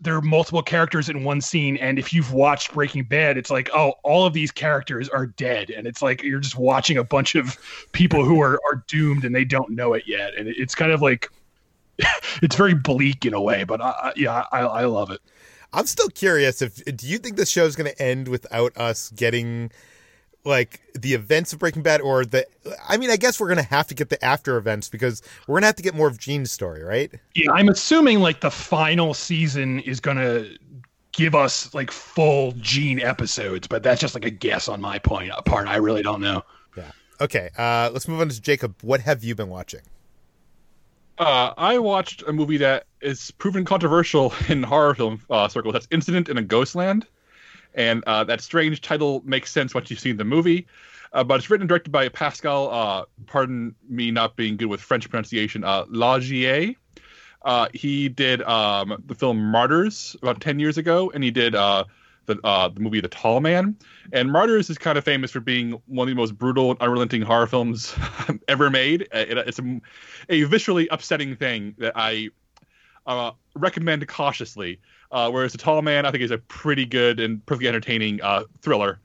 there 0.00 0.14
are 0.14 0.22
multiple 0.22 0.62
characters 0.62 1.08
in 1.08 1.24
one 1.24 1.40
scene, 1.40 1.76
and 1.78 1.98
if 1.98 2.12
you've 2.12 2.32
watched 2.32 2.72
Breaking 2.72 3.04
Bad, 3.04 3.36
it's 3.36 3.50
like 3.50 3.70
oh, 3.74 3.94
all 4.02 4.26
of 4.26 4.32
these 4.32 4.50
characters 4.50 5.08
are 5.08 5.26
dead, 5.26 5.70
and 5.70 5.86
it's 5.86 6.02
like 6.02 6.22
you're 6.22 6.40
just 6.40 6.56
watching 6.56 6.98
a 6.98 7.04
bunch 7.04 7.34
of 7.34 7.56
people 7.92 8.24
who 8.24 8.40
are 8.40 8.60
are 8.70 8.84
doomed 8.86 9.24
and 9.24 9.34
they 9.34 9.44
don't 9.44 9.70
know 9.70 9.94
it 9.94 10.04
yet, 10.06 10.34
and 10.36 10.48
it's 10.48 10.74
kind 10.74 10.92
of 10.92 11.02
like 11.02 11.30
it's 12.42 12.56
very 12.56 12.74
bleak 12.74 13.24
in 13.24 13.34
a 13.34 13.40
way, 13.40 13.64
but 13.64 13.80
I, 13.80 14.12
yeah, 14.16 14.44
I, 14.52 14.60
I 14.60 14.84
love 14.84 15.10
it. 15.10 15.20
I'm 15.72 15.86
still 15.86 16.08
curious 16.08 16.62
if 16.62 16.82
do 16.96 17.06
you 17.06 17.18
think 17.18 17.36
the 17.36 17.44
show 17.44 17.64
is 17.64 17.76
going 17.76 17.90
to 17.90 18.02
end 18.02 18.28
without 18.28 18.76
us 18.76 19.10
getting 19.10 19.70
like 20.48 20.80
the 20.94 21.14
events 21.14 21.52
of 21.52 21.58
Breaking 21.58 21.82
Bad 21.82 22.00
or 22.00 22.24
the 22.24 22.46
I 22.88 22.96
mean 22.96 23.10
I 23.10 23.16
guess 23.16 23.38
we're 23.38 23.46
going 23.46 23.58
to 23.58 23.70
have 23.70 23.86
to 23.88 23.94
get 23.94 24.08
the 24.08 24.22
after 24.24 24.56
events 24.56 24.88
because 24.88 25.22
we're 25.46 25.54
going 25.54 25.62
to 25.62 25.66
have 25.66 25.76
to 25.76 25.82
get 25.82 25.94
more 25.94 26.08
of 26.08 26.18
Gene's 26.18 26.50
story, 26.50 26.82
right? 26.82 27.12
Yeah, 27.34 27.52
I'm 27.52 27.68
assuming 27.68 28.20
like 28.20 28.40
the 28.40 28.50
final 28.50 29.14
season 29.14 29.80
is 29.80 30.00
going 30.00 30.16
to 30.16 30.56
give 31.12 31.34
us 31.34 31.72
like 31.74 31.90
full 31.90 32.52
Gene 32.52 33.00
episodes, 33.00 33.68
but 33.68 33.82
that's 33.82 34.00
just 34.00 34.14
like 34.14 34.24
a 34.24 34.30
guess 34.30 34.68
on 34.68 34.80
my 34.80 34.98
point 34.98 35.30
part. 35.44 35.68
I 35.68 35.76
really 35.76 36.02
don't 36.02 36.20
know. 36.20 36.42
Yeah. 36.76 36.90
Okay, 37.20 37.50
uh 37.56 37.90
let's 37.92 38.08
move 38.08 38.20
on 38.20 38.28
to 38.28 38.40
Jacob. 38.40 38.74
What 38.82 39.00
have 39.02 39.22
you 39.22 39.34
been 39.34 39.50
watching? 39.50 39.82
Uh, 41.18 41.52
I 41.56 41.78
watched 41.78 42.22
a 42.28 42.32
movie 42.32 42.58
that 42.58 42.84
is 43.00 43.32
proven 43.32 43.64
controversial 43.64 44.32
in 44.48 44.62
horror 44.62 44.94
film 44.94 45.20
uh, 45.28 45.48
circles. 45.48 45.72
That's 45.72 45.88
Incident 45.90 46.28
in 46.28 46.38
a 46.38 46.42
Ghostland, 46.42 47.06
and 47.74 48.02
uh, 48.06 48.24
that 48.24 48.40
strange 48.40 48.80
title 48.80 49.22
makes 49.24 49.50
sense 49.50 49.74
once 49.74 49.90
you've 49.90 50.00
seen 50.00 50.16
the 50.16 50.24
movie. 50.24 50.66
Uh, 51.12 51.24
but 51.24 51.36
it's 51.36 51.48
written 51.48 51.62
and 51.62 51.68
directed 51.68 51.90
by 51.90 52.08
Pascal. 52.08 52.70
Uh, 52.70 53.04
pardon 53.26 53.74
me 53.88 54.10
not 54.10 54.36
being 54.36 54.56
good 54.56 54.66
with 54.66 54.80
French 54.80 55.08
pronunciation. 55.08 55.64
Uh, 55.64 55.84
Laugier. 55.86 56.76
Uh, 57.42 57.68
he 57.72 58.08
did 58.08 58.42
um, 58.42 59.02
the 59.06 59.14
film 59.14 59.38
Martyrs 59.38 60.16
about 60.22 60.40
ten 60.40 60.58
years 60.58 60.76
ago, 60.76 61.10
and 61.14 61.22
he 61.22 61.30
did 61.30 61.54
uh, 61.54 61.84
the 62.26 62.38
uh, 62.44 62.68
the 62.68 62.80
movie 62.80 63.00
The 63.00 63.08
Tall 63.08 63.40
Man. 63.40 63.76
And 64.12 64.30
Martyrs 64.30 64.68
is 64.68 64.76
kind 64.76 64.98
of 64.98 65.04
famous 65.04 65.30
for 65.30 65.40
being 65.40 65.80
one 65.86 66.08
of 66.08 66.14
the 66.14 66.20
most 66.20 66.36
brutal 66.36 66.76
unrelenting 66.80 67.22
horror 67.22 67.46
films 67.46 67.94
ever 68.48 68.70
made. 68.70 69.02
It, 69.12 69.38
it's 69.38 69.58
a, 69.58 69.80
a 70.28 70.42
visually 70.44 70.88
upsetting 70.88 71.36
thing 71.36 71.74
that 71.78 71.92
I 71.94 72.28
recommend 73.54 74.06
cautiously. 74.08 74.80
Uh, 75.10 75.30
whereas 75.30 75.52
The 75.52 75.58
Tall 75.58 75.82
Man, 75.82 76.04
I 76.04 76.10
think, 76.10 76.22
is 76.22 76.30
a 76.30 76.38
pretty 76.38 76.84
good 76.84 77.20
and 77.20 77.44
perfectly 77.46 77.68
entertaining 77.68 78.20
uh, 78.22 78.44
thriller. 78.60 79.00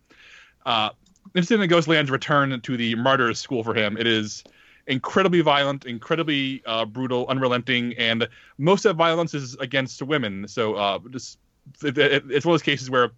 Uh, 0.65 0.89
Incident 1.35 1.63
in 1.63 1.69
Ghostland's 1.69 2.11
return 2.11 2.59
to 2.61 2.77
the 2.77 2.95
Martyrs 2.95 3.39
school 3.39 3.63
for 3.63 3.73
him. 3.73 3.97
It 3.97 4.05
is 4.05 4.43
incredibly 4.85 5.41
violent, 5.41 5.85
incredibly 5.85 6.61
uh, 6.65 6.85
brutal, 6.85 7.25
unrelenting, 7.27 7.93
and 7.97 8.27
most 8.57 8.85
of 8.85 8.89
that 8.89 9.01
violence 9.01 9.33
is 9.33 9.55
against 9.55 10.01
women. 10.01 10.47
So 10.47 10.75
uh, 10.75 10.99
just 11.09 11.39
it, 11.83 11.97
it, 11.97 12.23
it's 12.29 12.45
one 12.45 12.53
of 12.53 12.59
those 12.59 12.61
cases 12.61 12.89
where 12.89 13.11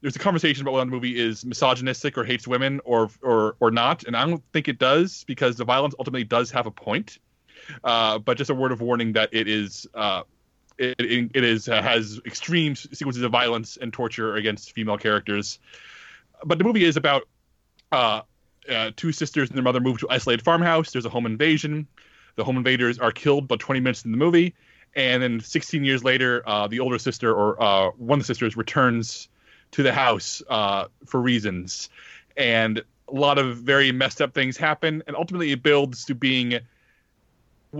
there's 0.00 0.16
a 0.16 0.20
conversation 0.20 0.62
about 0.62 0.72
whether 0.72 0.86
the 0.86 0.90
movie 0.90 1.18
is 1.18 1.44
misogynistic 1.44 2.16
or 2.16 2.24
hates 2.24 2.48
women 2.48 2.80
or 2.84 3.10
or 3.22 3.56
or 3.60 3.70
not, 3.70 4.04
and 4.04 4.16
I 4.16 4.24
don't 4.26 4.42
think 4.52 4.68
it 4.68 4.78
does 4.78 5.24
because 5.24 5.56
the 5.56 5.64
violence 5.64 5.94
ultimately 5.98 6.24
does 6.24 6.50
have 6.52 6.66
a 6.66 6.70
point. 6.70 7.18
Uh, 7.84 8.18
but 8.18 8.38
just 8.38 8.48
a 8.48 8.54
word 8.54 8.72
of 8.72 8.80
warning 8.80 9.12
that 9.12 9.28
it 9.32 9.46
is 9.46 9.86
uh, 9.94 10.22
it, 10.80 11.00
it, 11.00 11.30
it 11.34 11.44
is 11.44 11.68
uh, 11.68 11.82
has 11.82 12.20
extreme 12.24 12.74
sequences 12.74 13.22
of 13.22 13.30
violence 13.30 13.76
and 13.76 13.92
torture 13.92 14.34
against 14.34 14.72
female 14.72 14.96
characters. 14.96 15.58
But 16.44 16.58
the 16.58 16.64
movie 16.64 16.84
is 16.84 16.96
about 16.96 17.28
uh, 17.92 18.22
uh, 18.68 18.90
two 18.96 19.12
sisters 19.12 19.50
and 19.50 19.56
their 19.56 19.62
mother 19.62 19.80
move 19.80 19.98
to 19.98 20.08
an 20.08 20.14
isolated 20.14 20.42
farmhouse. 20.42 20.90
There's 20.90 21.04
a 21.04 21.10
home 21.10 21.26
invasion. 21.26 21.86
The 22.36 22.44
home 22.44 22.56
invaders 22.56 22.98
are 22.98 23.12
killed 23.12 23.44
about 23.44 23.60
20 23.60 23.80
minutes 23.80 24.04
in 24.04 24.12
the 24.12 24.16
movie, 24.16 24.54
and 24.96 25.22
then 25.22 25.40
16 25.40 25.84
years 25.84 26.02
later, 26.02 26.42
uh, 26.46 26.66
the 26.68 26.80
older 26.80 26.98
sister 26.98 27.34
or 27.34 27.62
uh, 27.62 27.90
one 27.96 28.18
of 28.18 28.26
the 28.26 28.32
sisters 28.32 28.56
returns 28.56 29.28
to 29.72 29.82
the 29.82 29.92
house 29.92 30.42
uh, 30.48 30.86
for 31.04 31.20
reasons, 31.20 31.90
and 32.36 32.82
a 33.08 33.14
lot 33.14 33.38
of 33.38 33.58
very 33.58 33.92
messed 33.92 34.22
up 34.22 34.32
things 34.32 34.56
happen, 34.56 35.02
and 35.06 35.16
ultimately 35.16 35.52
it 35.52 35.62
builds 35.62 36.06
to 36.06 36.14
being. 36.14 36.60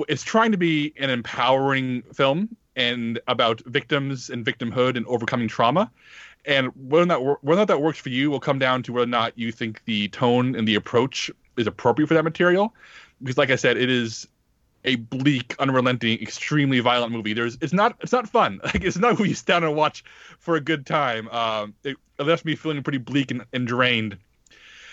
It's 0.08 0.22
trying 0.22 0.52
to 0.52 0.58
be 0.58 0.92
an 0.98 1.10
empowering 1.10 2.02
film 2.12 2.56
and 2.76 3.20
about 3.26 3.60
victims 3.66 4.30
and 4.30 4.44
victimhood 4.44 4.96
and 4.96 5.06
overcoming 5.06 5.48
trauma. 5.48 5.90
And 6.44 6.68
whether 6.74 7.02
or 7.02 7.06
not 7.06 7.22
whether 7.22 7.38
or 7.44 7.56
not 7.56 7.68
that 7.68 7.82
works 7.82 7.98
for 7.98 8.08
you 8.08 8.30
will 8.30 8.40
come 8.40 8.58
down 8.58 8.82
to 8.84 8.92
whether 8.92 9.04
or 9.04 9.06
not 9.06 9.38
you 9.38 9.52
think 9.52 9.84
the 9.84 10.08
tone 10.08 10.54
and 10.54 10.66
the 10.66 10.74
approach 10.74 11.30
is 11.56 11.66
appropriate 11.66 12.08
for 12.08 12.14
that 12.14 12.24
material. 12.24 12.74
Because, 13.20 13.36
like 13.36 13.50
I 13.50 13.56
said, 13.56 13.76
it 13.76 13.90
is 13.90 14.26
a 14.84 14.96
bleak, 14.96 15.54
unrelenting, 15.58 16.20
extremely 16.22 16.80
violent 16.80 17.12
movie. 17.12 17.34
There's 17.34 17.58
it's 17.60 17.72
not 17.72 17.96
it's 18.00 18.12
not 18.12 18.28
fun. 18.28 18.60
Like 18.64 18.84
it's 18.84 18.96
not 18.96 19.16
who 19.16 19.24
you 19.24 19.34
down 19.34 19.64
and 19.64 19.76
watch 19.76 20.04
for 20.38 20.56
a 20.56 20.60
good 20.60 20.86
time. 20.86 21.28
Um, 21.28 21.74
it, 21.84 21.96
it 22.18 22.22
left 22.22 22.44
me 22.44 22.54
feeling 22.54 22.82
pretty 22.82 22.98
bleak 22.98 23.30
and, 23.30 23.44
and 23.52 23.66
drained. 23.66 24.16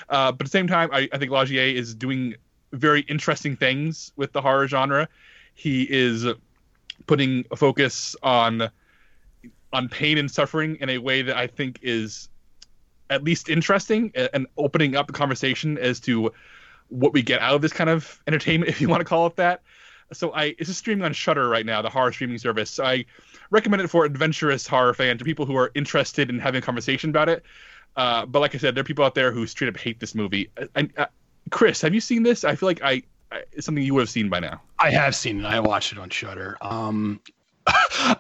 Uh, 0.10 0.32
but 0.32 0.42
at 0.42 0.46
the 0.48 0.58
same 0.58 0.68
time, 0.68 0.90
I, 0.92 1.10
I 1.12 1.18
think 1.18 1.32
Laugier 1.32 1.74
is 1.74 1.94
doing 1.94 2.36
very 2.72 3.02
interesting 3.02 3.56
things 3.56 4.12
with 4.16 4.32
the 4.34 4.42
horror 4.42 4.68
genre. 4.68 5.08
He 5.54 5.84
is 5.84 6.26
putting 7.06 7.46
a 7.52 7.56
focus 7.56 8.16
on 8.24 8.70
on 9.74 9.90
pain 9.90 10.18
and 10.18 10.32
suffering 10.32 10.78
in 10.80 10.90
a 10.90 10.98
way 10.98 11.22
that 11.22 11.36
I 11.36 11.48
think 11.48 11.80
is 11.82 12.30
at 13.10 13.24
least 13.24 13.50
interesting 13.50 14.12
and 14.16 14.48
opening 14.58 14.96
up 14.96 15.08
the 15.08 15.14
conversation 15.14 15.78
as 15.78 16.00
to 16.02 16.32
what 16.90 17.14
we 17.14 17.22
get 17.22 17.42
out 17.42 17.56
of 17.56 17.62
this 17.62 17.74
kind 17.74 17.90
of 17.90 18.22
entertainment, 18.28 18.70
if 18.72 18.82
you 18.82 18.88
want 18.90 19.02
to 19.02 19.06
call 19.06 19.28
it 19.28 19.36
that. 19.36 19.62
So 20.14 20.32
I 20.34 20.56
it's 20.58 20.68
just 20.68 20.80
streaming 20.80 21.04
on 21.04 21.12
Shudder 21.14 21.50
right 21.50 21.66
now, 21.66 21.82
the 21.82 21.90
horror 21.90 22.14
streaming 22.14 22.38
service. 22.38 22.72
So 22.72 22.86
I 22.86 23.06
recommend 23.50 23.82
it 23.82 23.90
for 23.90 24.06
adventurous 24.06 24.66
horror 24.66 24.94
fans, 24.94 25.20
to 25.20 25.26
people 25.26 25.46
who 25.46 25.58
are 25.58 25.72
interested 25.76 26.30
in 26.30 26.40
having 26.40 26.60
a 26.60 26.62
conversation 26.62 27.10
about 27.10 27.28
it. 27.28 27.44
Uh, 27.98 28.26
but 28.26 28.40
like 28.40 28.56
I 28.56 28.58
said, 28.58 28.76
there 28.76 28.82
are 28.82 28.86
people 28.86 29.04
out 29.04 29.16
there 29.16 29.32
who 29.32 29.46
straight 29.48 29.68
up 29.68 29.78
hate 29.78 30.00
this 30.00 30.16
movie. 30.16 30.50
And 30.76 30.94
Chris, 31.50 31.82
have 31.82 31.94
you 31.94 32.00
seen 32.00 32.24
this? 32.24 32.44
I 32.44 32.56
feel 32.56 32.68
like 32.68 32.82
I 32.82 33.04
it's 33.52 33.66
something 33.66 33.84
you 33.84 33.94
would 33.94 34.02
have 34.02 34.10
seen 34.10 34.30
by 34.30 34.40
now. 34.40 34.62
I 34.80 34.92
have 34.92 35.16
seen 35.16 35.40
it. 35.40 35.46
I 35.46 35.60
watched 35.60 35.92
it 35.92 35.98
on 35.98 36.10
Shudder. 36.10 36.58
Um, 36.62 37.20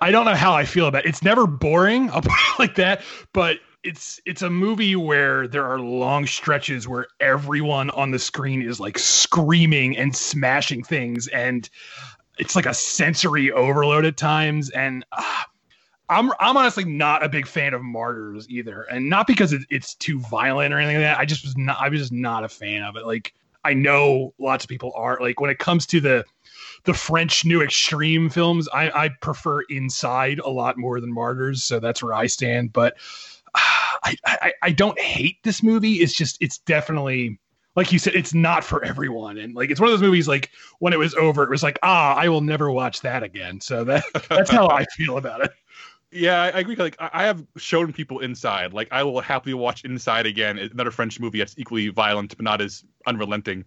I 0.01 0.10
don't 0.12 0.26
know 0.26 0.36
how 0.36 0.53
I 0.53 0.66
feel 0.66 0.88
about 0.88 1.05
it. 1.05 1.10
It's 1.10 1.24
never 1.24 1.47
boring. 1.47 2.10
I'll 2.12 2.22
put 2.22 2.32
it 2.32 2.60
like 2.60 2.76
that. 2.76 3.01
But 3.34 3.60
it's 3.84 4.20
it's 4.26 4.41
a 4.41 4.49
movie 4.49 4.95
where 4.95 5.47
there 5.47 5.66
are 5.66 5.80
long 5.80 6.26
stretches 6.26 6.88
where 6.88 7.08
everyone 7.20 7.89
on 7.91 8.12
the 8.12 8.20
screen 8.20 8.62
is 8.62 8.80
like 8.80 8.97
screaming 8.97 9.95
and 9.95 10.16
smashing 10.16 10.84
things 10.84 11.28
and 11.28 11.70
it's 12.38 12.55
like 12.55 12.66
a 12.66 12.74
sensory 12.74 13.51
overload 13.51 14.03
at 14.03 14.18
times 14.18 14.70
and 14.72 15.05
uh, 15.12 15.43
I'm 16.10 16.32
I'm 16.39 16.55
honestly 16.55 16.86
not 16.86 17.24
a 17.24 17.30
big 17.30 17.45
fan 17.47 17.74
of 17.74 17.82
Martyrs 17.82 18.49
either, 18.49 18.84
and 18.84 19.10
not 19.10 19.28
because 19.28 19.51
it, 19.51 19.64
it's 19.70 19.93
too 19.93 20.20
violent 20.20 20.74
or 20.74 20.80
anything 20.80 21.01
like 21.01 21.03
that. 21.03 21.20
I 21.20 21.26
just 21.26 21.43
was 21.43 21.58
not 21.58 21.78
I 21.82 21.89
was 21.89 21.99
just 21.99 22.14
not 22.14 22.45
a 22.45 22.49
fan 22.49 22.84
of 22.84 22.95
it. 22.95 23.05
Like 23.05 23.34
I 23.64 23.74
know 23.74 24.34
lots 24.39 24.64
of 24.66 24.70
people 24.70 24.91
are 24.95 25.18
like 25.22 25.39
when 25.39 25.49
it 25.49 25.60
comes 25.60 25.86
to 25.88 25.99
the 25.99 26.26
the 26.84 26.93
French 26.93 27.43
new 27.43 27.62
extreme 27.62 28.30
films, 28.30 28.68
I, 28.74 28.89
I 28.89 29.10
prefer 29.22 29.62
Inside 29.64 30.39
a 30.39 30.49
lot 30.49 30.78
more 30.78 31.01
than 31.01 31.14
Martyrs, 31.14 31.64
so 31.64 31.80
that's 31.80 32.01
where 32.01 32.14
I 32.14 32.28
stand. 32.28 32.72
But 32.74 32.95
I, 33.55 34.16
I, 34.26 34.53
I 34.62 34.72
don't 34.72 34.99
hate 34.99 35.38
this 35.43 35.62
movie. 35.64 35.95
It's 35.95 36.14
just 36.14 36.38
it's 36.39 36.60
definitely 36.60 37.39
like 37.78 37.91
you 37.91 37.99
said, 37.99 38.16
it's 38.16 38.34
not 38.34 38.64
for 38.64 38.84
everyone. 38.84 39.38
And 39.38 39.53
like 39.53 39.70
it's 39.70 39.80
one 39.80 39.88
of 39.88 39.93
those 39.93 40.05
movies 40.05 40.28
like 40.28 40.49
when 40.80 40.93
it 40.93 40.99
was 40.99 41.14
over, 41.14 41.43
it 41.43 41.49
was 41.49 41.62
like, 41.62 41.78
ah, 41.84 42.16
I 42.16 42.28
will 42.28 42.41
never 42.41 42.72
watch 42.72 43.01
that 43.01 43.22
again. 43.22 43.62
So 43.62 43.84
that 43.84 44.03
that's 44.30 44.49
how 44.49 44.68
I 44.68 44.86
feel 44.95 45.18
about 45.18 45.41
it. 45.43 45.51
Yeah, 46.12 46.41
I 46.41 46.60
agree. 46.60 46.76
Like 46.76 46.95
I 46.99 47.26
have 47.26 47.45
shown 47.58 47.91
people 47.91 48.20
Inside. 48.20 48.74
Like 48.74 48.88
I 48.91 49.03
will 49.03 49.20
happily 49.20 49.53
watch 49.53 49.84
Inside 49.84 50.26
again. 50.26 50.58
Another 50.58 50.91
French 50.91 51.20
movie 51.20 51.39
that's 51.39 51.58
equally 51.58 51.89
violent 51.89 52.36
but 52.38 52.43
not 52.43 52.62
as 52.62 52.84
unrelenting. 53.05 53.66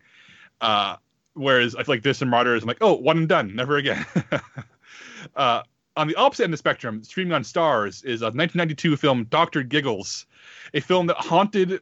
Uh, 0.61 0.97
whereas 1.35 1.75
I 1.75 1.83
feel 1.83 1.95
like 1.95 2.03
this 2.03 2.23
and 2.23 2.31
Martyrs, 2.31 2.63
I'm 2.63 2.69
like, 2.69 2.79
oh, 2.81 2.95
one 2.95 3.19
and 3.19 3.29
done, 3.29 3.55
never 3.55 3.77
again. 3.77 4.05
uh, 5.37 5.63
on 5.97 6.07
the 6.07 6.15
opposite 6.17 6.45
end 6.45 6.53
of 6.53 6.59
the 6.59 6.59
spectrum, 6.59 7.03
streaming 7.03 7.33
on 7.33 7.43
Starz 7.43 8.05
is 8.05 8.23
a 8.23 8.27
1992 8.27 8.97
film 8.97 9.25
Doctor 9.25 9.63
Giggles, 9.63 10.27
a 10.73 10.81
film 10.81 11.07
that 11.09 11.17
haunted 11.17 11.81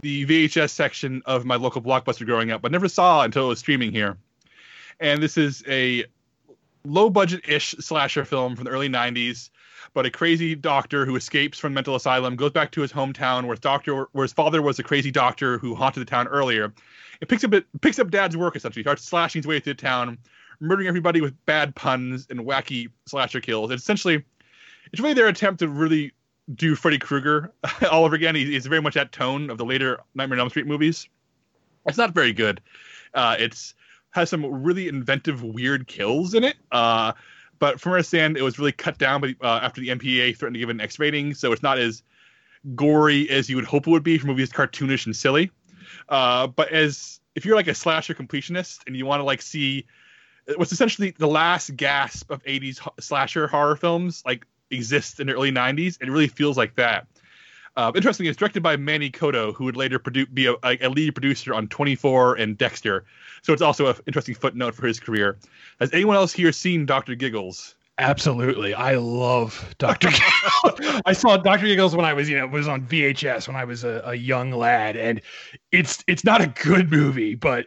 the 0.00 0.26
VHS 0.26 0.70
section 0.70 1.22
of 1.26 1.44
my 1.44 1.56
local 1.56 1.82
blockbuster 1.82 2.24
growing 2.24 2.50
up, 2.50 2.62
but 2.62 2.72
never 2.72 2.88
saw 2.88 3.24
until 3.24 3.46
it 3.46 3.48
was 3.48 3.58
streaming 3.58 3.92
here. 3.92 4.16
And 5.00 5.22
this 5.22 5.36
is 5.36 5.62
a 5.68 6.04
low 6.84 7.10
budget 7.10 7.48
ish 7.48 7.72
slasher 7.72 8.24
film 8.24 8.56
from 8.56 8.64
the 8.64 8.70
early 8.70 8.88
90s 8.88 9.50
but 9.94 10.06
a 10.06 10.10
crazy 10.10 10.54
doctor 10.54 11.04
who 11.04 11.16
escapes 11.16 11.58
from 11.58 11.74
mental 11.74 11.94
asylum 11.94 12.36
goes 12.36 12.52
back 12.52 12.70
to 12.72 12.80
his 12.80 12.92
hometown 12.92 13.44
where 13.44 13.52
his 13.54 13.60
doctor 13.60 14.08
where 14.12 14.24
his 14.24 14.32
father 14.32 14.62
was 14.62 14.78
a 14.78 14.82
crazy 14.82 15.10
doctor 15.10 15.58
who 15.58 15.74
haunted 15.74 16.00
the 16.00 16.10
town 16.10 16.28
earlier. 16.28 16.72
It 17.20 17.28
picks 17.28 17.44
up 17.44 17.54
it 17.54 17.66
picks 17.80 17.98
up 17.98 18.10
dad's 18.10 18.36
work 18.36 18.56
essentially, 18.56 18.82
starts 18.82 19.04
slashing 19.04 19.40
his 19.40 19.46
way 19.46 19.60
through 19.60 19.74
the 19.74 19.82
town, 19.82 20.18
murdering 20.60 20.88
everybody 20.88 21.20
with 21.20 21.34
bad 21.46 21.74
puns 21.74 22.26
and 22.30 22.40
wacky 22.40 22.90
slasher 23.06 23.40
kills. 23.40 23.70
It's 23.70 23.82
essentially 23.82 24.24
it's 24.92 25.00
really 25.00 25.14
their 25.14 25.28
attempt 25.28 25.60
to 25.60 25.68
really 25.68 26.12
do 26.54 26.74
Freddy 26.74 26.98
Krueger 26.98 27.52
all 27.90 28.04
over 28.04 28.14
again. 28.14 28.34
He's 28.34 28.66
very 28.66 28.80
much 28.80 28.94
that 28.94 29.12
tone 29.12 29.50
of 29.50 29.58
the 29.58 29.64
later 29.64 30.00
Nightmare 30.14 30.36
on 30.36 30.40
Elm 30.40 30.50
Street 30.50 30.66
movies. 30.66 31.08
It's 31.86 31.98
not 31.98 32.12
very 32.12 32.32
good. 32.32 32.60
Uh, 33.14 33.36
it's 33.38 33.74
has 34.10 34.30
some 34.30 34.44
really 34.62 34.88
inventive, 34.88 35.42
weird 35.42 35.86
kills 35.86 36.34
in 36.34 36.44
it. 36.44 36.56
Uh, 36.72 37.12
but 37.58 37.80
from 37.80 37.90
what 37.90 37.96
I 37.96 37.98
understand, 37.98 38.36
it 38.36 38.42
was 38.42 38.58
really 38.58 38.72
cut 38.72 38.98
down 38.98 39.20
but, 39.20 39.30
uh, 39.42 39.60
after 39.62 39.80
the 39.80 39.88
MPA 39.88 40.36
threatened 40.36 40.54
to 40.54 40.60
give 40.60 40.68
it 40.68 40.72
an 40.72 40.80
X 40.80 40.98
rating, 40.98 41.34
so 41.34 41.52
it's 41.52 41.62
not 41.62 41.78
as 41.78 42.02
gory 42.74 43.28
as 43.30 43.48
you 43.48 43.56
would 43.56 43.64
hope 43.64 43.86
it 43.86 43.90
would 43.90 44.02
be 44.02 44.18
for 44.18 44.26
movies 44.26 44.50
cartoonish 44.50 45.06
and 45.06 45.14
silly. 45.14 45.50
Uh, 46.08 46.46
but 46.46 46.70
as 46.72 47.20
if 47.34 47.44
you're 47.44 47.56
like 47.56 47.68
a 47.68 47.74
slasher 47.74 48.14
completionist 48.14 48.80
and 48.86 48.96
you 48.96 49.06
want 49.06 49.20
to 49.20 49.24
like 49.24 49.42
see 49.42 49.86
what's 50.56 50.72
essentially 50.72 51.10
the 51.12 51.28
last 51.28 51.76
gasp 51.76 52.30
of 52.30 52.42
80s 52.44 52.80
slasher 53.00 53.46
horror 53.46 53.76
films 53.76 54.22
like 54.24 54.46
exists 54.70 55.20
in 55.20 55.26
the 55.26 55.34
early 55.34 55.52
90s, 55.52 55.98
it 56.00 56.10
really 56.10 56.28
feels 56.28 56.56
like 56.56 56.74
that. 56.76 57.06
Uh, 57.76 57.92
interestingly, 57.94 58.28
it's 58.28 58.38
directed 58.38 58.62
by 58.62 58.76
Manny 58.76 59.10
Coto, 59.10 59.54
who 59.54 59.64
would 59.64 59.76
later 59.76 59.98
produ- 59.98 60.32
be 60.32 60.46
a, 60.46 60.54
a, 60.62 60.88
lead 60.88 61.14
producer 61.14 61.54
on 61.54 61.68
24 61.68 62.34
and 62.36 62.58
Dexter. 62.58 63.04
So 63.42 63.52
it's 63.52 63.62
also 63.62 63.86
an 63.86 63.96
interesting 64.06 64.34
footnote 64.34 64.74
for 64.74 64.86
his 64.86 64.98
career. 64.98 65.38
Has 65.80 65.92
anyone 65.92 66.16
else 66.16 66.32
here 66.32 66.50
seen 66.52 66.86
Dr. 66.86 67.14
Giggles? 67.14 67.76
Absolutely, 67.98 68.74
I 68.74 68.94
love 68.96 69.74
Doctor. 69.78 70.08
Giggles. 70.08 71.00
I 71.04 71.12
saw 71.12 71.36
Doctor 71.36 71.66
Giggles 71.66 71.96
when 71.96 72.04
I 72.04 72.12
was, 72.12 72.28
you 72.28 72.38
know, 72.38 72.46
was 72.46 72.68
on 72.68 72.86
VHS 72.86 73.48
when 73.48 73.56
I 73.56 73.64
was 73.64 73.84
a, 73.84 74.02
a, 74.04 74.14
young 74.14 74.52
lad, 74.52 74.96
and 74.96 75.20
it's 75.72 76.04
it's 76.06 76.24
not 76.24 76.40
a 76.40 76.46
good 76.46 76.90
movie, 76.92 77.34
but 77.34 77.66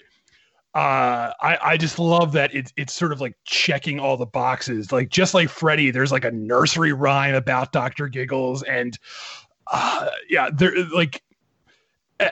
uh, 0.73 1.35
I 1.41 1.57
I 1.61 1.77
just 1.77 1.99
love 1.99 2.31
that 2.31 2.55
it's 2.55 2.71
it's 2.77 2.93
sort 2.93 3.11
of 3.11 3.19
like 3.19 3.35
checking 3.43 3.99
all 3.99 4.15
the 4.15 4.25
boxes. 4.25 4.93
Like 4.93 5.09
just 5.09 5.33
like 5.33 5.49
Freddy, 5.49 5.91
there's 5.91 6.13
like 6.13 6.23
a 6.23 6.31
nursery 6.31 6.93
rhyme 6.93 7.35
about 7.35 7.73
Doctor 7.73 8.07
Giggles, 8.07 8.63
and 8.63 8.97
uh, 9.67 10.09
yeah, 10.29 10.49
there 10.51 10.73
like 10.93 11.21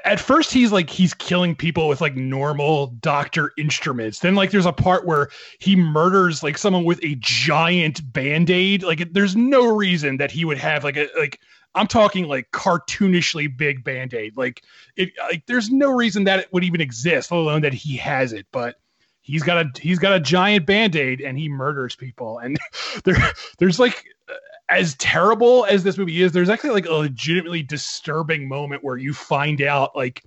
at 0.05 0.19
first 0.19 0.51
he's 0.51 0.71
like 0.71 0.89
he's 0.89 1.13
killing 1.13 1.55
people 1.55 1.87
with 1.87 2.01
like 2.01 2.15
normal 2.15 2.87
doctor 3.01 3.51
instruments. 3.57 4.19
Then 4.19 4.35
like 4.35 4.51
there's 4.51 4.65
a 4.65 4.73
part 4.73 5.05
where 5.05 5.29
he 5.59 5.75
murders 5.75 6.43
like 6.43 6.57
someone 6.57 6.83
with 6.83 6.99
a 7.03 7.15
giant 7.19 8.13
band-aid. 8.13 8.83
Like 8.83 9.13
there's 9.13 9.35
no 9.35 9.75
reason 9.75 10.17
that 10.17 10.31
he 10.31 10.45
would 10.45 10.57
have 10.57 10.83
like 10.83 10.97
a 10.97 11.07
like 11.17 11.39
i'm 11.75 11.85
talking 11.85 12.27
like 12.27 12.51
cartoonishly 12.51 13.55
big 13.55 13.83
band-aid. 13.83 14.37
Like 14.37 14.63
it 14.95 15.11
like 15.29 15.45
there's 15.47 15.69
no 15.69 15.91
reason 15.91 16.25
that 16.25 16.39
it 16.39 16.53
would 16.53 16.63
even 16.63 16.81
exist 16.81 17.31
let 17.31 17.37
alone 17.39 17.61
that 17.61 17.73
he 17.73 17.97
has 17.97 18.33
it. 18.33 18.45
But 18.51 18.75
he's 19.21 19.43
got 19.43 19.65
a 19.65 19.79
he's 19.79 19.99
got 19.99 20.13
a 20.13 20.19
giant 20.19 20.65
band-aid 20.65 21.21
and 21.21 21.37
he 21.37 21.49
murders 21.49 21.95
people. 21.95 22.39
And 22.39 22.59
there 23.03 23.17
there's 23.57 23.79
like 23.79 24.05
as 24.69 24.95
terrible 24.95 25.65
as 25.65 25.83
this 25.83 25.97
movie 25.97 26.21
is, 26.21 26.31
there's 26.31 26.49
actually 26.49 26.69
like 26.69 26.85
a 26.85 26.93
legitimately 26.93 27.63
disturbing 27.63 28.47
moment 28.47 28.83
where 28.83 28.97
you 28.97 29.13
find 29.13 29.61
out 29.61 29.95
like 29.95 30.23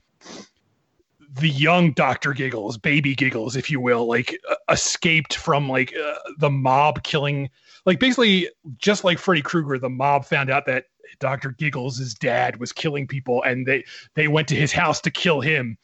the 1.34 1.48
young 1.48 1.92
Doctor 1.92 2.32
Giggles, 2.32 2.76
baby 2.76 3.14
Giggles, 3.14 3.56
if 3.56 3.70
you 3.70 3.80
will, 3.80 4.06
like 4.06 4.36
uh, 4.50 4.56
escaped 4.68 5.36
from 5.36 5.68
like 5.68 5.94
uh, 5.96 6.14
the 6.38 6.50
mob 6.50 7.04
killing. 7.04 7.48
Like 7.86 8.00
basically, 8.00 8.48
just 8.78 9.04
like 9.04 9.18
Freddy 9.18 9.42
Krueger, 9.42 9.78
the 9.78 9.88
mob 9.88 10.24
found 10.24 10.50
out 10.50 10.66
that 10.66 10.86
Doctor 11.20 11.50
Giggles' 11.50 12.14
dad 12.14 12.58
was 12.58 12.72
killing 12.72 13.06
people, 13.06 13.42
and 13.44 13.66
they 13.66 13.84
they 14.14 14.28
went 14.28 14.48
to 14.48 14.56
his 14.56 14.72
house 14.72 15.00
to 15.02 15.10
kill 15.10 15.40
him. 15.40 15.78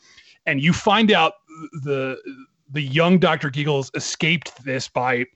And 0.46 0.60
you 0.60 0.72
find 0.72 1.12
out 1.12 1.34
the 1.84 2.18
the 2.70 2.82
young 2.82 3.18
Doctor 3.18 3.50
Giggles 3.50 3.90
escaped 3.94 4.64
this 4.64 4.88
by 4.88 5.26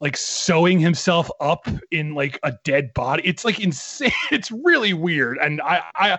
like 0.00 0.16
sewing 0.16 0.80
himself 0.80 1.30
up 1.40 1.68
in 1.90 2.14
like 2.14 2.38
a 2.42 2.52
dead 2.64 2.92
body. 2.94 3.22
It's 3.24 3.44
like 3.44 3.60
insane. 3.60 4.10
It's 4.30 4.50
really 4.50 4.92
weird, 4.92 5.38
and 5.38 5.60
I 5.62 5.82
I 5.94 6.10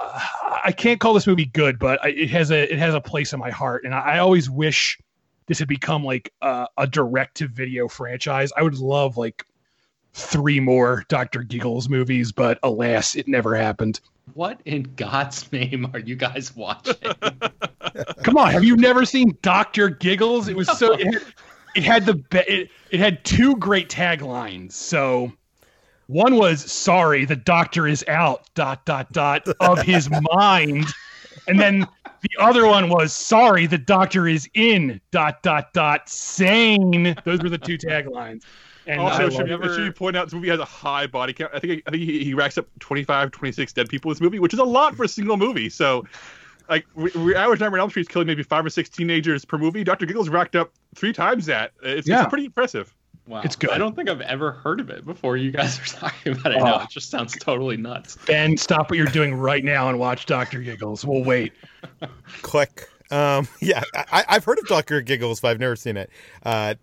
uh, 0.00 0.20
I 0.64 0.72
can't 0.72 1.00
call 1.00 1.14
this 1.14 1.26
movie 1.26 1.46
good, 1.46 1.78
but 1.78 2.02
I, 2.02 2.08
it 2.08 2.30
has 2.30 2.50
a 2.50 2.72
it 2.72 2.78
has 2.78 2.94
a 2.94 3.00
place 3.00 3.32
in 3.32 3.38
my 3.38 3.50
heart, 3.50 3.84
and 3.84 3.94
I, 3.94 4.16
I 4.16 4.18
always 4.18 4.50
wish 4.50 4.98
this 5.46 5.58
had 5.58 5.68
become 5.68 6.04
like 6.04 6.32
a, 6.42 6.66
a 6.78 6.86
direct 6.86 7.36
to 7.38 7.48
video 7.48 7.88
franchise. 7.88 8.52
I 8.56 8.62
would 8.62 8.78
love 8.78 9.16
like 9.16 9.44
three 10.12 10.60
more 10.60 11.04
Doctor 11.08 11.42
Giggles 11.42 11.88
movies, 11.88 12.32
but 12.32 12.58
alas, 12.62 13.14
it 13.14 13.28
never 13.28 13.54
happened. 13.54 14.00
What 14.34 14.60
in 14.64 14.84
God's 14.96 15.50
name 15.52 15.90
are 15.92 15.98
you 15.98 16.14
guys 16.16 16.54
watching? 16.54 16.94
Come 18.22 18.36
on, 18.36 18.52
have 18.52 18.64
you 18.64 18.76
never 18.76 19.04
seen 19.04 19.36
Doctor 19.42 19.88
Giggles? 19.88 20.48
It 20.48 20.56
was 20.56 20.68
so. 20.78 20.94
It, 20.98 21.22
it 21.74 21.82
had 21.82 22.06
the 22.06 22.22
it, 22.32 22.70
it 22.90 23.00
had 23.00 23.24
two 23.24 23.56
great 23.56 23.88
taglines. 23.88 24.72
So 24.72 25.32
one 26.06 26.36
was 26.36 26.70
sorry, 26.70 27.24
the 27.24 27.36
doctor 27.36 27.86
is 27.86 28.04
out 28.08 28.42
dot 28.54 28.84
dot 28.84 29.12
dot 29.12 29.46
of 29.60 29.80
his 29.82 30.10
mind. 30.32 30.86
And 31.46 31.58
then 31.58 31.86
the 32.22 32.42
other 32.42 32.66
one 32.66 32.88
was 32.88 33.12
sorry, 33.12 33.66
the 33.66 33.78
doctor 33.78 34.26
is 34.26 34.48
in 34.54 35.00
dot 35.10 35.42
dot 35.42 35.72
dot 35.72 36.08
sane. 36.08 37.14
Those 37.24 37.42
were 37.42 37.48
the 37.48 37.58
two 37.58 37.78
taglines. 37.78 38.42
And 38.86 39.00
also, 39.00 39.30
should, 39.30 39.46
never... 39.46 39.72
should 39.72 39.84
be 39.84 39.92
pointed 39.92 40.18
out 40.18 40.26
this 40.26 40.34
movie 40.34 40.48
has 40.48 40.58
a 40.58 40.64
high 40.64 41.06
body 41.06 41.32
count. 41.32 41.52
I 41.54 41.60
think 41.60 41.82
I 41.86 41.90
think 41.90 42.02
he, 42.02 42.24
he 42.24 42.34
racks 42.34 42.58
up 42.58 42.66
25, 42.80 43.30
26 43.30 43.72
dead 43.72 43.88
people 43.88 44.10
in 44.10 44.14
this 44.14 44.20
movie, 44.20 44.38
which 44.38 44.52
is 44.52 44.58
a 44.58 44.64
lot 44.64 44.96
for 44.96 45.04
a 45.04 45.08
single 45.08 45.36
movie. 45.36 45.68
So 45.68 46.04
like 46.70 46.86
we, 46.94 47.10
we 47.10 47.34
average 47.34 47.60
Nightmare 47.60 47.80
on 47.80 47.84
Elm 47.84 47.90
Street 47.90 48.02
is 48.02 48.08
killing 48.08 48.26
maybe 48.26 48.42
five 48.42 48.64
or 48.64 48.70
six 48.70 48.88
teenagers 48.88 49.44
per 49.44 49.58
movie. 49.58 49.84
Dr. 49.84 50.06
Giggles 50.06 50.28
racked 50.28 50.56
up 50.56 50.72
three 50.94 51.12
times 51.12 51.46
that. 51.46 51.72
It's, 51.82 52.08
yeah. 52.08 52.22
it's 52.22 52.28
pretty 52.28 52.46
impressive. 52.46 52.94
Wow. 53.26 53.42
It's 53.44 53.54
good. 53.54 53.70
I 53.70 53.78
don't 53.78 53.94
think 53.94 54.08
I've 54.08 54.22
ever 54.22 54.52
heard 54.52 54.80
of 54.80 54.90
it 54.90 55.04
before 55.04 55.36
you 55.36 55.50
guys 55.50 55.78
are 55.78 55.84
talking 56.00 56.32
about 56.32 56.52
it 56.52 56.60
uh, 56.60 56.64
now. 56.64 56.82
It 56.82 56.90
just 56.90 57.10
sounds 57.10 57.36
totally 57.38 57.76
nuts. 57.76 58.16
Ben, 58.26 58.56
stop 58.56 58.90
what 58.90 58.96
you're 58.96 59.06
doing 59.06 59.34
right 59.34 59.62
now 59.62 59.88
and 59.88 59.98
watch 59.98 60.26
Dr. 60.26 60.60
Giggles. 60.60 61.04
We'll 61.04 61.24
wait. 61.24 61.52
Click. 62.42 62.88
Um, 63.10 63.48
yeah, 63.60 63.82
I, 63.94 64.24
have 64.28 64.44
heard 64.44 64.58
of 64.60 64.66
Dr. 64.68 65.00
Giggles, 65.00 65.40
but 65.40 65.48
I've 65.48 65.58
never 65.60 65.76
seen 65.76 65.96
it. 65.96 66.10
Uh, 66.44 66.74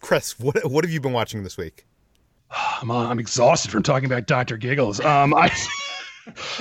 Chris, 0.00 0.38
what 0.38 0.68
what 0.68 0.84
have 0.84 0.92
you 0.92 1.00
been 1.00 1.12
watching 1.12 1.44
this 1.44 1.56
week? 1.56 1.86
I'm, 2.50 2.90
uh, 2.90 3.08
I'm 3.08 3.18
exhausted 3.18 3.70
from 3.70 3.82
talking 3.82 4.06
about 4.06 4.26
Dr. 4.26 4.56
Giggles. 4.56 5.00
Um, 5.00 5.32
I 5.34 5.48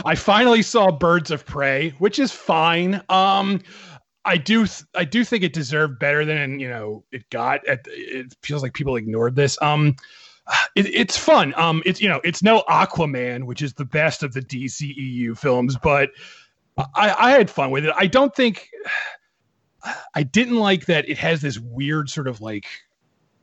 I 0.05 0.15
finally 0.15 0.61
saw 0.61 0.91
Birds 0.91 1.32
of 1.32 1.45
Prey, 1.45 1.91
which 1.99 2.20
is 2.20 2.32
fine. 2.32 3.01
Um, 3.09 3.61
I 4.26 4.38
do 4.38 4.67
I 4.95 5.05
do 5.05 5.24
think 5.24 5.43
it 5.43 5.53
deserved 5.53 5.99
better 5.99 6.26
than 6.26 6.59
you 6.59 6.70
know 6.70 7.03
it 7.11 7.30
got. 7.30 7.65
At, 7.67 7.86
it 7.88 8.36
feels 8.43 8.61
like 8.61 8.74
people 8.74 8.95
ignored 8.95 9.36
this. 9.36 9.59
Um, 9.61 9.95
it, 10.76 10.88
it's 10.88 11.17
fun. 11.17 11.53
Um, 11.55 11.82
it's 11.86 12.01
you 12.01 12.09
know 12.09 12.22
it's 12.24 12.43
no 12.43 12.63
Aquaman, 12.70 13.45
which 13.45 13.61
is 13.61 13.74
the 13.74 13.86
best 13.86 14.24
of 14.24 14.34
the 14.34 14.41
DCEU 14.41 15.38
films, 15.38 15.78
but 15.82 16.11
I, 16.78 17.15
I 17.17 17.32
had 17.32 17.49
fun 17.49 17.72
with 17.72 17.86
it. 17.86 17.93
I 17.97 18.07
don't 18.07 18.36
think 18.36 18.70
I 20.13 20.24
didn't 20.24 20.57
like 20.57 20.86
that 20.86 21.09
it 21.09 21.17
has 21.17 21.41
this 21.41 21.59
weird 21.59 22.09
sort 22.09 22.28
of 22.28 22.41
like 22.41 22.65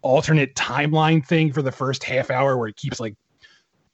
alternate 0.03 0.55
timeline 0.55 1.25
thing 1.25 1.53
for 1.53 1.63
the 1.63 1.73
first 1.73 2.05
half 2.05 2.31
hour 2.31 2.57
where 2.57 2.69
it 2.69 2.77
keeps 2.77 3.01
like 3.01 3.15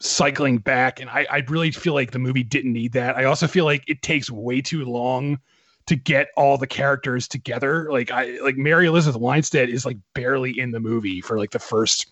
cycling 0.03 0.59
back 0.59 1.01
and 1.01 1.09
I, 1.09 1.27
I 1.31 1.45
really 1.49 1.71
feel 1.71 1.95
like 1.95 2.11
the 2.11 2.19
movie 2.19 2.43
didn't 2.43 2.73
need 2.73 2.93
that. 2.93 3.17
I 3.17 3.25
also 3.25 3.47
feel 3.47 3.65
like 3.65 3.85
it 3.87 4.03
takes 4.03 4.31
way 4.31 4.61
too 4.61 4.85
long 4.85 5.39
to 5.87 5.95
get 5.95 6.29
all 6.37 6.59
the 6.59 6.67
characters 6.67 7.29
together. 7.29 7.91
Like 7.91 8.11
i 8.11 8.39
like 8.43 8.57
mary 8.57 8.87
elizabeth 8.87 9.21
winstead 9.21 9.69
is 9.69 9.87
like 9.87 9.99
barely 10.15 10.59
in 10.59 10.73
the 10.73 10.81
movie 10.81 11.21
for 11.21 11.39
like 11.39 11.53
the 11.53 11.61
first 11.61 12.11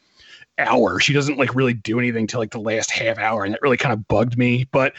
hour. 0.59 1.01
She 1.01 1.13
doesn't 1.13 1.37
like 1.37 1.55
really 1.55 1.75
do 1.75 1.99
anything 1.99 2.27
till 2.27 2.39
like 2.39 2.53
the 2.53 2.61
last 2.61 2.91
half 2.91 3.19
hour 3.19 3.45
and 3.45 3.55
that 3.55 3.63
really 3.63 3.77
kind 3.77 3.93
of 3.93 4.07
bugged 4.07 4.39
me. 4.39 4.69
But 4.71 4.95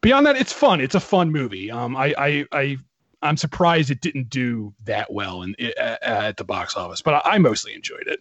beyond 0.00 0.24
that 0.26 0.36
it's 0.36 0.52
fun. 0.52 0.80
It's 0.80 0.94
a 0.94 1.00
fun 1.00 1.30
movie. 1.30 1.70
Um 1.70 1.94
i 1.94 2.14
i, 2.16 2.46
I 2.52 2.78
i'm 3.22 3.36
surprised 3.36 3.90
it 3.90 4.00
didn't 4.00 4.30
do 4.30 4.72
that 4.84 5.12
well 5.12 5.42
in, 5.42 5.54
at 5.76 6.38
the 6.38 6.44
box 6.44 6.74
office 6.74 7.02
but 7.02 7.14
I, 7.26 7.34
I 7.34 7.38
mostly 7.38 7.74
enjoyed 7.74 8.06
it 8.06 8.20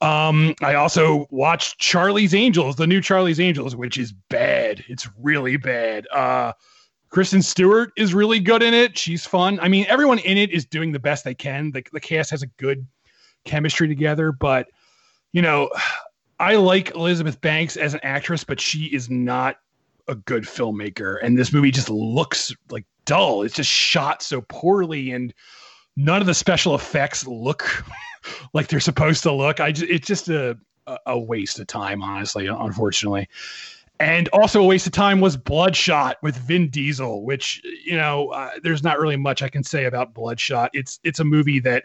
um, 0.00 0.54
I 0.62 0.74
also 0.74 1.26
watched 1.30 1.78
Charlie's 1.78 2.34
Angels, 2.34 2.76
the 2.76 2.86
new 2.86 3.00
Charlie's 3.00 3.40
Angels, 3.40 3.74
which 3.74 3.98
is 3.98 4.12
bad. 4.12 4.84
It's 4.88 5.08
really 5.20 5.56
bad. 5.56 6.06
Uh, 6.12 6.52
Kristen 7.10 7.42
Stewart 7.42 7.90
is 7.96 8.14
really 8.14 8.38
good 8.38 8.62
in 8.62 8.74
it. 8.74 8.96
She's 8.96 9.26
fun. 9.26 9.58
I 9.60 9.68
mean, 9.68 9.86
everyone 9.88 10.18
in 10.20 10.36
it 10.36 10.50
is 10.50 10.64
doing 10.64 10.92
the 10.92 10.98
best 10.98 11.24
they 11.24 11.34
can. 11.34 11.72
The, 11.72 11.82
the 11.92 12.00
cast 12.00 12.30
has 12.30 12.42
a 12.42 12.46
good 12.58 12.86
chemistry 13.44 13.88
together, 13.88 14.30
but 14.30 14.68
you 15.32 15.42
know, 15.42 15.70
I 16.38 16.56
like 16.56 16.94
Elizabeth 16.94 17.40
Banks 17.40 17.76
as 17.76 17.94
an 17.94 18.00
actress, 18.02 18.44
but 18.44 18.60
she 18.60 18.84
is 18.86 19.10
not 19.10 19.56
a 20.06 20.14
good 20.14 20.44
filmmaker. 20.44 21.18
And 21.22 21.36
this 21.36 21.52
movie 21.52 21.70
just 21.70 21.90
looks 21.90 22.54
like 22.70 22.84
dull. 23.04 23.42
It's 23.42 23.54
just 23.54 23.70
shot 23.70 24.22
so 24.22 24.42
poorly, 24.42 25.10
and 25.12 25.34
none 25.98 26.20
of 26.20 26.26
the 26.26 26.34
special 26.34 26.76
effects 26.76 27.26
look 27.26 27.84
like 28.54 28.68
they're 28.68 28.80
supposed 28.80 29.24
to 29.24 29.32
look. 29.32 29.60
I 29.60 29.72
just, 29.72 29.90
it's 29.90 30.06
just 30.06 30.28
a 30.28 30.56
a 31.04 31.18
waste 31.18 31.58
of 31.58 31.66
time, 31.66 32.02
honestly, 32.02 32.46
unfortunately. 32.46 33.28
And 34.00 34.28
also 34.32 34.62
a 34.62 34.64
waste 34.64 34.86
of 34.86 34.92
time 34.92 35.20
was 35.20 35.36
Bloodshot 35.36 36.16
with 36.22 36.34
Vin 36.36 36.70
Diesel, 36.70 37.24
which 37.24 37.60
you 37.84 37.96
know, 37.96 38.28
uh, 38.28 38.52
there's 38.62 38.82
not 38.82 38.98
really 38.98 39.16
much 39.16 39.42
I 39.42 39.48
can 39.48 39.64
say 39.64 39.84
about 39.84 40.14
Bloodshot. 40.14 40.70
It's 40.72 41.00
it's 41.02 41.18
a 41.18 41.24
movie 41.24 41.60
that 41.60 41.84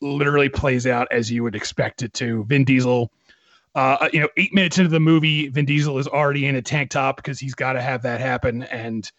literally 0.00 0.48
plays 0.48 0.86
out 0.86 1.06
as 1.12 1.30
you 1.30 1.42
would 1.42 1.54
expect 1.54 2.02
it 2.02 2.12
to. 2.14 2.44
Vin 2.44 2.64
Diesel, 2.64 3.12
uh, 3.74 4.08
you 4.12 4.20
know, 4.20 4.28
eight 4.36 4.54
minutes 4.54 4.78
into 4.78 4.90
the 4.90 5.00
movie, 5.00 5.48
Vin 5.48 5.66
Diesel 5.66 5.98
is 5.98 6.08
already 6.08 6.46
in 6.46 6.56
a 6.56 6.62
tank 6.62 6.90
top 6.90 7.16
because 7.16 7.38
he's 7.38 7.54
got 7.54 7.74
to 7.74 7.82
have 7.82 8.02
that 8.02 8.20
happen, 8.20 8.62
and 8.64 9.12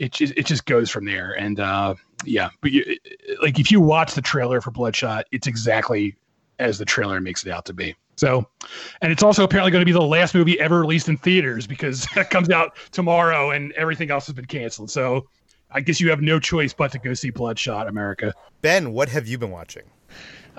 it 0.00 0.12
just 0.12 0.32
it 0.36 0.46
just 0.46 0.64
goes 0.64 0.90
from 0.90 1.04
there. 1.04 1.32
And 1.32 1.60
uh, 1.60 1.94
yeah, 2.24 2.48
but 2.62 2.72
you, 2.72 2.96
like 3.40 3.60
if 3.60 3.70
you 3.70 3.80
watch 3.80 4.14
the 4.14 4.22
trailer 4.22 4.60
for 4.60 4.72
Bloodshot, 4.72 5.26
it's 5.30 5.46
exactly 5.46 6.16
as 6.58 6.78
the 6.78 6.84
trailer 6.84 7.20
makes 7.20 7.44
it 7.46 7.52
out 7.52 7.66
to 7.66 7.72
be. 7.72 7.94
So, 8.16 8.46
and 9.00 9.12
it's 9.12 9.22
also 9.22 9.44
apparently 9.44 9.70
going 9.70 9.80
to 9.82 9.86
be 9.86 9.92
the 9.92 10.02
last 10.02 10.34
movie 10.34 10.58
ever 10.58 10.80
released 10.80 11.08
in 11.08 11.16
theaters 11.16 11.66
because 11.66 12.06
that 12.14 12.30
comes 12.30 12.50
out 12.50 12.76
tomorrow 12.92 13.50
and 13.50 13.72
everything 13.72 14.10
else 14.10 14.26
has 14.26 14.34
been 14.34 14.46
canceled. 14.46 14.90
So, 14.90 15.28
I 15.70 15.80
guess 15.80 16.00
you 16.00 16.10
have 16.10 16.20
no 16.20 16.40
choice 16.40 16.72
but 16.72 16.90
to 16.92 16.98
go 16.98 17.14
see 17.14 17.30
Bloodshot, 17.30 17.86
America. 17.86 18.34
Ben, 18.60 18.92
what 18.92 19.08
have 19.10 19.28
you 19.28 19.38
been 19.38 19.50
watching? 19.50 19.84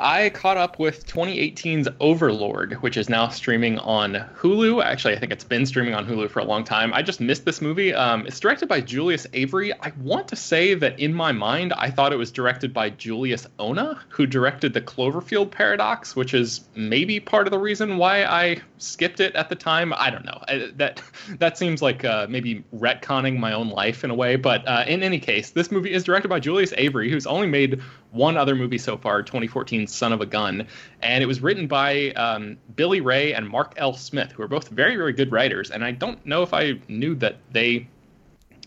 I 0.01 0.31
caught 0.31 0.57
up 0.57 0.79
with 0.79 1.05
2018's 1.05 1.87
Overlord, 1.99 2.73
which 2.81 2.97
is 2.97 3.07
now 3.07 3.27
streaming 3.29 3.77
on 3.77 4.13
Hulu. 4.35 4.83
Actually, 4.83 5.15
I 5.15 5.19
think 5.19 5.31
it's 5.31 5.43
been 5.43 5.63
streaming 5.63 5.93
on 5.93 6.07
Hulu 6.07 6.27
for 6.31 6.39
a 6.39 6.43
long 6.43 6.63
time. 6.63 6.91
I 6.91 7.03
just 7.03 7.21
missed 7.21 7.45
this 7.45 7.61
movie. 7.61 7.93
Um, 7.93 8.25
it's 8.25 8.39
directed 8.39 8.67
by 8.67 8.81
Julius 8.81 9.27
Avery. 9.33 9.71
I 9.71 9.93
want 9.99 10.27
to 10.29 10.35
say 10.35 10.73
that 10.73 10.99
in 10.99 11.13
my 11.13 11.31
mind, 11.31 11.73
I 11.73 11.91
thought 11.91 12.13
it 12.13 12.15
was 12.15 12.31
directed 12.31 12.73
by 12.73 12.89
Julius 12.89 13.45
Onah, 13.59 13.99
who 14.09 14.25
directed 14.25 14.73
the 14.73 14.81
Cloverfield 14.81 15.51
Paradox, 15.51 16.15
which 16.15 16.33
is 16.33 16.61
maybe 16.73 17.19
part 17.19 17.45
of 17.45 17.51
the 17.51 17.59
reason 17.59 17.97
why 17.97 18.23
I 18.23 18.59
skipped 18.79 19.19
it 19.19 19.35
at 19.35 19.49
the 19.49 19.55
time. 19.55 19.93
I 19.95 20.09
don't 20.09 20.25
know. 20.25 20.41
I, 20.47 20.71
that 20.77 20.99
that 21.37 21.59
seems 21.59 21.83
like 21.83 22.03
uh, 22.03 22.25
maybe 22.27 22.63
retconning 22.75 23.37
my 23.37 23.53
own 23.53 23.69
life 23.69 24.03
in 24.03 24.09
a 24.09 24.15
way. 24.15 24.35
But 24.35 24.67
uh, 24.67 24.83
in 24.87 25.03
any 25.03 25.19
case, 25.19 25.51
this 25.51 25.71
movie 25.71 25.93
is 25.93 26.03
directed 26.03 26.29
by 26.29 26.39
Julius 26.39 26.73
Avery, 26.75 27.11
who's 27.11 27.27
only 27.27 27.45
made 27.45 27.79
one 28.11 28.35
other 28.35 28.55
movie 28.55 28.77
so 28.77 28.97
far, 28.97 29.21
2014 29.23 29.87
Son 29.91 30.13
of 30.13 30.21
a 30.21 30.25
Gun. 30.25 30.67
And 31.01 31.23
it 31.23 31.27
was 31.27 31.41
written 31.41 31.67
by 31.67 32.11
um, 32.11 32.57
Billy 32.75 33.01
Ray 33.01 33.33
and 33.33 33.47
Mark 33.47 33.73
L. 33.77 33.93
Smith, 33.93 34.31
who 34.31 34.43
are 34.43 34.47
both 34.47 34.69
very, 34.69 34.95
very 34.95 35.13
good 35.13 35.31
writers. 35.31 35.71
And 35.71 35.83
I 35.83 35.91
don't 35.91 36.25
know 36.25 36.43
if 36.43 36.53
I 36.53 36.79
knew 36.87 37.15
that 37.15 37.37
they 37.51 37.87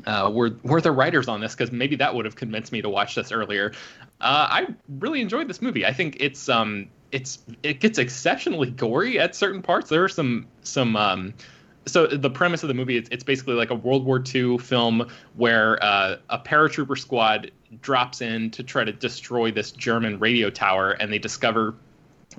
uh, 0.07 0.31
were, 0.33 0.57
were 0.63 0.81
the 0.81 0.93
writers 0.93 1.29
on 1.29 1.41
this, 1.41 1.55
because 1.55 1.73
maybe 1.73 1.97
that 1.97 2.15
would 2.15 2.25
have 2.25 2.37
convinced 2.37 2.73
me 2.73 2.83
to 2.83 2.89
watch 2.89 3.15
this 3.15 3.33
earlier. 3.33 3.73
Uh, 4.21 4.49
I 4.51 4.67
really 4.89 5.21
enjoyed 5.21 5.49
this 5.49 5.61
movie. 5.61 5.85
I 5.85 5.93
think 5.93 6.17
it's 6.21 6.49
um, 6.49 6.89
it's 7.13 7.39
it 7.63 7.81
gets 7.81 7.99
exceptionally 7.99 8.71
gory 8.71 9.19
at 9.19 9.35
certain 9.35 9.63
parts. 9.63 9.91
There 9.91 10.03
are 10.03 10.09
some 10.09 10.47
some 10.63 10.97
um, 10.97 11.35
so 11.87 12.07
the 12.07 12.31
premise 12.31 12.63
of 12.63 12.69
the 12.69 12.75
movie 12.75 12.97
it's, 12.97 13.09
it's 13.11 13.25
basically 13.25 13.55
like 13.55 13.71
a 13.71 13.75
World 13.75 14.05
War 14.05 14.23
II 14.35 14.59
film 14.59 15.09
where 15.37 15.83
uh, 15.83 16.17
a 16.31 16.39
paratrooper 16.39 16.99
squad 16.99 17.51
drops 17.81 18.21
in 18.21 18.51
to 18.53 18.63
try 18.63 18.85
to 18.85 18.93
destroy 18.93 19.51
this 19.51 19.73
German 19.73 20.19
radio 20.19 20.51
tower, 20.51 20.93
and 20.93 21.13
they 21.13 21.19
discover 21.19 21.75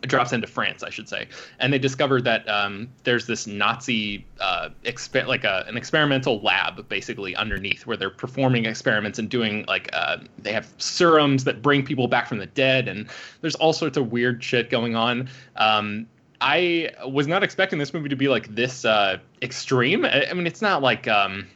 drops 0.01 0.33
into 0.33 0.47
France, 0.47 0.83
I 0.83 0.89
should 0.89 1.07
say, 1.07 1.27
and 1.59 1.71
they 1.71 1.79
discover 1.79 2.21
that 2.21 2.47
um, 2.49 2.89
there's 3.03 3.27
this 3.27 3.47
Nazi 3.47 4.25
uh, 4.41 4.69
exper- 4.83 5.25
like 5.25 5.43
a, 5.43 5.63
an 5.67 5.77
experimental 5.77 6.41
lab 6.41 6.87
basically 6.89 7.35
underneath 7.35 7.85
where 7.85 7.95
they're 7.95 8.09
performing 8.09 8.65
experiments 8.65 9.19
and 9.19 9.29
doing 9.29 9.63
like 9.67 9.89
uh, 9.93 10.17
they 10.37 10.51
have 10.51 10.73
serums 10.77 11.43
that 11.45 11.61
bring 11.61 11.83
people 11.83 12.07
back 12.07 12.27
from 12.27 12.39
the 12.39 12.45
dead, 12.47 12.87
and 12.87 13.07
there's 13.41 13.55
all 13.55 13.73
sorts 13.73 13.97
of 13.97 14.11
weird 14.11 14.43
shit 14.43 14.69
going 14.69 14.95
on. 14.95 15.29
Um, 15.55 16.07
I 16.41 16.91
was 17.07 17.27
not 17.27 17.43
expecting 17.43 17.79
this 17.79 17.93
movie 17.93 18.09
to 18.09 18.15
be 18.15 18.27
like 18.27 18.53
this 18.53 18.85
uh, 18.85 19.17
extreme. 19.41 20.05
I, 20.05 20.29
I 20.29 20.33
mean, 20.33 20.47
it's 20.47 20.61
not 20.61 20.81
like 20.81 21.07
um, 21.07 21.47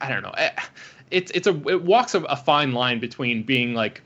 I 0.00 0.08
don't 0.08 0.22
know. 0.22 0.34
It's 1.10 1.30
it's 1.32 1.46
a 1.46 1.68
it 1.68 1.82
walks 1.82 2.14
a, 2.14 2.22
a 2.24 2.36
fine 2.36 2.72
line 2.72 3.00
between 3.00 3.42
being 3.42 3.74
like 3.74 4.02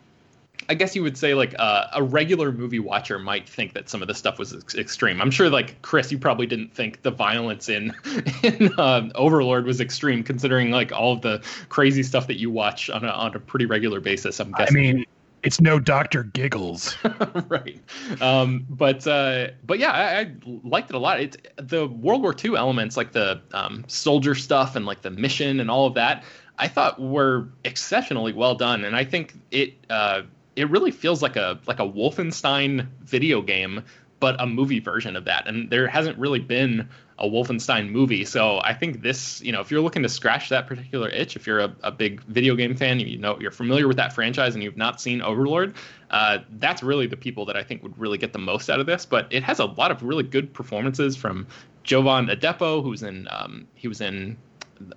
I 0.69 0.75
guess 0.75 0.95
you 0.95 1.03
would 1.03 1.17
say 1.17 1.35
like 1.35 1.55
uh, 1.59 1.87
a 1.93 2.03
regular 2.03 2.53
movie 2.53 2.79
watcher 2.79 3.19
might 3.19 3.49
think 3.49 3.75
that 3.75 3.89
some 3.89 4.03
of 4.03 4.09
the 4.09 4.15
stuff 4.15 4.39
was 4.39 4.55
ex- 4.55 4.75
extreme. 4.75 5.21
I'm 5.21 5.31
sure 5.31 5.51
like 5.51 5.81
Chris, 5.83 6.13
you 6.13 6.19
probably 6.19 6.47
didn't 6.47 6.73
think 6.73 7.03
the 7.03 7.11
violence 7.11 7.69
in 7.69 7.93
in 8.43 8.73
uh, 8.79 9.09
Overlord 9.15 9.67
was 9.67 9.81
extreme, 9.81 10.23
considering 10.23 10.71
like 10.71 10.93
all 10.93 11.13
of 11.13 11.21
the 11.21 11.43
crazy 11.69 12.03
stuff 12.03 12.27
that 12.29 12.39
you 12.39 12.51
watch 12.51 12.91
on 12.91 13.05
a 13.05 13.09
on 13.09 13.35
a 13.35 13.39
pretty 13.39 13.67
regular 13.67 14.01
basis. 14.01 14.41
I'm 14.41 14.53
guessing. 14.53 14.77
I 14.77 14.81
mean, 14.81 15.07
it's 15.43 15.61
no 15.61 15.79
Doctor 15.79 16.23
Giggles, 16.23 16.97
right? 17.49 17.81
Um, 18.21 18.65
but 18.71 19.07
uh, 19.07 19.49
but 19.65 19.79
yeah, 19.79 19.91
I, 19.91 20.21
I, 20.21 20.33
liked 20.63 20.91
it 20.91 20.95
a 20.95 20.99
lot. 20.99 21.21
It's 21.21 21.37
the 21.57 21.89
World 21.89 22.23
War 22.23 22.35
II 22.43 22.57
elements, 22.57 22.97
like 22.97 23.13
the 23.13 23.41
um, 23.53 23.85
soldier 23.89 24.35
stuff 24.35 24.77
and 24.77 24.87
like 24.87 25.03
the 25.03 25.11
mission 25.11 25.61
and 25.61 25.71
all 25.71 25.87
of 25.87 25.95
that. 25.95 26.25
I 26.59 26.69
thought 26.69 27.01
were 27.01 27.49
exceptionally 27.65 28.33
well 28.33 28.55
done, 28.55 28.85
and 28.85 28.95
I 28.95 29.05
think 29.05 29.35
it 29.51 29.75
uh, 29.91 30.23
it 30.55 30.71
really 30.71 30.91
feels 30.91 31.23
like 31.23 31.37
a 31.37 31.59
like 31.67 31.81
a 31.81 31.89
Wolfenstein 31.89 32.87
video 33.03 33.43
game, 33.43 33.83
but 34.21 34.41
a 34.41 34.47
movie 34.47 34.81
version 34.81 35.17
of 35.17 35.25
that. 35.25 35.49
And 35.49 35.71
there 35.71 35.89
hasn't 35.89 36.19
really 36.19 36.41
been 36.41 36.89
a 37.19 37.27
Wolfenstein 37.27 37.91
movie, 37.91 38.25
so 38.25 38.61
I 38.65 38.75
think 38.75 39.03
this, 39.03 39.41
you 39.43 39.53
know, 39.53 39.61
if 39.61 39.71
you're 39.71 39.81
looking 39.81 40.03
to 40.03 40.09
scratch 40.09 40.49
that 40.49 40.67
particular 40.67 41.09
itch, 41.09 41.37
if 41.37 41.47
you're 41.47 41.61
a, 41.61 41.75
a 41.83 41.93
big 41.93 42.23
video 42.25 42.57
game 42.57 42.75
fan, 42.75 43.01
you 43.01 43.19
know, 43.19 43.39
you're 43.41 43.51
familiar 43.51 43.87
with 43.87 43.97
that 43.99 44.13
franchise, 44.13 44.55
and 44.55 44.63
you've 44.63 44.77
not 44.77 45.01
seen 45.01 45.23
Overlord, 45.23 45.75
uh, 46.11 46.39
that's 46.59 46.83
really 46.83 47.07
the 47.07 47.17
people 47.17 47.45
that 47.47 47.57
I 47.57 47.63
think 47.63 47.83
would 47.83 47.97
really 47.99 48.19
get 48.19 48.33
the 48.33 48.39
most 48.39 48.71
out 48.71 48.81
of 48.81 48.87
this. 48.87 49.07
But 49.07 49.27
it 49.31 49.43
has 49.43 49.59
a 49.59 49.67
lot 49.67 49.91
of 49.91 50.03
really 50.03 50.25
good 50.25 50.53
performances 50.53 51.17
from 51.17 51.47
Jovan 51.85 52.27
Adepo, 52.27 52.83
who's 52.83 53.03
in 53.03 53.29
um, 53.31 53.67
he 53.75 53.89
was 53.89 54.01
in 54.01 54.37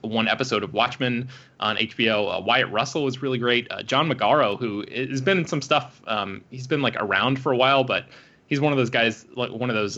one 0.01 0.27
episode 0.27 0.63
of 0.63 0.73
Watchmen 0.73 1.29
on 1.59 1.77
HBO. 1.77 2.37
Uh, 2.37 2.41
Wyatt 2.41 2.71
Russell 2.71 3.03
was 3.03 3.21
really 3.21 3.37
great. 3.37 3.67
Uh, 3.71 3.83
John 3.83 4.09
Magaro, 4.09 4.57
who 4.57 4.83
has 4.91 5.21
been 5.21 5.37
in 5.37 5.45
some 5.45 5.61
stuff, 5.61 6.01
um, 6.07 6.43
he's 6.49 6.67
been 6.67 6.81
like 6.81 6.95
around 6.97 7.39
for 7.39 7.51
a 7.51 7.57
while, 7.57 7.83
but 7.83 8.07
he's 8.47 8.59
one 8.59 8.73
of 8.73 8.77
those 8.77 8.89
guys, 8.89 9.25
like 9.35 9.51
one 9.51 9.69
of 9.69 9.75
those. 9.75 9.97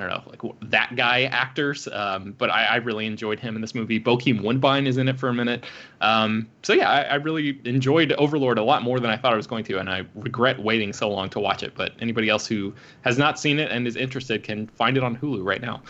I 0.00 0.08
don't 0.08 0.24
know, 0.24 0.30
like 0.30 0.70
that 0.70 0.96
guy 0.96 1.24
actors. 1.24 1.88
Um, 1.92 2.34
but 2.38 2.50
I, 2.50 2.64
I, 2.64 2.76
really 2.76 3.06
enjoyed 3.06 3.38
him 3.38 3.54
in 3.54 3.60
this 3.60 3.74
movie. 3.74 4.00
Bokeem 4.00 4.42
Woodbine 4.42 4.86
is 4.86 4.96
in 4.96 5.08
it 5.08 5.18
for 5.18 5.28
a 5.28 5.34
minute. 5.34 5.64
Um, 6.00 6.48
so 6.62 6.72
yeah, 6.72 6.90
I, 6.90 7.02
I, 7.02 7.14
really 7.16 7.60
enjoyed 7.64 8.12
Overlord 8.12 8.58
a 8.58 8.62
lot 8.62 8.82
more 8.82 8.98
than 9.00 9.10
I 9.10 9.16
thought 9.16 9.32
I 9.32 9.36
was 9.36 9.46
going 9.46 9.64
to, 9.64 9.78
and 9.78 9.90
I 9.90 10.04
regret 10.14 10.58
waiting 10.58 10.92
so 10.92 11.10
long 11.10 11.28
to 11.30 11.40
watch 11.40 11.62
it. 11.62 11.74
But 11.74 11.92
anybody 12.00 12.28
else 12.28 12.46
who 12.46 12.74
has 13.02 13.18
not 13.18 13.38
seen 13.38 13.58
it 13.58 13.70
and 13.70 13.86
is 13.86 13.96
interested 13.96 14.42
can 14.42 14.66
find 14.68 14.96
it 14.96 15.02
on 15.02 15.16
Hulu 15.16 15.44
right 15.44 15.60
now. 15.60 15.82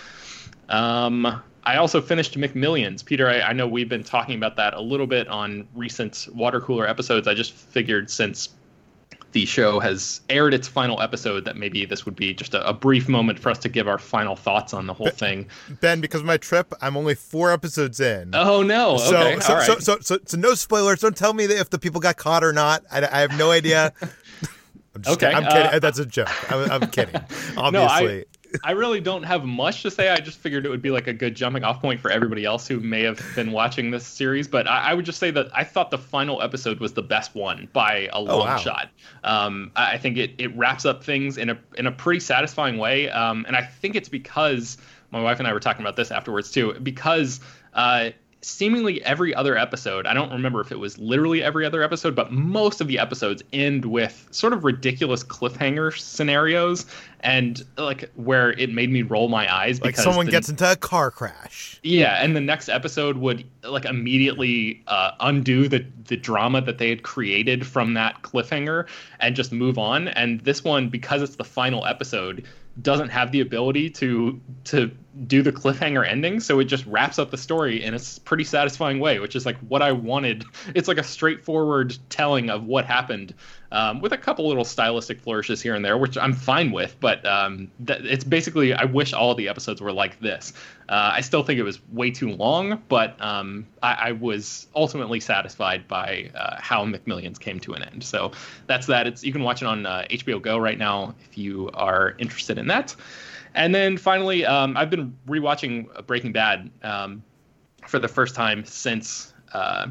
Um, 0.68 1.42
I 1.64 1.76
also 1.76 2.00
finished 2.00 2.38
McMillions. 2.38 3.04
Peter, 3.04 3.28
I, 3.28 3.40
I, 3.40 3.52
know 3.52 3.68
we've 3.68 3.88
been 3.88 4.04
talking 4.04 4.34
about 4.36 4.56
that 4.56 4.72
a 4.74 4.80
little 4.80 5.06
bit 5.06 5.28
on 5.28 5.68
recent 5.74 6.28
water 6.32 6.60
cooler 6.60 6.88
episodes. 6.88 7.28
I 7.28 7.34
just 7.34 7.52
figured 7.52 8.10
since 8.10 8.50
the 9.32 9.46
show 9.46 9.80
has 9.80 10.20
aired 10.28 10.54
its 10.54 10.66
final 10.66 11.00
episode 11.00 11.44
that 11.44 11.56
maybe 11.56 11.84
this 11.84 12.04
would 12.04 12.16
be 12.16 12.34
just 12.34 12.54
a, 12.54 12.66
a 12.68 12.72
brief 12.72 13.08
moment 13.08 13.38
for 13.38 13.50
us 13.50 13.58
to 13.58 13.68
give 13.68 13.88
our 13.88 13.98
final 13.98 14.36
thoughts 14.36 14.74
on 14.74 14.86
the 14.86 14.94
whole 14.94 15.06
ben, 15.06 15.14
thing. 15.14 15.48
Ben, 15.80 16.00
because 16.00 16.20
of 16.20 16.26
my 16.26 16.36
trip, 16.36 16.72
I'm 16.80 16.96
only 16.96 17.14
four 17.14 17.52
episodes 17.52 18.00
in. 18.00 18.34
Oh 18.34 18.62
no! 18.62 18.96
So, 18.96 19.16
okay. 19.16 19.40
so, 19.40 19.54
right. 19.54 19.66
so, 19.66 19.78
so, 19.78 19.98
so, 20.00 20.18
so, 20.24 20.36
no 20.36 20.54
spoilers. 20.54 21.00
Don't 21.00 21.16
tell 21.16 21.34
me 21.34 21.44
if 21.44 21.70
the 21.70 21.78
people 21.78 22.00
got 22.00 22.16
caught 22.16 22.42
or 22.42 22.52
not. 22.52 22.82
I, 22.90 23.06
I 23.06 23.20
have 23.20 23.36
no 23.38 23.50
idea. 23.50 23.92
I'm 24.94 25.12
okay, 25.12 25.30
kidding. 25.30 25.36
I'm 25.36 25.44
kidding. 25.44 25.74
Uh, 25.74 25.78
That's 25.78 25.98
a 25.98 26.06
joke. 26.06 26.52
I'm, 26.52 26.70
I'm 26.70 26.90
kidding. 26.90 27.20
Obviously. 27.56 27.70
No, 27.72 27.86
I, 27.86 28.24
I 28.64 28.72
really 28.72 29.00
don't 29.00 29.22
have 29.22 29.44
much 29.44 29.82
to 29.82 29.90
say. 29.90 30.08
I 30.08 30.18
just 30.18 30.38
figured 30.38 30.66
it 30.66 30.68
would 30.68 30.82
be 30.82 30.90
like 30.90 31.06
a 31.06 31.12
good 31.12 31.34
jumping 31.34 31.64
off 31.64 31.80
point 31.80 32.00
for 32.00 32.10
everybody 32.10 32.44
else 32.44 32.66
who 32.66 32.80
may 32.80 33.02
have 33.02 33.20
been 33.34 33.52
watching 33.52 33.90
this 33.90 34.06
series. 34.06 34.48
But 34.48 34.68
I, 34.68 34.90
I 34.90 34.94
would 34.94 35.04
just 35.04 35.18
say 35.18 35.30
that 35.30 35.48
I 35.54 35.64
thought 35.64 35.90
the 35.90 35.98
final 35.98 36.42
episode 36.42 36.80
was 36.80 36.92
the 36.92 37.02
best 37.02 37.34
one 37.34 37.68
by 37.72 38.08
a 38.12 38.20
long 38.20 38.40
oh, 38.42 38.44
wow. 38.44 38.56
shot. 38.56 38.90
Um, 39.24 39.72
I 39.76 39.98
think 39.98 40.16
it, 40.16 40.34
it 40.38 40.56
wraps 40.56 40.84
up 40.84 41.04
things 41.04 41.38
in 41.38 41.50
a 41.50 41.58
in 41.76 41.86
a 41.86 41.92
pretty 41.92 42.20
satisfying 42.20 42.78
way. 42.78 43.08
Um, 43.10 43.44
and 43.46 43.56
I 43.56 43.62
think 43.62 43.96
it's 43.96 44.08
because 44.08 44.78
my 45.10 45.20
wife 45.20 45.38
and 45.38 45.48
I 45.48 45.52
were 45.52 45.60
talking 45.60 45.82
about 45.82 45.96
this 45.96 46.10
afterwards 46.10 46.50
too. 46.50 46.74
Because 46.82 47.40
uh, 47.74 48.10
seemingly 48.42 49.02
every 49.04 49.34
other 49.34 49.56
episode, 49.56 50.06
I 50.06 50.14
don't 50.14 50.32
remember 50.32 50.60
if 50.60 50.72
it 50.72 50.78
was 50.78 50.98
literally 50.98 51.42
every 51.42 51.66
other 51.66 51.82
episode, 51.82 52.14
but 52.14 52.32
most 52.32 52.80
of 52.80 52.88
the 52.88 52.98
episodes 52.98 53.42
end 53.52 53.84
with 53.84 54.28
sort 54.30 54.52
of 54.52 54.64
ridiculous 54.64 55.22
cliffhanger 55.22 55.96
scenarios 55.98 56.86
and 57.20 57.62
like 57.76 58.10
where 58.14 58.52
it 58.52 58.72
made 58.72 58.90
me 58.90 59.02
roll 59.02 59.28
my 59.28 59.52
eyes 59.52 59.80
like 59.82 59.96
someone 59.96 60.26
the, 60.26 60.32
gets 60.32 60.48
into 60.48 60.70
a 60.70 60.76
car 60.76 61.10
crash. 61.10 61.78
Yeah, 61.82 62.22
and 62.22 62.34
the 62.34 62.40
next 62.40 62.68
episode 62.68 63.18
would 63.18 63.44
like 63.62 63.84
immediately 63.84 64.82
uh, 64.86 65.12
undo 65.20 65.68
the 65.68 65.84
the 66.06 66.16
drama 66.16 66.60
that 66.62 66.78
they 66.78 66.88
had 66.88 67.02
created 67.02 67.66
from 67.66 67.94
that 67.94 68.22
cliffhanger 68.22 68.88
and 69.20 69.36
just 69.36 69.52
move 69.52 69.78
on. 69.78 70.08
And 70.08 70.40
this 70.40 70.64
one 70.64 70.88
because 70.88 71.22
it's 71.22 71.36
the 71.36 71.44
final 71.44 71.86
episode, 71.86 72.46
doesn't 72.80 73.10
have 73.10 73.32
the 73.32 73.40
ability 73.40 73.90
to 73.90 74.40
to 74.64 74.90
do 75.26 75.42
the 75.42 75.52
cliffhanger 75.52 76.06
ending 76.06 76.40
so 76.40 76.60
it 76.60 76.64
just 76.64 76.86
wraps 76.86 77.18
up 77.18 77.30
the 77.30 77.36
story 77.36 77.82
in 77.82 77.94
a 77.94 78.00
pretty 78.24 78.44
satisfying 78.44 79.00
way 79.00 79.18
which 79.18 79.34
is 79.34 79.44
like 79.44 79.56
what 79.60 79.82
i 79.82 79.92
wanted 79.92 80.44
it's 80.74 80.88
like 80.88 80.98
a 80.98 81.02
straightforward 81.02 81.96
telling 82.08 82.50
of 82.50 82.64
what 82.64 82.84
happened 82.84 83.34
um, 83.72 84.00
with 84.00 84.12
a 84.12 84.18
couple 84.18 84.48
little 84.48 84.64
stylistic 84.64 85.20
flourishes 85.20 85.62
here 85.62 85.74
and 85.74 85.84
there, 85.84 85.96
which 85.96 86.18
I'm 86.18 86.32
fine 86.32 86.72
with. 86.72 86.96
But 86.98 87.24
um, 87.24 87.70
th- 87.86 88.00
it's 88.02 88.24
basically 88.24 88.72
I 88.72 88.84
wish 88.84 89.12
all 89.12 89.34
the 89.34 89.48
episodes 89.48 89.80
were 89.80 89.92
like 89.92 90.18
this. 90.20 90.52
Uh, 90.88 91.12
I 91.14 91.20
still 91.20 91.44
think 91.44 91.60
it 91.60 91.62
was 91.62 91.80
way 91.92 92.10
too 92.10 92.30
long, 92.30 92.82
but 92.88 93.20
um, 93.22 93.66
I-, 93.82 94.08
I, 94.08 94.12
was 94.12 94.66
ultimately 94.74 95.20
satisfied 95.20 95.86
by 95.86 96.32
uh, 96.34 96.56
how 96.58 96.84
McMillions 96.84 97.38
came 97.38 97.60
to 97.60 97.74
an 97.74 97.84
end. 97.84 98.02
So 98.02 98.32
that's 98.66 98.88
that. 98.88 99.06
It's 99.06 99.22
you 99.22 99.32
can 99.32 99.44
watch 99.44 99.62
it 99.62 99.66
on 99.66 99.86
uh, 99.86 100.06
HBO 100.10 100.42
Go 100.42 100.58
right 100.58 100.78
now 100.78 101.14
if 101.30 101.38
you 101.38 101.70
are 101.74 102.16
interested 102.18 102.58
in 102.58 102.66
that. 102.68 102.96
And 103.54 103.74
then 103.74 103.96
finally, 103.96 104.44
um, 104.44 104.76
I've 104.76 104.90
been 104.90 105.16
rewatching 105.26 106.06
Breaking 106.06 106.32
Bad 106.32 106.70
um, 106.82 107.22
for 107.86 107.98
the 107.98 108.08
first 108.08 108.34
time 108.34 108.64
since 108.64 109.32
uh, 109.52 109.88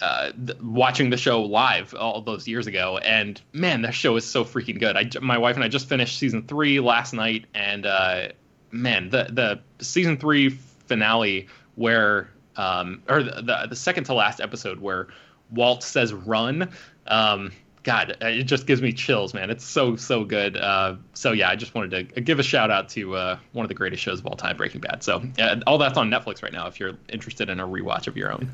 uh, 0.00 0.32
th- 0.46 0.60
watching 0.60 1.10
the 1.10 1.16
show 1.16 1.42
live 1.42 1.94
all 1.94 2.20
those 2.20 2.46
years 2.46 2.66
ago, 2.66 2.98
and 2.98 3.40
man, 3.52 3.82
that 3.82 3.94
show 3.94 4.16
is 4.16 4.24
so 4.24 4.44
freaking 4.44 4.78
good. 4.78 4.96
I, 4.96 5.08
my 5.20 5.38
wife 5.38 5.56
and 5.56 5.64
I 5.64 5.68
just 5.68 5.88
finished 5.88 6.18
season 6.18 6.46
three 6.46 6.80
last 6.80 7.12
night, 7.12 7.46
and 7.54 7.86
uh, 7.86 8.28
man, 8.70 9.08
the 9.08 9.28
the 9.30 9.84
season 9.84 10.16
three 10.18 10.50
finale 10.50 11.48
where, 11.74 12.30
um, 12.56 13.02
or 13.08 13.22
the, 13.22 13.42
the 13.42 13.66
the 13.70 13.76
second 13.76 14.04
to 14.04 14.14
last 14.14 14.40
episode 14.40 14.80
where 14.80 15.08
Walt 15.50 15.82
says 15.82 16.12
"run." 16.12 16.70
Um, 17.06 17.52
God, 17.86 18.16
it 18.20 18.42
just 18.42 18.66
gives 18.66 18.82
me 18.82 18.92
chills, 18.92 19.32
man. 19.32 19.48
It's 19.48 19.64
so 19.64 19.94
so 19.94 20.24
good. 20.24 20.56
Uh, 20.56 20.96
so 21.14 21.30
yeah, 21.30 21.48
I 21.48 21.54
just 21.54 21.72
wanted 21.72 22.12
to 22.14 22.20
give 22.20 22.40
a 22.40 22.42
shout 22.42 22.68
out 22.68 22.88
to 22.90 23.14
uh, 23.14 23.38
one 23.52 23.64
of 23.64 23.68
the 23.68 23.76
greatest 23.76 24.02
shows 24.02 24.18
of 24.18 24.26
all 24.26 24.34
time, 24.34 24.56
Breaking 24.56 24.80
Bad. 24.80 25.04
So 25.04 25.22
uh, 25.38 25.60
all 25.68 25.78
that's 25.78 25.96
on 25.96 26.10
Netflix 26.10 26.42
right 26.42 26.52
now. 26.52 26.66
If 26.66 26.80
you're 26.80 26.94
interested 27.08 27.48
in 27.48 27.60
a 27.60 27.66
rewatch 27.66 28.08
of 28.08 28.16
your 28.16 28.32
own. 28.32 28.50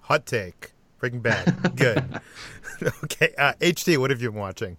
Hot 0.00 0.26
take. 0.26 0.72
Breaking 0.98 1.20
Bad. 1.20 1.76
Good. 1.76 2.04
okay. 3.04 3.32
Uh, 3.38 3.52
HT, 3.60 3.98
what 3.98 4.10
have 4.10 4.20
you 4.20 4.32
been 4.32 4.40
watching? 4.40 4.76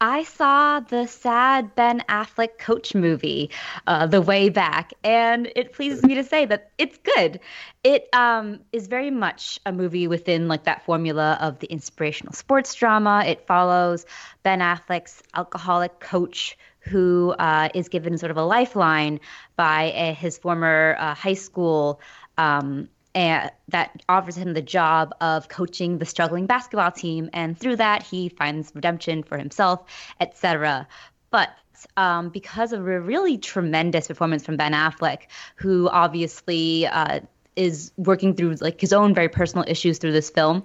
I 0.00 0.24
saw 0.24 0.80
the 0.80 1.06
sad 1.06 1.74
Ben 1.74 2.02
Affleck 2.08 2.58
coach 2.58 2.94
movie, 2.94 3.50
uh, 3.86 4.06
The 4.06 4.20
Way 4.20 4.48
Back, 4.48 4.92
and 5.02 5.50
it 5.54 5.72
pleases 5.72 6.02
me 6.02 6.14
to 6.16 6.24
say 6.24 6.44
that 6.46 6.70
it's 6.78 6.98
good. 6.98 7.40
It 7.84 8.08
um, 8.12 8.60
is 8.72 8.86
very 8.88 9.10
much 9.10 9.60
a 9.64 9.72
movie 9.72 10.08
within 10.08 10.48
like 10.48 10.64
that 10.64 10.84
formula 10.84 11.38
of 11.40 11.60
the 11.60 11.68
inspirational 11.68 12.32
sports 12.32 12.74
drama. 12.74 13.24
It 13.26 13.46
follows 13.46 14.04
Ben 14.42 14.60
Affleck's 14.60 15.22
alcoholic 15.34 16.00
coach 16.00 16.58
who 16.80 17.34
uh, 17.38 17.70
is 17.74 17.88
given 17.88 18.18
sort 18.18 18.30
of 18.30 18.36
a 18.36 18.44
lifeline 18.44 19.20
by 19.56 19.92
a, 19.94 20.12
his 20.12 20.36
former 20.36 20.96
uh, 20.98 21.14
high 21.14 21.34
school 21.34 22.00
um, 22.36 22.88
and 23.14 23.50
that 23.68 24.02
offers 24.08 24.36
him 24.36 24.54
the 24.54 24.62
job 24.62 25.14
of 25.20 25.48
coaching 25.48 25.98
the 25.98 26.06
struggling 26.06 26.46
basketball 26.46 26.90
team. 26.90 27.30
And 27.32 27.58
through 27.58 27.76
that 27.76 28.02
he 28.02 28.28
finds 28.28 28.72
redemption 28.74 29.22
for 29.22 29.38
himself 29.38 29.84
etc 30.20 30.86
but 31.34 31.50
um, 31.96 32.28
because 32.28 32.72
of 32.72 32.86
a 32.86 33.00
really 33.00 33.38
tremendous 33.38 34.06
performance 34.06 34.44
from 34.44 34.56
ben 34.56 34.72
affleck 34.72 35.22
who 35.56 35.88
obviously 35.88 36.86
uh, 36.86 37.20
is 37.56 37.90
working 37.96 38.34
through 38.34 38.54
like 38.60 38.80
his 38.80 38.92
own 38.92 39.14
very 39.14 39.28
personal 39.28 39.64
issues 39.66 39.98
through 39.98 40.12
this 40.12 40.30
film 40.30 40.64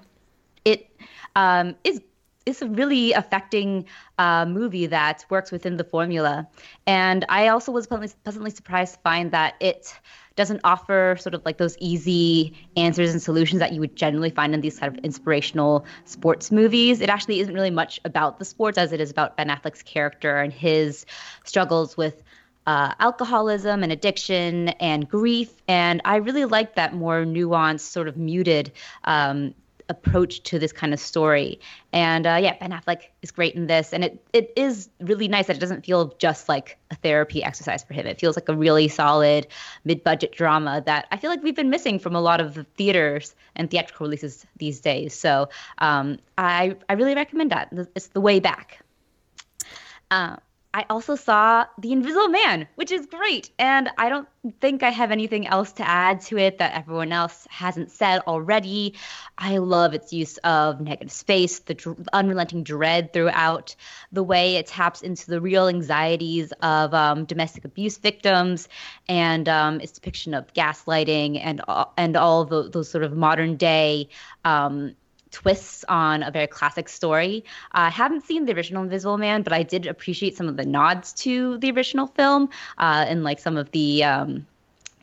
it 0.65 0.87
um, 1.35 1.75
is 1.83 2.01
it's 2.45 2.61
a 2.61 2.67
really 2.67 3.11
affecting 3.13 3.85
uh, 4.17 4.45
movie 4.45 4.87
that 4.87 5.25
works 5.29 5.51
within 5.51 5.77
the 5.77 5.83
formula. 5.83 6.47
And 6.87 7.25
I 7.29 7.47
also 7.49 7.71
was 7.71 7.87
pleasantly, 7.87 8.49
surprised 8.49 8.95
to 8.95 8.99
find 9.01 9.31
that 9.31 9.55
it 9.59 9.93
doesn't 10.35 10.61
offer 10.63 11.17
sort 11.19 11.35
of 11.35 11.43
like 11.45 11.57
those 11.57 11.77
easy 11.79 12.55
answers 12.77 13.11
and 13.11 13.21
solutions 13.21 13.59
that 13.59 13.73
you 13.73 13.79
would 13.81 13.95
generally 13.95 14.29
find 14.29 14.53
in 14.53 14.61
these 14.61 14.79
kind 14.79 14.97
of 14.97 15.03
inspirational 15.03 15.85
sports 16.05 16.49
movies. 16.49 17.01
It 17.01 17.09
actually 17.09 17.41
isn't 17.41 17.53
really 17.53 17.71
much 17.71 17.99
about 18.05 18.39
the 18.39 18.45
sports 18.45 18.77
as 18.77 18.93
it 18.93 19.01
is 19.01 19.11
about 19.11 19.35
Ben 19.35 19.49
Affleck's 19.49 19.83
character 19.83 20.37
and 20.37 20.53
his 20.53 21.05
struggles 21.43 21.97
with 21.97 22.23
uh, 22.67 22.93
alcoholism 22.99 23.83
and 23.83 23.91
addiction 23.91 24.69
and 24.79 25.09
grief. 25.09 25.51
And 25.67 26.01
I 26.05 26.17
really 26.17 26.45
like 26.45 26.75
that 26.75 26.93
more 26.93 27.25
nuanced, 27.25 27.81
sort 27.81 28.07
of 28.07 28.15
muted 28.15 28.71
um, 29.03 29.53
approach 29.89 30.43
to 30.43 30.59
this 30.59 30.71
kind 30.71 30.93
of 30.93 30.99
story. 30.99 31.59
And 31.91 32.25
uh, 32.25 32.39
yeah, 32.41 32.55
Ben 32.59 32.71
Affleck 32.71 33.03
is 33.21 33.31
great 33.31 33.55
in 33.55 33.67
this, 33.67 33.91
and 33.91 34.03
it 34.03 34.23
it 34.33 34.53
is 34.55 34.89
really 35.01 35.27
nice 35.27 35.47
that 35.47 35.57
it 35.57 35.59
doesn't 35.59 35.85
feel 35.85 36.13
just 36.19 36.47
like 36.47 36.77
a 36.91 36.95
therapy 36.95 37.43
exercise 37.43 37.83
for 37.83 37.93
him. 37.93 38.05
It 38.05 38.19
feels 38.19 38.37
like 38.37 38.47
a 38.47 38.55
really 38.55 38.87
solid 38.87 39.47
mid-budget 39.83 40.31
drama 40.31 40.81
that 40.85 41.07
I 41.11 41.17
feel 41.17 41.29
like 41.29 41.43
we've 41.43 41.55
been 41.55 41.69
missing 41.69 41.99
from 41.99 42.15
a 42.15 42.21
lot 42.21 42.39
of 42.39 42.53
the 42.53 42.63
theaters 42.77 43.35
and 43.55 43.69
theatrical 43.69 44.05
releases 44.05 44.45
these 44.57 44.79
days. 44.79 45.13
So 45.13 45.49
um, 45.79 46.19
I 46.37 46.75
I 46.87 46.93
really 46.93 47.15
recommend 47.15 47.51
that. 47.51 47.73
It's 47.95 48.07
the 48.07 48.21
way 48.21 48.39
back. 48.39 48.79
Uh, 50.11 50.37
I 50.71 50.85
also 50.89 51.15
saw 51.15 51.65
The 51.79 51.91
Invisible 51.91 52.27
Man, 52.27 52.67
which 52.75 52.91
is 52.91 53.07
great. 53.07 53.49
And 53.57 53.89
I 53.97 54.09
don't 54.09 54.27
think 54.61 54.83
I 54.83 54.91
have 54.91 55.11
anything 55.11 55.47
else 55.47 55.71
to 55.73 55.87
add 55.87 56.21
to 56.21 56.37
it 56.37 56.59
that 56.59 56.73
everyone 56.73 57.11
else 57.11 57.47
hasn't 57.49 57.91
said 57.91 58.21
already. 58.27 58.93
I 59.37 59.57
love 59.57 59.95
its 59.95 60.13
use 60.13 60.37
of 60.37 60.79
negative 60.79 61.11
space, 61.11 61.59
the 61.59 61.73
dr- 61.73 62.07
unrelenting 62.13 62.63
dread 62.63 63.13
throughout, 63.13 63.75
the 64.11 64.23
way 64.23 64.57
it 64.57 64.67
taps 64.67 65.01
into 65.01 65.27
the 65.27 65.41
real 65.41 65.67
anxieties 65.67 66.51
of 66.61 66.93
um, 66.93 67.25
domestic 67.25 67.65
abuse 67.65 67.97
victims, 67.97 68.69
and 69.07 69.49
um, 69.49 69.81
its 69.81 69.93
depiction 69.93 70.35
of 70.35 70.53
gaslighting 70.53 71.39
and, 71.43 71.61
and 71.97 72.15
all 72.15 72.45
the, 72.45 72.69
those 72.69 72.89
sort 72.89 73.03
of 73.03 73.17
modern 73.17 73.57
day. 73.57 74.07
Um, 74.45 74.95
twists 75.31 75.85
on 75.87 76.23
a 76.23 76.31
very 76.31 76.47
classic 76.47 76.89
story. 76.89 77.43
I 77.71 77.89
haven't 77.89 78.25
seen 78.25 78.45
the 78.45 78.53
original 78.53 78.83
Invisible 78.83 79.17
Man, 79.17 79.43
but 79.43 79.53
I 79.53 79.63
did 79.63 79.85
appreciate 79.85 80.35
some 80.35 80.47
of 80.47 80.57
the 80.57 80.65
nods 80.65 81.13
to 81.13 81.57
the 81.59 81.71
original 81.71 82.07
film 82.07 82.49
uh, 82.77 83.05
and 83.07 83.23
like 83.23 83.39
some 83.39 83.57
of 83.57 83.71
the 83.71 84.03
um, 84.03 84.45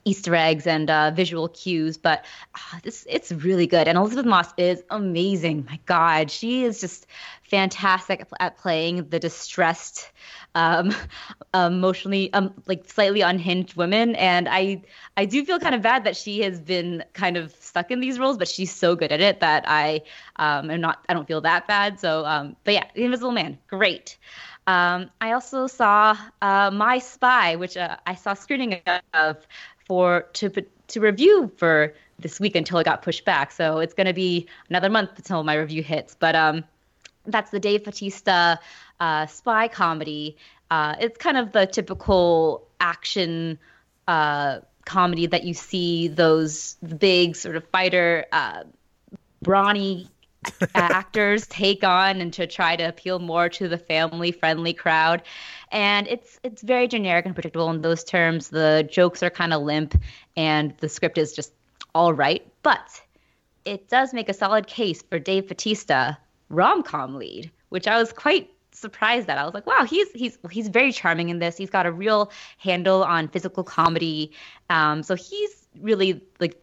Easter 0.07 0.35
eggs 0.35 0.67
and 0.67 0.89
uh, 0.89 1.11
visual 1.11 1.49
cues. 1.49 1.99
But 1.99 2.25
uh, 2.55 2.79
this 2.83 3.07
it's 3.11 3.31
really 3.33 3.67
good, 3.67 3.89
and 3.89 3.99
Elisabeth 3.99 4.25
Moss 4.25 4.53
is 4.57 4.83
amazing. 4.89 5.67
My 5.69 5.79
God, 5.85 6.31
she 6.31 6.65
is 6.65 6.81
just 6.81 7.07
fantastic 7.43 8.27
at 8.41 8.59
playing 8.59 9.09
the 9.09 9.19
distressed 9.19 10.11
um, 10.55 10.93
emotionally 11.55 12.33
um, 12.33 12.53
like 12.67 12.91
slightly 12.91 13.21
unhinged 13.21 13.77
women 13.77 14.17
and 14.17 14.49
i 14.49 14.83
i 15.17 15.25
do 15.25 15.45
feel 15.45 15.59
kind 15.61 15.75
of 15.75 15.83
bad 15.83 16.05
that 16.05 16.17
she 16.17 16.41
has 16.41 16.59
been 16.61 17.05
kind 17.13 17.37
of 17.37 17.55
stuck 17.61 17.91
in 17.91 18.01
these 18.01 18.19
roles 18.19 18.37
but 18.37 18.49
she's 18.49 18.75
so 18.75 18.97
good 18.97 19.13
at 19.13 19.21
it 19.21 19.41
that 19.41 19.65
i 19.69 20.01
um, 20.37 20.71
am 20.71 20.81
not 20.81 21.05
i 21.09 21.15
don't 21.15 21.29
feel 21.29 21.41
that 21.41 21.69
bad 21.69 22.01
so 22.01 22.25
um, 22.25 22.57
but 22.65 22.75
yeah 22.75 22.85
the 22.95 23.05
invisible 23.05 23.33
man 23.33 23.57
great 23.69 24.19
um, 24.67 25.09
i 25.21 25.33
also 25.33 25.67
saw 25.69 26.17
uh, 26.43 26.71
my 26.73 26.99
spy 26.99 27.55
which 27.55 27.77
uh, 27.77 27.97
i 28.07 28.15
saw 28.15 28.35
screening 28.35 28.81
of 29.15 29.47
for 29.87 30.22
to 30.34 30.51
to 30.89 31.01
review 31.01 31.51
for 31.57 31.95
this 32.18 32.39
week 32.41 32.57
until 32.57 32.78
it 32.78 32.84
got 32.84 33.03
pushed 33.03 33.24
back 33.24 33.51
so 33.51 33.78
it's 33.78 33.95
going 33.95 34.07
to 34.07 34.12
be 34.12 34.47
another 34.68 34.89
month 34.89 35.11
until 35.16 35.43
my 35.43 35.55
review 35.55 35.82
hits 35.82 36.14
but 36.18 36.34
um 36.34 36.64
that's 37.26 37.51
the 37.51 37.61
Dave 37.61 37.84
Bautista 37.84 38.59
uh, 39.01 39.26
spy 39.26 39.68
comedy. 39.68 40.37
Uh, 40.70 40.97
it's 41.01 41.18
kind 41.18 41.37
of 41.37 41.53
the 41.53 41.66
typical 41.66 42.66
action 42.80 43.59
uh, 44.09 44.61
comedy 44.84 45.26
that 45.26 45.45
you 45.45 45.55
see 45.55 46.09
those 46.09 46.74
big 46.99 47.37
sort 47.37 47.57
of 47.57 47.68
fighter, 47.68 48.26
uh, 48.32 48.64
brawny 49.43 50.09
actors 50.74 51.47
take 51.47 51.84
on 51.84 52.20
and 52.20 52.32
to 52.32 52.47
try 52.47 52.76
to 52.76 52.84
appeal 52.84 53.18
more 53.18 53.49
to 53.49 53.68
the 53.68 53.78
family 53.78 54.32
friendly 54.32 54.72
crowd 54.72 55.22
and 55.72 56.07
it's 56.09 56.38
it's 56.42 56.62
very 56.62 56.88
generic 56.88 57.26
and 57.26 57.34
predictable 57.34 57.70
in 57.70 57.82
those 57.82 58.05
terms 58.05 58.49
the 58.49 58.88
jokes 58.90 59.22
are 59.22 59.30
kind 59.30 59.53
of 59.53 59.62
limp 59.62 59.94
and 60.36 60.74
the 60.78 60.88
script 60.88 61.18
is 61.18 61.32
just 61.32 61.53
all 61.94 62.12
right 62.12 62.47
but 62.62 63.01
it 63.66 63.88
does 63.88 64.14
make 64.14 64.28
a 64.28 64.34
solid 64.34 64.66
case 64.66 65.03
for 65.03 65.18
Dave 65.18 65.49
Bautista 65.49 66.16
rom 66.49 66.82
com 66.82 67.16
lead, 67.16 67.51
which 67.68 67.86
I 67.86 67.99
was 67.99 68.12
quite 68.12 68.51
surprised 68.72 69.28
at. 69.28 69.38
I 69.38 69.44
was 69.44 69.53
like, 69.53 69.66
wow, 69.66 69.84
he's 69.84 70.11
he's 70.12 70.38
he's 70.51 70.68
very 70.68 70.92
charming 70.92 71.28
in 71.28 71.40
this. 71.40 71.57
He's 71.57 71.70
got 71.70 71.84
a 71.84 71.92
real 71.92 72.30
handle 72.59 73.05
on 73.05 73.28
physical 73.28 73.64
comedy. 73.64 74.32
Um, 74.70 75.03
so 75.03 75.14
he's 75.14 75.66
really 75.80 76.22
like 76.40 76.61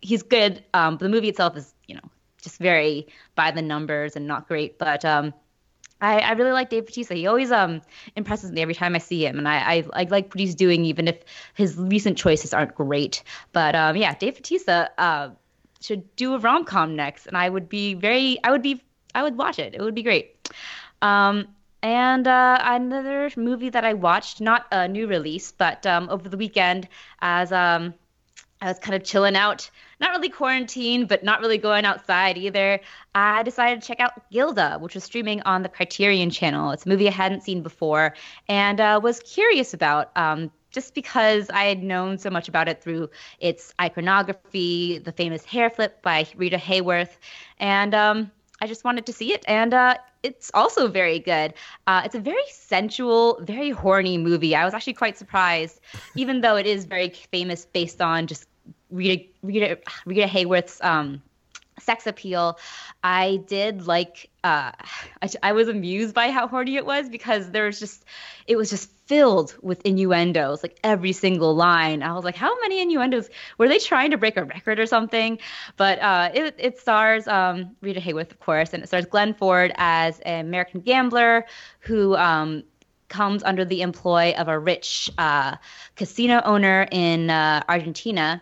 he's 0.00 0.22
good. 0.22 0.64
Um, 0.74 0.96
the 0.96 1.08
movie 1.08 1.28
itself 1.28 1.56
is 1.56 1.72
just 2.40 2.58
very 2.58 3.06
by 3.34 3.50
the 3.50 3.62
numbers 3.62 4.16
and 4.16 4.26
not 4.26 4.48
great, 4.48 4.78
but 4.78 5.04
um, 5.04 5.32
I, 6.00 6.20
I 6.20 6.32
really 6.32 6.52
like 6.52 6.70
Dave 6.70 6.86
Bautista. 6.86 7.14
He 7.14 7.26
always 7.26 7.52
um 7.52 7.82
impresses 8.16 8.50
me 8.52 8.62
every 8.62 8.74
time 8.74 8.94
I 8.94 8.98
see 8.98 9.24
him, 9.24 9.38
and 9.38 9.48
I, 9.48 9.56
I, 9.56 9.84
I 9.92 10.02
like 10.04 10.32
what 10.32 10.40
he's 10.40 10.54
doing, 10.54 10.84
even 10.84 11.08
if 11.08 11.18
his 11.54 11.76
recent 11.76 12.16
choices 12.16 12.54
aren't 12.54 12.74
great. 12.74 13.22
But 13.52 13.74
um, 13.74 13.96
yeah, 13.96 14.14
Dave 14.14 14.34
Bautista 14.34 14.90
uh, 14.98 15.30
should 15.80 16.14
do 16.16 16.34
a 16.34 16.38
rom 16.38 16.64
com 16.64 16.96
next, 16.96 17.26
and 17.26 17.36
I 17.36 17.48
would 17.48 17.68
be 17.68 17.94
very 17.94 18.38
I 18.42 18.50
would 18.50 18.62
be 18.62 18.82
I 19.14 19.22
would 19.22 19.36
watch 19.36 19.58
it. 19.58 19.74
It 19.74 19.80
would 19.80 19.94
be 19.94 20.02
great. 20.02 20.36
Um, 21.02 21.48
and 21.82 22.26
uh, 22.26 22.58
another 22.62 23.30
movie 23.36 23.70
that 23.70 23.84
I 23.84 23.94
watched, 23.94 24.40
not 24.40 24.66
a 24.70 24.86
new 24.86 25.06
release, 25.06 25.52
but 25.52 25.86
um, 25.86 26.08
over 26.10 26.28
the 26.28 26.36
weekend, 26.36 26.88
as 27.20 27.52
um, 27.52 27.94
I 28.60 28.68
was 28.68 28.78
kind 28.78 28.94
of 28.94 29.02
chilling 29.02 29.34
out, 29.34 29.70
not 30.00 30.10
really 30.12 30.28
quarantined, 30.28 31.08
but 31.08 31.22
not 31.22 31.40
really 31.40 31.58
going 31.58 31.84
outside 31.84 32.38
either. 32.38 32.80
I 33.14 33.42
decided 33.42 33.82
to 33.82 33.86
check 33.86 34.00
out 34.00 34.12
Gilda, 34.30 34.78
which 34.80 34.94
was 34.94 35.04
streaming 35.04 35.42
on 35.42 35.62
the 35.62 35.68
Criterion 35.68 36.30
channel. 36.30 36.70
It's 36.70 36.86
a 36.86 36.88
movie 36.88 37.08
I 37.08 37.12
hadn't 37.12 37.42
seen 37.42 37.62
before 37.62 38.14
and 38.48 38.80
uh, 38.80 39.00
was 39.02 39.20
curious 39.20 39.74
about. 39.74 40.10
Um, 40.16 40.50
just 40.70 40.94
because 40.94 41.50
I 41.50 41.64
had 41.64 41.82
known 41.82 42.16
so 42.18 42.30
much 42.30 42.48
about 42.48 42.68
it 42.68 42.80
through 42.80 43.10
its 43.40 43.74
iconography, 43.80 44.98
the 44.98 45.10
famous 45.10 45.44
hair 45.44 45.68
flip 45.68 46.00
by 46.00 46.26
Rita 46.36 46.58
Hayworth, 46.58 47.16
and 47.58 47.92
um, 47.92 48.30
I 48.60 48.66
just 48.66 48.84
wanted 48.84 49.06
to 49.06 49.12
see 49.12 49.32
it, 49.32 49.44
and 49.48 49.74
uh, 49.74 49.96
it's 50.22 50.50
also 50.54 50.86
very 50.86 51.18
good. 51.18 51.54
Uh, 51.86 52.02
it's 52.04 52.14
a 52.14 52.20
very 52.20 52.44
sensual, 52.50 53.40
very 53.42 53.70
horny 53.70 54.18
movie. 54.18 54.54
I 54.54 54.64
was 54.64 54.74
actually 54.74 54.92
quite 54.92 55.16
surprised, 55.16 55.80
even 56.14 56.42
though 56.42 56.56
it 56.56 56.66
is 56.66 56.84
very 56.84 57.08
famous 57.08 57.64
based 57.64 58.00
on 58.00 58.26
just 58.26 58.46
Rita 58.90 59.24
Rita, 59.42 59.78
Rita 60.06 60.26
Hayworth's 60.26 60.80
um, 60.82 61.22
sex 61.80 62.06
appeal. 62.06 62.58
I 63.02 63.42
did 63.46 63.86
like. 63.86 64.30
Uh, 64.44 64.72
I, 65.22 65.28
I 65.42 65.52
was 65.52 65.68
amused 65.68 66.14
by 66.14 66.30
how 66.30 66.46
horny 66.46 66.76
it 66.76 66.86
was 66.86 67.08
because 67.08 67.50
there 67.50 67.66
was 67.66 67.78
just, 67.78 68.04
it 68.46 68.56
was 68.56 68.70
just 68.70 68.90
filled 69.06 69.56
with 69.60 69.84
innuendos, 69.84 70.62
like 70.62 70.78
every 70.84 71.12
single 71.12 71.54
line. 71.54 72.02
I 72.02 72.12
was 72.14 72.24
like, 72.24 72.36
how 72.36 72.58
many 72.60 72.80
innuendos 72.80 73.28
were 73.58 73.68
they 73.68 73.78
trying 73.78 74.12
to 74.12 74.18
break 74.18 74.36
a 74.36 74.44
record 74.44 74.78
or 74.78 74.86
something? 74.86 75.38
But 75.76 75.98
uh, 76.00 76.30
it 76.32 76.54
it 76.58 76.78
stars 76.78 77.26
um, 77.26 77.76
Rita 77.80 78.00
Hayworth, 78.00 78.30
of 78.30 78.40
course, 78.40 78.72
and 78.72 78.82
it 78.82 78.86
stars 78.86 79.06
Glenn 79.06 79.34
Ford 79.34 79.72
as 79.76 80.20
an 80.20 80.46
American 80.46 80.80
gambler 80.80 81.46
who. 81.80 82.16
Um, 82.16 82.64
comes 83.08 83.42
under 83.42 83.64
the 83.64 83.82
employ 83.82 84.32
of 84.38 84.46
a 84.46 84.56
rich 84.56 85.10
uh, 85.18 85.56
casino 85.96 86.40
owner 86.44 86.86
in 86.92 87.28
uh, 87.28 87.60
Argentina 87.68 88.40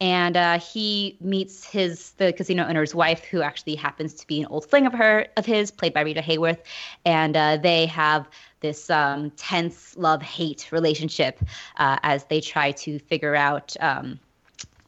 and 0.00 0.36
uh, 0.36 0.58
he 0.58 1.18
meets 1.20 1.64
his 1.64 2.12
the 2.12 2.32
casino 2.32 2.66
owner's 2.66 2.94
wife, 2.94 3.22
who 3.24 3.42
actually 3.42 3.74
happens 3.74 4.14
to 4.14 4.26
be 4.26 4.40
an 4.40 4.46
old 4.46 4.64
fling 4.68 4.86
of 4.86 4.92
her 4.94 5.26
of 5.36 5.44
his, 5.44 5.70
played 5.70 5.92
by 5.92 6.00
Rita 6.00 6.22
Hayworth, 6.22 6.58
and 7.04 7.36
uh, 7.36 7.58
they 7.58 7.86
have 7.86 8.28
this 8.60 8.88
um, 8.88 9.30
tense 9.32 9.96
love 9.96 10.22
hate 10.22 10.68
relationship 10.72 11.40
uh, 11.76 11.98
as 12.02 12.24
they 12.24 12.40
try 12.40 12.72
to 12.72 12.98
figure 12.98 13.36
out 13.36 13.76
um, 13.80 14.18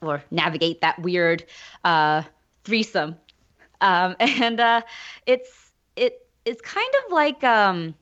or 0.01 0.23
navigate 0.31 0.81
that 0.81 0.99
weird 0.99 1.45
uh, 1.83 2.23
threesome, 2.63 3.15
um, 3.81 4.15
and 4.19 4.59
uh, 4.59 4.81
it's 5.27 5.71
it 5.95 6.25
it's 6.45 6.61
kind 6.61 6.93
of 7.05 7.13
like 7.13 7.43
um, 7.43 7.93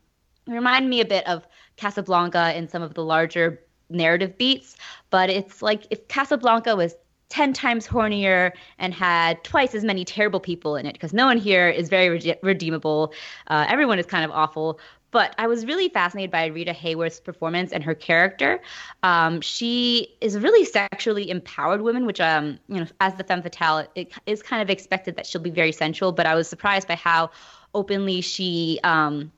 remind 0.47 0.89
me 0.89 1.01
a 1.01 1.05
bit 1.05 1.27
of 1.27 1.45
Casablanca 1.75 2.55
in 2.55 2.69
some 2.69 2.81
of 2.81 2.93
the 2.93 3.03
larger 3.03 3.59
narrative 3.91 4.37
beats, 4.37 4.75
but 5.09 5.29
it's 5.29 5.61
like 5.61 5.85
if 5.89 6.07
Casablanca 6.07 6.75
was 6.75 6.95
10 7.29 7.53
times 7.53 7.87
hornier 7.87 8.51
and 8.77 8.93
had 8.93 9.43
twice 9.43 9.73
as 9.73 9.83
many 9.83 10.03
terrible 10.03 10.39
people 10.39 10.75
in 10.75 10.85
it 10.85 10.93
because 10.93 11.13
no 11.13 11.25
one 11.25 11.37
here 11.37 11.69
is 11.69 11.87
very 11.87 12.09
re- 12.09 12.35
redeemable. 12.43 13.13
Uh, 13.47 13.65
everyone 13.69 13.97
is 13.97 14.05
kind 14.05 14.25
of 14.25 14.31
awful. 14.31 14.79
But 15.11 15.35
I 15.37 15.47
was 15.47 15.65
really 15.65 15.89
fascinated 15.89 16.31
by 16.31 16.45
Rita 16.45 16.71
Hayworth's 16.71 17.19
performance 17.19 17.73
and 17.73 17.83
her 17.83 17.93
character. 17.93 18.61
Um, 19.03 19.41
she 19.41 20.15
is 20.21 20.35
a 20.35 20.39
really 20.39 20.63
sexually 20.63 21.29
empowered 21.29 21.81
woman, 21.81 22.05
which, 22.05 22.21
um, 22.21 22.59
you 22.69 22.79
know, 22.79 22.85
as 23.01 23.15
the 23.15 23.23
femme 23.25 23.41
fatale, 23.41 23.87
it 23.95 24.13
is 24.25 24.41
kind 24.41 24.61
of 24.61 24.69
expected 24.69 25.17
that 25.17 25.25
she'll 25.25 25.41
be 25.41 25.49
very 25.49 25.73
sensual. 25.73 26.13
But 26.13 26.27
I 26.27 26.35
was 26.35 26.47
surprised 26.47 26.87
by 26.87 26.95
how 26.95 27.31
openly 27.73 28.21
she 28.21 28.79
um, 28.85 29.31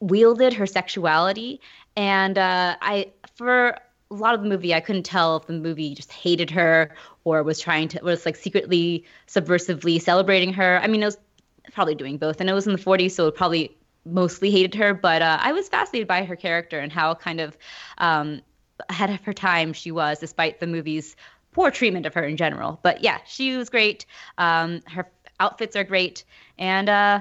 wielded 0.00 0.54
her 0.54 0.66
sexuality. 0.66 1.60
And 1.94 2.38
uh, 2.38 2.76
I, 2.80 3.12
for 3.36 3.76
a 4.10 4.14
lot 4.14 4.34
of 4.34 4.42
the 4.42 4.48
movie, 4.48 4.74
I 4.74 4.80
couldn't 4.80 5.04
tell 5.04 5.36
if 5.36 5.46
the 5.46 5.52
movie 5.52 5.94
just 5.94 6.12
hated 6.12 6.50
her 6.50 6.94
or 7.24 7.42
was 7.42 7.60
trying 7.60 7.88
to 7.88 8.00
was 8.02 8.24
like 8.24 8.36
secretly 8.36 9.04
subversively 9.28 10.00
celebrating 10.00 10.52
her. 10.54 10.80
I 10.82 10.86
mean, 10.86 11.02
it 11.02 11.06
was 11.06 11.18
probably 11.72 11.94
doing 11.94 12.16
both, 12.16 12.40
and 12.40 12.48
it 12.48 12.52
was 12.52 12.66
in 12.66 12.72
the 12.72 12.78
40s, 12.78 13.12
so 13.12 13.26
it 13.26 13.34
probably 13.34 13.76
mostly 14.04 14.50
hated 14.50 14.74
her. 14.76 14.94
But 14.94 15.22
uh, 15.22 15.38
I 15.40 15.52
was 15.52 15.68
fascinated 15.68 16.08
by 16.08 16.24
her 16.24 16.36
character 16.36 16.78
and 16.78 16.92
how 16.92 17.14
kind 17.14 17.40
of 17.40 17.58
um, 17.98 18.40
ahead 18.88 19.10
of 19.10 19.20
her 19.22 19.32
time 19.32 19.72
she 19.72 19.90
was, 19.90 20.18
despite 20.18 20.60
the 20.60 20.66
movie's 20.66 21.16
poor 21.52 21.70
treatment 21.70 22.06
of 22.06 22.14
her 22.14 22.24
in 22.24 22.36
general. 22.36 22.78
But 22.82 23.02
yeah, 23.02 23.18
she 23.26 23.56
was 23.56 23.68
great. 23.68 24.06
Um, 24.38 24.82
her 24.86 25.10
outfits 25.40 25.74
are 25.74 25.84
great, 25.84 26.24
and 26.58 26.88
uh, 26.88 27.20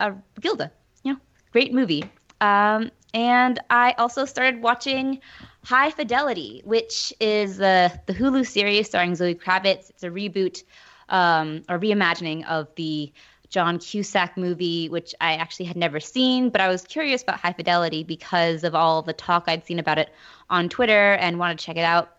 uh, 0.00 0.12
Gilda, 0.40 0.70
you 1.02 1.14
know, 1.14 1.18
great 1.50 1.72
movie. 1.72 2.04
Um, 2.40 2.90
and 3.16 3.58
I 3.70 3.94
also 3.96 4.26
started 4.26 4.60
watching 4.60 5.20
High 5.64 5.90
Fidelity, 5.90 6.60
which 6.66 7.14
is 7.18 7.56
the 7.56 7.90
the 8.04 8.12
Hulu 8.12 8.46
series 8.46 8.88
starring 8.88 9.14
Zoe 9.14 9.34
Kravitz. 9.34 9.88
It's 9.88 10.02
a 10.02 10.10
reboot 10.10 10.64
um, 11.08 11.62
or 11.70 11.78
reimagining 11.78 12.46
of 12.46 12.68
the 12.74 13.10
John 13.48 13.78
Cusack 13.78 14.36
movie, 14.36 14.90
which 14.90 15.14
I 15.18 15.36
actually 15.36 15.64
had 15.64 15.78
never 15.78 15.98
seen, 15.98 16.50
but 16.50 16.60
I 16.60 16.68
was 16.68 16.82
curious 16.82 17.22
about 17.22 17.40
High 17.40 17.54
Fidelity 17.54 18.04
because 18.04 18.64
of 18.64 18.74
all 18.74 19.00
the 19.00 19.14
talk 19.14 19.44
I'd 19.46 19.64
seen 19.64 19.78
about 19.78 19.98
it 19.98 20.10
on 20.50 20.68
Twitter 20.68 21.14
and 21.14 21.38
wanted 21.38 21.58
to 21.58 21.64
check 21.64 21.76
it 21.76 21.84
out. 21.84 22.18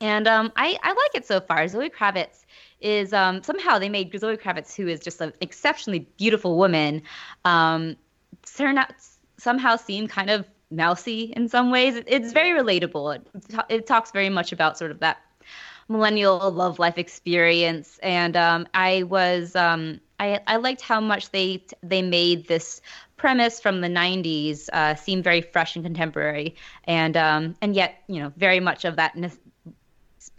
And 0.00 0.26
um, 0.26 0.50
I, 0.56 0.76
I 0.82 0.88
like 0.88 1.14
it 1.14 1.26
so 1.26 1.40
far. 1.40 1.68
Zoe 1.68 1.90
Kravitz 1.90 2.44
is 2.80 3.12
um, 3.12 3.40
somehow 3.44 3.78
they 3.78 3.88
made 3.88 4.12
Zoe 4.18 4.36
Kravitz, 4.36 4.74
who 4.74 4.88
is 4.88 4.98
just 4.98 5.20
an 5.20 5.32
exceptionally 5.40 6.08
beautiful 6.16 6.58
woman, 6.58 7.02
um, 7.44 7.94
turn 8.56 8.78
out 8.78 8.90
somehow 9.44 9.76
seem 9.76 10.08
kind 10.08 10.30
of 10.30 10.46
mousy 10.70 11.32
in 11.36 11.48
some 11.48 11.70
ways. 11.70 12.02
It's 12.06 12.32
very 12.32 12.58
relatable. 12.60 13.16
It, 13.16 13.26
it 13.68 13.86
talks 13.86 14.10
very 14.10 14.30
much 14.30 14.50
about 14.50 14.76
sort 14.76 14.90
of 14.90 14.98
that 15.00 15.18
millennial 15.88 16.50
love 16.50 16.78
life 16.78 16.98
experience, 16.98 18.00
and 18.02 18.36
um, 18.36 18.66
I 18.74 19.04
was 19.04 19.54
um, 19.54 20.00
I, 20.18 20.40
I 20.46 20.56
liked 20.56 20.80
how 20.80 21.00
much 21.00 21.30
they 21.30 21.64
they 21.82 22.02
made 22.02 22.48
this 22.48 22.80
premise 23.16 23.60
from 23.60 23.80
the 23.80 23.88
90s 23.88 24.68
uh, 24.72 24.94
seem 24.94 25.22
very 25.22 25.42
fresh 25.42 25.76
and 25.76 25.84
contemporary, 25.84 26.56
and 26.84 27.16
um, 27.16 27.54
and 27.60 27.76
yet 27.76 28.02
you 28.08 28.20
know 28.20 28.32
very 28.36 28.60
much 28.60 28.84
of 28.84 28.96
that. 28.96 29.14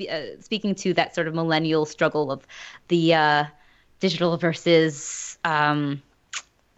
Uh, 0.10 0.42
speaking 0.42 0.76
to 0.76 0.94
that 0.94 1.16
sort 1.16 1.26
of 1.26 1.34
millennial 1.34 1.86
struggle 1.86 2.30
of 2.30 2.46
the 2.90 3.14
uh, 3.14 3.46
digital 4.02 4.36
versus 4.36 5.38
um, 5.46 6.02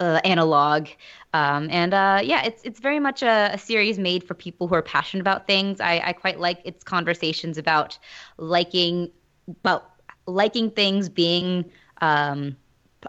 uh, 0.00 0.20
analog. 0.24 0.88
Um, 1.34 1.68
and 1.70 1.92
uh, 1.92 2.20
yeah, 2.22 2.44
it's 2.44 2.62
it's 2.64 2.80
very 2.80 3.00
much 3.00 3.22
a, 3.22 3.50
a, 3.52 3.58
series 3.58 3.98
made 3.98 4.24
for 4.24 4.34
people 4.34 4.68
who 4.68 4.74
are 4.74 4.82
passionate 4.82 5.20
about 5.20 5.46
things. 5.46 5.80
I, 5.80 6.00
I 6.04 6.12
quite 6.12 6.40
like 6.40 6.60
its 6.64 6.82
conversations 6.82 7.58
about 7.58 7.98
liking 8.38 9.10
about 9.48 9.90
liking 10.26 10.70
things 10.70 11.08
being 11.08 11.64
um, 12.00 12.56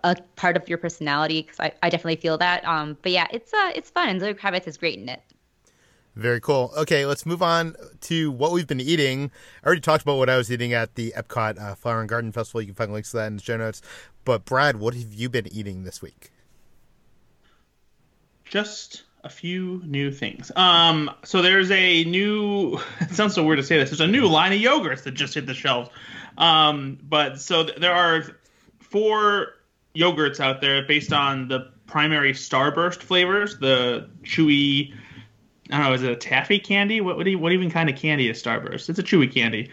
a 0.03 0.15
part 0.35 0.57
of 0.57 0.67
your 0.67 0.77
personality 0.77 1.43
because 1.43 1.59
I, 1.59 1.71
I 1.83 1.89
definitely 1.89 2.17
feel 2.17 2.37
that. 2.39 2.65
Um, 2.65 2.97
but 3.01 3.11
yeah, 3.11 3.27
it's 3.31 3.53
uh, 3.53 3.71
it's 3.75 3.89
fun 3.89 4.09
and 4.09 4.19
Zoe 4.19 4.33
Kravitz 4.33 4.67
is 4.67 4.77
great 4.77 4.99
in 4.99 5.09
it. 5.09 5.21
Very 6.15 6.41
cool. 6.41 6.73
Okay, 6.75 7.05
let's 7.05 7.25
move 7.25 7.41
on 7.41 7.75
to 8.01 8.31
what 8.31 8.51
we've 8.51 8.67
been 8.67 8.81
eating. 8.81 9.31
I 9.63 9.67
already 9.67 9.79
talked 9.79 10.01
about 10.01 10.17
what 10.17 10.29
I 10.29 10.35
was 10.35 10.51
eating 10.51 10.73
at 10.73 10.95
the 10.95 11.13
Epcot 11.15 11.61
uh, 11.61 11.75
Flower 11.75 12.01
and 12.01 12.09
Garden 12.09 12.33
Festival. 12.33 12.61
You 12.61 12.67
can 12.67 12.75
find 12.75 12.91
links 12.91 13.11
to 13.11 13.17
that 13.17 13.27
in 13.27 13.37
the 13.37 13.41
show 13.43 13.55
notes. 13.55 13.81
But 14.25 14.43
Brad, 14.43 14.77
what 14.77 14.95
have 14.95 15.13
you 15.13 15.29
been 15.29 15.47
eating 15.47 15.83
this 15.83 16.01
week? 16.01 16.31
Just 18.49 19.03
a 19.23 19.29
few 19.29 19.81
new 19.85 20.11
things. 20.11 20.51
Um, 20.55 21.11
so 21.23 21.41
there's 21.41 21.71
a 21.71 22.03
new. 22.03 22.79
It 23.01 23.15
sounds 23.15 23.35
so 23.35 23.43
weird 23.43 23.57
to 23.57 23.63
say 23.63 23.77
this. 23.77 23.89
There's 23.89 24.01
a 24.01 24.07
new 24.07 24.27
line 24.27 24.51
of 24.51 24.59
yogurts 24.59 25.03
that 25.03 25.11
just 25.11 25.33
hit 25.33 25.45
the 25.45 25.53
shelves. 25.53 25.89
Um, 26.37 26.99
but 27.01 27.39
so 27.39 27.65
th- 27.65 27.79
there 27.79 27.93
are 27.93 28.23
four 28.79 29.55
yogurts 29.95 30.39
out 30.39 30.61
there 30.61 30.83
based 30.83 31.13
on 31.13 31.47
the 31.47 31.71
primary 31.87 32.33
Starburst 32.33 33.01
flavors. 33.01 33.57
The 33.57 34.09
chewy. 34.23 34.93
I 35.71 35.77
don't 35.77 35.87
know. 35.87 35.93
Is 35.93 36.03
it 36.03 36.11
a 36.11 36.15
taffy 36.15 36.59
candy? 36.59 37.01
What 37.01 37.17
what, 37.17 37.27
you, 37.27 37.37
what 37.37 37.51
even 37.51 37.69
kind 37.69 37.89
of 37.89 37.95
candy 37.95 38.29
is 38.29 38.41
Starburst? 38.41 38.89
It's 38.89 38.99
a 38.99 39.03
chewy 39.03 39.31
candy. 39.31 39.69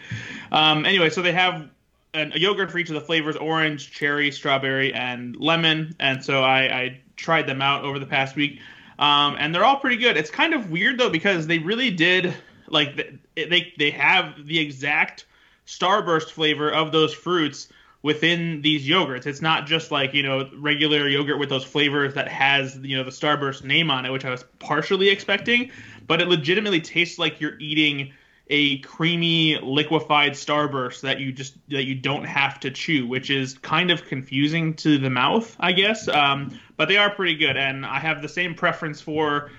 Um, 0.51 0.85
anyway, 0.85 1.09
so 1.09 1.21
they 1.21 1.31
have 1.31 1.69
a 2.13 2.37
yogurt 2.37 2.71
for 2.71 2.77
each 2.77 2.89
of 2.89 2.95
the 2.95 3.01
flavors: 3.01 3.35
orange, 3.35 3.91
cherry, 3.91 4.31
strawberry, 4.31 4.93
and 4.93 5.35
lemon. 5.37 5.95
And 5.99 6.23
so 6.23 6.43
I, 6.43 6.59
I 6.59 7.01
tried 7.17 7.47
them 7.47 7.61
out 7.61 7.83
over 7.83 7.99
the 7.99 8.05
past 8.05 8.35
week, 8.35 8.59
um, 8.99 9.35
and 9.39 9.53
they're 9.53 9.65
all 9.65 9.79
pretty 9.79 9.97
good. 9.97 10.15
It's 10.17 10.31
kind 10.31 10.53
of 10.53 10.71
weird 10.71 10.97
though 10.97 11.09
because 11.09 11.47
they 11.47 11.59
really 11.59 11.91
did 11.91 12.33
like 12.67 12.95
they 13.35 13.73
they 13.77 13.91
have 13.91 14.45
the 14.45 14.59
exact 14.59 15.25
starburst 15.65 16.31
flavor 16.31 16.71
of 16.71 16.91
those 16.91 17.13
fruits 17.13 17.67
within 18.01 18.61
these 18.61 18.87
yogurts. 18.87 19.25
It's 19.25 19.41
not 19.41 19.65
just 19.65 19.91
like 19.91 20.13
you 20.13 20.23
know 20.23 20.49
regular 20.57 21.07
yogurt 21.07 21.39
with 21.39 21.49
those 21.49 21.63
flavors 21.63 22.13
that 22.13 22.27
has 22.27 22.77
you 22.77 22.97
know 22.97 23.03
the 23.03 23.11
starburst 23.11 23.63
name 23.63 23.91
on 23.91 24.05
it, 24.05 24.11
which 24.11 24.25
I 24.25 24.29
was 24.29 24.43
partially 24.59 25.09
expecting, 25.09 25.71
but 26.07 26.21
it 26.21 26.27
legitimately 26.27 26.81
tastes 26.81 27.19
like 27.19 27.41
you're 27.41 27.59
eating 27.59 28.13
a 28.49 28.79
creamy 28.79 29.59
liquefied 29.61 30.31
starburst 30.31 31.01
that 31.01 31.19
you 31.19 31.31
just 31.31 31.55
that 31.69 31.83
you 31.83 31.95
don't 31.95 32.23
have 32.23 32.59
to 32.59 32.71
chew 32.71 33.05
which 33.07 33.29
is 33.29 33.57
kind 33.57 33.91
of 33.91 34.05
confusing 34.05 34.73
to 34.73 34.97
the 34.97 35.09
mouth 35.09 35.55
i 35.59 35.71
guess. 35.71 36.07
Um, 36.07 36.59
but 36.77 36.87
they 36.87 36.97
are 36.97 37.09
pretty 37.09 37.35
good 37.35 37.57
and 37.57 37.85
i 37.85 37.99
have 37.99 38.21
the 38.21 38.29
same 38.29 38.55
preference 38.55 39.01
for 39.01 39.51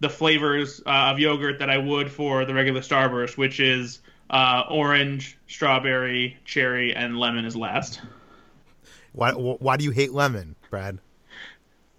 the 0.00 0.08
flavors 0.08 0.80
uh, 0.86 1.12
of 1.12 1.18
yogurt 1.18 1.60
that 1.60 1.70
i 1.70 1.78
would 1.78 2.10
for 2.10 2.44
the 2.44 2.54
regular 2.54 2.80
starburst 2.80 3.36
which 3.36 3.60
is 3.60 4.00
uh, 4.32 4.64
orange 4.70 5.38
strawberry 5.46 6.38
cherry 6.44 6.94
and 6.94 7.18
lemon 7.18 7.44
is 7.44 7.54
last. 7.54 8.00
Why, 9.12 9.32
why 9.32 9.76
do 9.76 9.84
you 9.84 9.90
hate 9.90 10.12
lemon 10.12 10.56
brad 10.70 10.98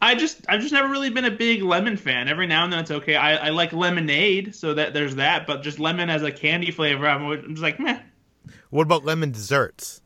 I 0.04 0.16
just 0.16 0.46
I've 0.50 0.60
just 0.60 0.74
never 0.74 0.90
really 0.90 1.10
been 1.10 1.24
a 1.24 1.32
big 1.32 1.64
lemon 1.64 1.96
fan. 1.96 2.28
Every 2.28 2.46
now 2.46 2.66
and 2.66 2.74
then 2.74 2.82
it's 2.82 2.92
okay. 2.92 3.16
I, 3.16 3.48
I 3.48 3.50
like 3.52 3.72
lemonade, 3.72 4.54
so 4.54 4.74
that 4.74 4.94
there's 4.94 5.16
that. 5.16 5.48
But 5.48 5.64
just 5.64 5.80
lemon 5.80 6.10
as 6.10 6.24
a 6.24 6.32
candy 6.32 6.72
flavor, 6.72 7.08
I'm, 7.08 7.24
I'm 7.26 7.50
just 7.52 7.62
like 7.62 7.80
meh. 7.80 8.00
What 8.70 8.84
about 8.84 9.06
lemon 9.06 9.32
desserts? 9.32 10.02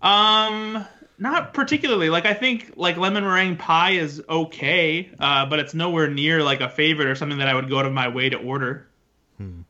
Um, 0.00 0.86
not 1.18 1.52
particularly. 1.52 2.08
Like 2.08 2.24
I 2.24 2.32
think 2.32 2.72
like 2.76 2.96
lemon 2.96 3.24
meringue 3.24 3.56
pie 3.58 3.90
is 3.90 4.22
okay, 4.26 5.10
uh, 5.20 5.44
but 5.44 5.58
it's 5.58 5.74
nowhere 5.74 6.08
near 6.08 6.42
like 6.42 6.62
a 6.62 6.70
favorite 6.70 7.08
or 7.08 7.14
something 7.14 7.38
that 7.38 7.48
I 7.48 7.54
would 7.54 7.68
go 7.68 7.78
out 7.78 7.84
of 7.84 7.92
my 7.92 8.08
way 8.08 8.30
to 8.30 8.38
order. 8.38 8.88
Hmm. 9.36 9.60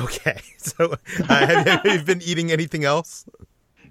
Okay, 0.00 0.40
so 0.56 0.96
uh, 1.28 1.46
have, 1.46 1.66
have 1.66 1.86
you 1.86 2.02
been 2.02 2.22
eating 2.22 2.50
anything 2.50 2.84
else? 2.84 3.26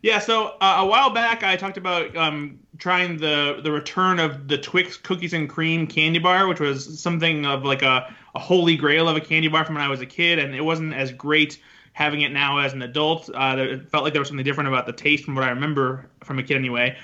Yeah, 0.04 0.20
so 0.20 0.58
uh, 0.60 0.80
a 0.80 0.86
while 0.86 1.12
back 1.12 1.44
I 1.44 1.56
talked 1.56 1.78
about 1.78 2.14
um, 2.18 2.60
trying 2.78 3.16
the 3.16 3.62
the 3.64 3.72
return 3.72 4.20
of 4.20 4.50
the 4.50 4.58
Twix 4.58 4.98
cookies 4.98 5.32
and 5.32 5.50
cream 5.50 5.88
candy 5.88 6.20
bar, 6.20 6.46
which 6.46 6.60
was 6.60 7.00
something 7.00 7.46
of 7.46 7.64
like 7.64 7.84
a, 7.84 8.14
a 8.36 8.40
holy 8.40 8.76
grail 8.76 9.08
of 9.08 9.16
a 9.16 9.22
candy 9.22 9.48
bar 9.48 9.64
from 9.64 9.76
when 9.76 9.84
I 9.84 9.88
was 9.88 10.02
a 10.02 10.06
kid, 10.06 10.40
and 10.40 10.54
it 10.54 10.60
wasn't 10.60 10.94
as 10.94 11.14
great 11.14 11.58
having 11.94 12.20
it 12.20 12.34
now 12.34 12.58
as 12.58 12.74
an 12.74 12.82
adult. 12.82 13.30
Uh, 13.34 13.56
it 13.58 13.90
felt 13.90 14.04
like 14.04 14.12
there 14.12 14.20
was 14.20 14.28
something 14.28 14.44
different 14.44 14.68
about 14.68 14.86
the 14.88 14.92
taste 14.92 15.24
from 15.24 15.36
what 15.36 15.46
I 15.46 15.52
remember 15.52 16.10
from 16.26 16.38
a 16.38 16.44
kid 16.44 16.58
anyway. 16.58 16.98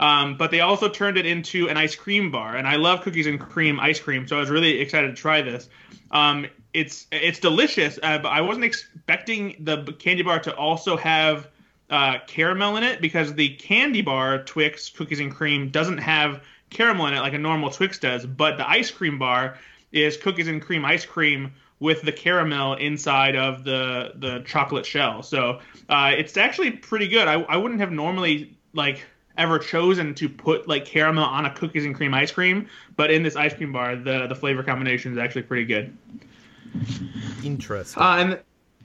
Um, 0.00 0.36
but 0.36 0.50
they 0.50 0.60
also 0.60 0.88
turned 0.88 1.18
it 1.18 1.26
into 1.26 1.68
an 1.68 1.76
ice 1.76 1.94
cream 1.94 2.32
bar, 2.32 2.56
and 2.56 2.66
I 2.66 2.76
love 2.76 3.02
cookies 3.02 3.28
and 3.28 3.38
cream 3.38 3.78
ice 3.78 4.00
cream, 4.00 4.26
so 4.26 4.36
I 4.36 4.40
was 4.40 4.50
really 4.50 4.80
excited 4.80 5.14
to 5.14 5.14
try 5.14 5.40
this. 5.40 5.68
Um, 6.10 6.48
it's 6.74 7.06
it's 7.12 7.38
delicious, 7.38 8.00
uh, 8.02 8.18
but 8.18 8.30
I 8.30 8.40
wasn't 8.40 8.64
expecting 8.64 9.54
the 9.60 9.84
candy 10.00 10.24
bar 10.24 10.40
to 10.40 10.56
also 10.56 10.96
have 10.96 11.46
uh, 11.90 12.18
caramel 12.26 12.76
in 12.76 12.84
it 12.84 13.00
because 13.00 13.34
the 13.34 13.56
candy 13.56 14.02
bar 14.02 14.42
Twix 14.44 14.88
cookies 14.88 15.20
and 15.20 15.34
cream 15.34 15.70
doesn't 15.70 15.98
have 15.98 16.42
caramel 16.70 17.06
in 17.06 17.14
it 17.14 17.20
like 17.20 17.34
a 17.34 17.38
normal 17.38 17.70
Twix 17.70 17.98
does, 17.98 18.24
but 18.24 18.56
the 18.56 18.68
ice 18.68 18.90
cream 18.90 19.18
bar 19.18 19.58
is 19.92 20.16
cookies 20.16 20.48
and 20.48 20.62
cream 20.62 20.84
ice 20.84 21.04
cream 21.04 21.52
with 21.80 22.02
the 22.02 22.12
caramel 22.12 22.74
inside 22.74 23.34
of 23.34 23.64
the 23.64 24.12
the 24.16 24.40
chocolate 24.46 24.86
shell. 24.86 25.22
So 25.22 25.60
uh, 25.88 26.12
it's 26.16 26.36
actually 26.36 26.70
pretty 26.70 27.08
good. 27.08 27.26
I, 27.26 27.42
I 27.42 27.56
wouldn't 27.56 27.80
have 27.80 27.90
normally 27.90 28.56
like 28.72 29.04
ever 29.36 29.58
chosen 29.58 30.14
to 30.14 30.28
put 30.28 30.68
like 30.68 30.84
caramel 30.84 31.24
on 31.24 31.46
a 31.46 31.54
cookies 31.54 31.84
and 31.84 31.94
cream 31.94 32.14
ice 32.14 32.30
cream, 32.30 32.68
but 32.96 33.10
in 33.10 33.22
this 33.22 33.34
ice 33.34 33.54
cream 33.54 33.72
bar, 33.72 33.96
the 33.96 34.26
the 34.28 34.34
flavor 34.34 34.62
combination 34.62 35.12
is 35.12 35.18
actually 35.18 35.42
pretty 35.42 35.64
good. 35.64 35.96
Interesting. 37.42 38.02
Uh, 38.02 38.16
and 38.16 38.40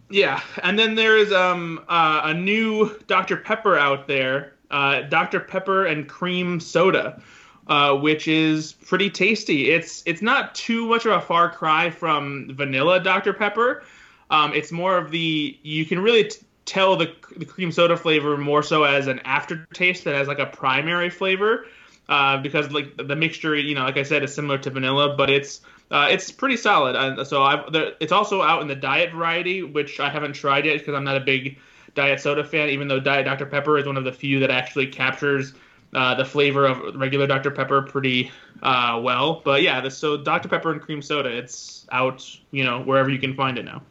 yeah, 0.10 0.42
and 0.62 0.78
then 0.78 0.96
there's 0.96 1.32
um 1.32 1.84
uh, 1.88 2.22
a 2.26 2.34
new 2.34 2.98
Dr 3.08 3.38
Pepper 3.38 3.78
out 3.78 4.08
there, 4.08 4.54
uh, 4.72 5.02
Dr 5.02 5.40
Pepper 5.40 5.86
and 5.86 6.08
cream 6.08 6.60
soda, 6.60 7.22
uh, 7.68 7.96
which 7.96 8.28
is 8.28 8.74
pretty 8.74 9.10
tasty. 9.10 9.72
It's 9.72 10.04
it's 10.06 10.22
not 10.22 10.56
too 10.56 10.88
much 10.88 11.06
of 11.06 11.14
a 11.14 11.22
far 11.22 11.50
cry 11.50 11.90
from 11.90 12.54
vanilla 12.54 13.00
Dr 13.00 13.34
Pepper. 13.34 13.84
Um, 14.30 14.54
it's 14.54 14.72
more 14.72 14.98
of 14.98 15.12
the 15.12 15.58
you 15.64 15.86
can 15.86 16.00
really 16.00 16.26
t- 16.26 16.46
tell 16.66 16.96
the 16.96 17.12
the 17.38 17.46
cream 17.46 17.72
soda 17.72 17.98
flavor 17.98 18.38
more 18.38 18.64
so 18.64 18.84
as 18.84 19.08
an 19.08 19.20
aftertaste 19.26 20.04
than 20.04 20.16
as 20.16 20.28
like 20.28 20.40
a 20.40 20.48
primary 20.48 21.10
flavor. 21.10 21.66
Uh, 22.08 22.38
because 22.38 22.72
like 22.72 22.96
the 22.98 23.16
mixture, 23.16 23.56
you 23.56 23.74
know, 23.74 23.84
like 23.84 23.98
I 23.98 24.04
said, 24.04 24.24
is 24.24 24.34
similar 24.34 24.60
to 24.60 24.70
vanilla, 24.70 25.16
but 25.18 25.32
it's 25.32 25.62
uh, 25.92 26.08
it's 26.10 26.32
pretty 26.32 26.58
solid. 26.58 26.96
Uh, 26.96 27.24
so 27.24 27.44
I've, 27.44 27.72
there, 27.72 27.94
it's 28.00 28.12
also 28.12 28.42
out 28.42 28.62
in 28.62 28.68
the 28.68 28.76
diet 28.76 29.12
variety, 29.12 29.64
which 29.64 30.00
I 30.00 30.10
haven't 30.10 30.34
tried 30.34 30.66
yet 30.66 30.80
because 30.80 30.94
I'm 30.96 31.04
not 31.04 31.18
a 31.18 31.22
big 31.22 31.58
diet 31.94 32.20
soda 32.20 32.44
fan. 32.44 32.70
Even 32.70 32.88
though 32.88 33.00
Diet 33.00 33.26
Dr 33.26 33.46
Pepper 33.46 33.78
is 33.78 33.86
one 33.86 33.98
of 33.98 34.04
the 34.04 34.12
few 34.12 34.40
that 34.40 34.50
actually 34.50 34.88
captures 34.88 35.54
uh, 35.94 36.16
the 36.16 36.26
flavor 36.26 36.66
of 36.66 36.96
regular 36.96 37.28
Dr 37.28 37.52
Pepper 37.52 37.82
pretty 37.84 38.32
uh, 38.64 39.00
well. 39.04 39.42
But 39.46 39.62
yeah, 39.62 39.80
the, 39.82 39.92
so 39.92 40.18
Dr 40.18 40.50
Pepper 40.50 40.72
and 40.72 40.82
cream 40.82 41.02
soda, 41.02 41.30
it's 41.30 41.86
out, 41.92 42.28
you 42.52 42.64
know, 42.64 42.82
wherever 42.82 43.10
you 43.10 43.20
can 43.20 43.36
find 43.36 43.58
it 43.58 43.64
now. 43.64 43.82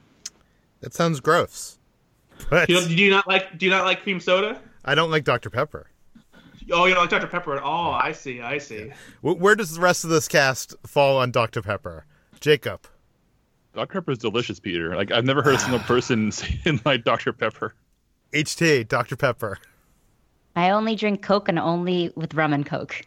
that 0.80 0.94
sounds 0.94 1.20
gross. 1.20 1.78
But 2.50 2.68
You 2.68 2.80
do 2.80 2.94
you 2.94 3.10
not 3.10 3.28
like 3.28 3.56
do 3.56 3.64
you 3.64 3.70
not 3.70 3.84
like 3.84 4.02
cream 4.02 4.18
soda? 4.18 4.60
I 4.84 4.96
don't 4.96 5.10
like 5.10 5.22
Dr. 5.24 5.48
Pepper. 5.50 5.86
Oh, 6.72 6.86
you 6.86 6.94
don't 6.94 7.02
like 7.02 7.10
Dr 7.10 7.26
Pepper 7.26 7.56
at 7.56 7.62
all? 7.62 7.92
I 7.92 8.12
see, 8.12 8.40
I 8.40 8.58
see. 8.58 8.90
Wh- 9.20 9.38
Where 9.40 9.54
does 9.54 9.74
the 9.74 9.80
rest 9.80 10.04
of 10.04 10.10
this 10.10 10.28
cast 10.28 10.74
fall 10.86 11.18
on 11.18 11.30
Dr. 11.30 11.60
Pepper? 11.62 12.06
Jacob. 12.40 12.86
Dr. 13.74 14.00
Pepper 14.00 14.12
is 14.12 14.18
delicious, 14.18 14.60
Peter. 14.60 14.94
Like 14.96 15.10
I've 15.10 15.24
never 15.24 15.42
heard 15.42 15.56
a 15.56 15.58
single 15.58 15.78
person 15.80 16.30
say 16.32 16.58
like 16.84 17.04
Dr. 17.04 17.32
Pepper. 17.32 17.74
HT, 18.32 18.88
Dr. 18.88 19.16
Pepper. 19.16 19.58
I 20.56 20.70
only 20.70 20.94
drink 20.96 21.22
Coke 21.22 21.48
and 21.48 21.58
only 21.58 22.12
with 22.14 22.34
rum 22.34 22.52
and 22.52 22.64
Coke. 22.64 23.02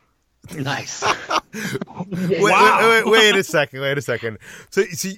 Nice. 0.56 1.04
Wait, 1.54 2.30
wait, 2.42 2.44
wait, 2.44 3.06
wait 3.08 3.36
a 3.36 3.44
second. 3.44 3.80
Wait 3.82 3.98
a 3.98 4.02
second. 4.02 4.38
So, 4.70 4.84
so, 4.86 5.10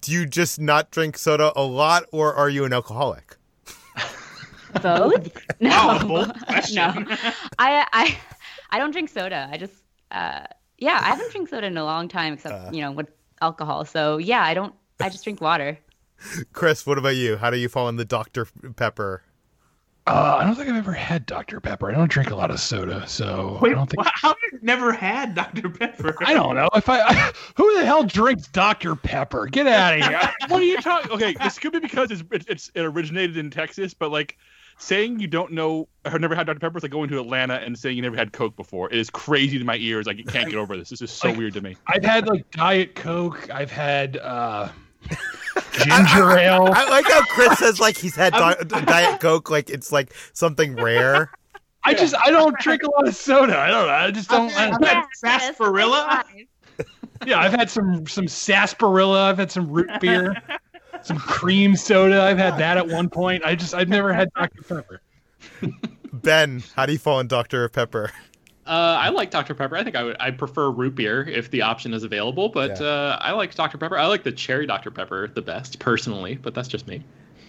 do 0.00 0.10
you 0.12 0.26
just 0.26 0.58
not 0.60 0.90
drink 0.90 1.16
soda 1.16 1.52
a 1.54 1.62
lot, 1.62 2.04
or 2.10 2.34
are 2.34 2.48
you 2.48 2.64
an 2.64 2.72
alcoholic? 2.72 3.36
Both? 4.80 5.36
No, 5.60 5.70
Wow, 5.70 6.32
a 6.48 6.62
no. 6.72 7.04
I 7.58 7.86
I 7.92 8.16
I 8.70 8.78
don't 8.78 8.90
drink 8.90 9.08
soda. 9.10 9.48
I 9.52 9.56
just 9.58 9.74
uh 10.10 10.44
yeah, 10.78 10.98
I 11.00 11.10
haven't 11.10 11.30
drank 11.32 11.48
soda 11.48 11.66
in 11.66 11.76
a 11.76 11.84
long 11.84 12.08
time 12.08 12.32
except 12.34 12.54
Uh. 12.54 12.70
you 12.72 12.80
know 12.80 12.92
with 12.92 13.08
alcohol. 13.40 13.84
So 13.84 14.18
yeah, 14.18 14.42
I 14.42 14.54
don't. 14.54 14.74
I 15.00 15.08
just 15.08 15.24
drink 15.24 15.40
water. 15.40 15.78
Chris, 16.52 16.86
what 16.86 16.98
about 16.98 17.16
you? 17.16 17.36
How 17.36 17.50
do 17.50 17.58
you 17.58 17.68
fall 17.68 17.88
in 17.88 17.96
the 17.96 18.04
Dr. 18.04 18.46
Pepper? 18.76 19.22
Uh, 20.04 20.38
I 20.40 20.44
don't 20.44 20.56
think 20.56 20.68
I've 20.68 20.74
ever 20.76 20.92
had 20.92 21.26
Dr. 21.26 21.60
Pepper. 21.60 21.88
I 21.88 21.94
don't 21.94 22.10
drink 22.10 22.30
a 22.30 22.34
lot 22.34 22.50
of 22.50 22.58
soda, 22.58 23.06
so 23.06 23.58
Wait, 23.62 23.70
I 23.70 23.74
don't 23.76 23.88
think. 23.88 24.04
wha- 24.04 24.10
how 24.12 24.28
have 24.30 24.36
you 24.50 24.58
never 24.60 24.92
had 24.92 25.36
Dr 25.36 25.68
Pepper? 25.70 26.16
I 26.26 26.34
don't 26.34 26.56
know 26.56 26.68
if 26.74 26.88
I, 26.88 27.32
Who 27.56 27.76
the 27.78 27.84
hell 27.86 28.02
drinks 28.02 28.48
Dr. 28.48 28.96
Pepper? 28.96 29.46
Get 29.46 29.68
out 29.68 29.96
of 29.98 30.04
here! 30.04 30.20
What 30.48 30.60
are 30.60 30.64
you 30.64 30.76
talking? 30.78 31.12
Okay, 31.12 31.36
this 31.40 31.56
could 31.60 31.70
be 31.72 31.78
because 31.78 32.10
it's, 32.10 32.24
it's 32.32 32.46
it's 32.48 32.70
it 32.74 32.82
originated 32.82 33.36
in 33.36 33.50
Texas, 33.50 33.94
but 33.94 34.10
like 34.10 34.38
saying 34.82 35.20
you 35.20 35.26
don't 35.28 35.52
know 35.52 35.88
or 36.04 36.18
never 36.18 36.34
had 36.34 36.46
Dr. 36.46 36.58
Pepper 36.58 36.76
is 36.78 36.82
like 36.82 36.92
going 36.92 37.08
to 37.10 37.20
Atlanta 37.20 37.54
and 37.54 37.78
saying 37.78 37.96
you 37.96 38.02
never 38.02 38.16
had 38.16 38.32
Coke 38.32 38.56
before. 38.56 38.90
It 38.90 38.98
is 38.98 39.08
crazy 39.10 39.58
to 39.58 39.64
my 39.64 39.76
ears. 39.76 40.06
Like, 40.06 40.18
I 40.18 40.30
can't 40.30 40.48
get 40.50 40.58
over 40.58 40.76
this. 40.76 40.88
This 40.90 41.00
is 41.02 41.10
so 41.10 41.28
Like- 41.28 41.38
weird 41.38 41.54
to 41.54 41.60
me. 41.60 41.76
I've 41.86 42.04
had 42.04 42.26
like 42.26 42.50
Diet 42.50 42.94
Coke. 42.94 43.48
I've 43.50 43.70
had 43.70 44.16
uh, 44.18 44.68
ginger 45.72 46.38
ale. 46.38 46.68
I 46.72 46.88
like 46.90 47.06
how 47.08 47.22
Chris 47.26 47.58
says 47.58 47.80
like 47.80 47.96
he's 47.96 48.16
had 48.16 48.32
di- 48.68 48.80
Diet 48.84 49.20
Coke, 49.20 49.50
like 49.50 49.70
it's 49.70 49.92
like 49.92 50.12
something 50.32 50.74
rare. 50.76 51.30
I 51.84 51.94
just 51.94 52.14
I 52.16 52.30
don't 52.30 52.56
drink 52.60 52.82
a 52.84 52.90
lot 52.90 53.08
of 53.08 53.14
soda. 53.16 53.58
I 53.58 53.68
don't 53.68 53.86
know. 53.86 53.92
I 53.92 54.10
just 54.10 54.28
don't. 54.30 54.52
I, 54.56 54.70
I've 54.70 54.84
had 54.84 55.04
sarsaparilla. 55.14 56.24
yeah, 57.26 57.40
I've 57.40 57.52
had 57.52 57.68
some 57.70 58.06
some 58.06 58.28
sarsaparilla. 58.28 59.28
I've 59.30 59.38
had 59.38 59.50
some 59.50 59.68
root 59.68 59.90
beer, 60.00 60.36
some 61.02 61.18
cream 61.18 61.74
soda. 61.76 62.22
I've 62.22 62.38
had 62.38 62.58
that 62.58 62.76
at 62.76 62.86
one 62.88 63.08
point. 63.08 63.44
I 63.44 63.54
just 63.54 63.74
I've 63.74 63.88
never 63.88 64.12
had 64.12 64.28
Dr. 64.34 64.62
Pepper. 64.62 65.00
Ben, 66.12 66.62
how 66.76 66.84
do 66.86 66.92
you 66.92 66.98
fall 66.98 67.20
in 67.20 67.26
Dr. 67.26 67.68
Pepper? 67.70 68.10
Uh, 68.66 68.96
I 69.00 69.08
like 69.08 69.30
Dr. 69.30 69.54
Pepper. 69.54 69.76
I 69.76 69.82
think 69.82 69.96
I 69.96 70.02
would. 70.04 70.16
I 70.20 70.30
prefer 70.30 70.70
root 70.70 70.94
beer 70.94 71.24
if 71.28 71.50
the 71.50 71.62
option 71.62 71.94
is 71.94 72.04
available, 72.04 72.48
but 72.48 72.78
Yeah. 72.80 72.86
uh, 72.86 73.18
I 73.20 73.32
like 73.32 73.54
Dr. 73.54 73.78
Pepper. 73.78 73.98
I 73.98 74.06
like 74.06 74.22
the 74.22 74.30
cherry 74.30 74.66
Dr. 74.66 74.90
Pepper 74.90 75.26
the 75.26 75.42
best 75.42 75.78
personally, 75.78 76.36
but 76.36 76.54
that's 76.54 76.68
just 76.68 76.86
me. 76.86 77.02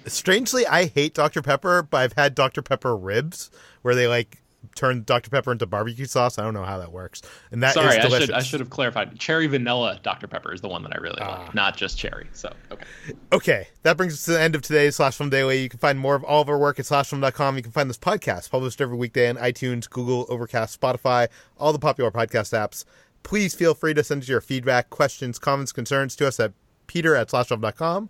Strangely, 0.06 0.66
I 0.66 0.86
hate 0.86 1.14
Dr. 1.14 1.42
Pepper, 1.42 1.84
but 1.84 1.98
I've 1.98 2.14
had 2.14 2.36
Dr. 2.36 2.62
Pepper 2.62 2.96
ribs 2.96 3.52
where 3.84 3.96
they 3.96 4.08
like 4.08 4.42
turn 4.76 5.04
Dr. 5.04 5.30
Pepper 5.30 5.52
into 5.52 5.66
barbecue 5.66 6.06
sauce. 6.06 6.38
I 6.38 6.44
don't 6.44 6.54
know 6.54 6.64
how 6.64 6.78
that 6.80 6.92
works. 6.92 7.22
And 7.52 7.62
that 7.64 7.70
is 7.70 7.74
Sorry, 7.74 7.98
I 7.98 8.20
should 8.20 8.32
I 8.32 8.42
should 8.42 8.60
have 8.60 8.70
clarified. 8.70 9.18
Cherry 9.20 9.48
vanilla 9.48 10.00
Dr. 10.04 10.28
Pepper 10.28 10.54
is 10.54 10.62
the 10.62 10.68
one 10.68 10.84
that 10.84 10.94
I 10.94 10.98
really 11.00 11.20
Ah. 11.22 11.44
like, 11.44 11.54
not 11.56 11.78
just 11.78 11.98
cherry. 11.98 12.28
So 12.34 12.54
okay. 12.72 12.84
Okay, 13.32 13.68
that 13.84 13.98
brings 13.98 14.14
us 14.14 14.26
to 14.26 14.32
the 14.32 14.42
end 14.42 14.56
of 14.56 14.62
today's 14.62 14.96
Slash 14.96 15.18
Film 15.18 15.30
Daily. 15.30 15.62
You 15.62 15.70
can 15.70 15.80
find 15.80 16.00
more 16.00 16.16
of 16.16 16.24
all 16.24 16.42
of 16.42 16.50
our 16.50 16.58
work 16.58 16.80
at 16.80 16.86
slashfilm.com. 16.86 17.58
You 17.58 17.64
can 17.64 17.72
find 17.72 17.90
this 17.90 17.98
podcast 17.98 18.50
published 18.52 18.82
every 18.82 18.98
weekday 18.98 19.30
on 19.30 19.36
iTunes, 19.38 19.90
Google, 19.90 20.26
Overcast, 20.30 20.80
Spotify, 20.80 21.28
all 21.58 21.74
the 21.74 21.80
popular 21.80 22.12
podcast 22.12 22.54
apps. 22.58 22.86
Please 23.24 23.56
feel 23.56 23.74
free 23.74 23.94
to 23.94 24.04
send 24.04 24.24
us 24.24 24.28
your 24.28 24.42
feedback, 24.42 24.90
questions, 24.90 25.40
comments, 25.40 25.72
concerns 25.72 26.16
to 26.18 26.28
us 26.28 26.40
at 26.40 26.52
peter 26.88 27.16
at 27.16 27.30
slashfilm.com. 27.30 28.10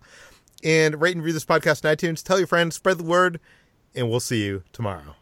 And 0.64 1.00
rate 1.00 1.14
and 1.14 1.22
review 1.22 1.34
this 1.34 1.44
podcast 1.44 1.84
on 1.84 1.94
iTunes. 1.94 2.22
Tell 2.22 2.38
your 2.38 2.46
friends, 2.46 2.74
spread 2.74 2.98
the 2.98 3.04
word, 3.04 3.38
and 3.94 4.08
we'll 4.10 4.18
see 4.20 4.44
you 4.44 4.62
tomorrow. 4.72 5.14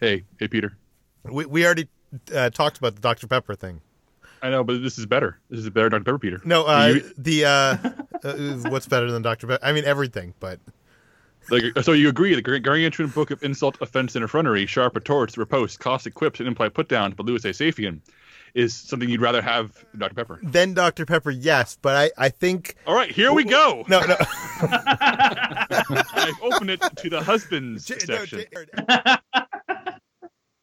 Hey, 0.00 0.24
hey, 0.38 0.48
Peter. 0.48 0.76
We, 1.24 1.46
we 1.46 1.64
already 1.64 1.88
uh, 2.34 2.50
talked 2.50 2.78
about 2.78 2.94
the 2.94 3.00
Dr. 3.00 3.26
Pepper 3.26 3.54
thing. 3.54 3.80
I 4.42 4.50
know, 4.50 4.62
but 4.62 4.82
this 4.82 4.98
is 4.98 5.06
better. 5.06 5.38
This 5.50 5.60
is 5.60 5.70
better, 5.70 5.88
Dr. 5.88 6.04
Pepper, 6.04 6.18
Peter. 6.18 6.40
No, 6.44 6.66
uh, 6.66 6.92
You- 6.94 7.10
the 7.16 7.44
uh, 7.46 7.48
uh, 8.22 8.34
what's 8.70 8.86
better 8.86 9.10
than 9.10 9.22
Dr. 9.22 9.46
Pepper? 9.46 9.64
I 9.64 9.72
mean, 9.72 9.84
everything, 9.84 10.34
but 10.40 10.60
Like, 11.50 11.64
so 11.82 11.92
you 11.92 12.08
agree 12.08 12.34
the 12.34 12.42
gar- 12.42 12.58
gargantuan 12.58 13.08
book 13.08 13.30
of 13.30 13.42
insult, 13.42 13.78
offense, 13.80 14.14
and 14.14 14.24
effrontery, 14.24 14.66
sharp 14.66 14.94
retorts, 14.94 15.38
riposte, 15.38 15.80
caustic 15.80 16.14
quips, 16.14 16.38
and 16.40 16.46
implied 16.48 16.74
put 16.74 16.88
downs 16.88 17.14
by 17.14 17.24
Louis 17.24 17.44
A. 17.44 17.48
Safian 17.48 18.00
is 18.54 18.74
something 18.74 19.08
you'd 19.08 19.20
rather 19.20 19.42
have 19.42 19.72
than 19.92 20.00
Dr. 20.00 20.14
Pepper. 20.14 20.40
then 20.42 20.74
Dr. 20.74 21.04
Pepper, 21.06 21.30
yes. 21.30 21.76
But 21.80 21.96
I, 22.18 22.26
I 22.26 22.28
think 22.30 22.74
All 22.86 22.94
right, 22.94 23.10
here 23.10 23.32
we 23.32 23.44
go. 23.44 23.84
no, 23.88 24.00
no. 24.00 24.16
I've 24.60 26.42
opened 26.42 26.70
it 26.70 26.80
to 26.96 27.10
the 27.10 27.22
husbands 27.22 27.84
J- 27.86 27.94
no, 28.08 28.16
section. 28.24 28.44
J- 28.52 29.16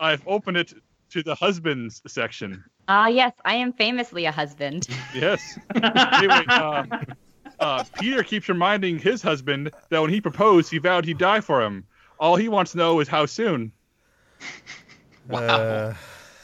I've 0.04 0.28
opened 0.28 0.58
it 0.58 0.74
to 1.12 1.24
the 1.24 1.34
husbands 1.34 2.02
section. 2.08 2.64
Ah, 2.90 3.08
yes, 3.08 3.32
I 3.46 3.56
am 3.56 3.72
famously 3.72 4.26
a 4.26 4.32
husband. 4.32 4.88
Yes. 5.16 5.58
anyway, 5.76 6.44
uh, 6.50 6.84
uh, 7.60 7.84
Peter 7.98 8.22
keeps 8.24 8.50
reminding 8.50 9.00
his 9.00 9.22
husband 9.22 9.72
that 9.90 10.02
when 10.02 10.10
he 10.10 10.20
proposed, 10.20 10.70
he 10.70 10.78
vowed 10.80 11.06
he'd 11.06 11.18
die 11.18 11.40
for 11.40 11.62
him. 11.62 11.86
All 12.20 12.36
he 12.36 12.50
wants 12.50 12.74
to 12.74 12.78
know 12.78 13.00
is 13.00 13.08
how 13.08 13.26
soon. 13.26 13.72
Wow, 15.30 15.40
Uh, 15.40 15.94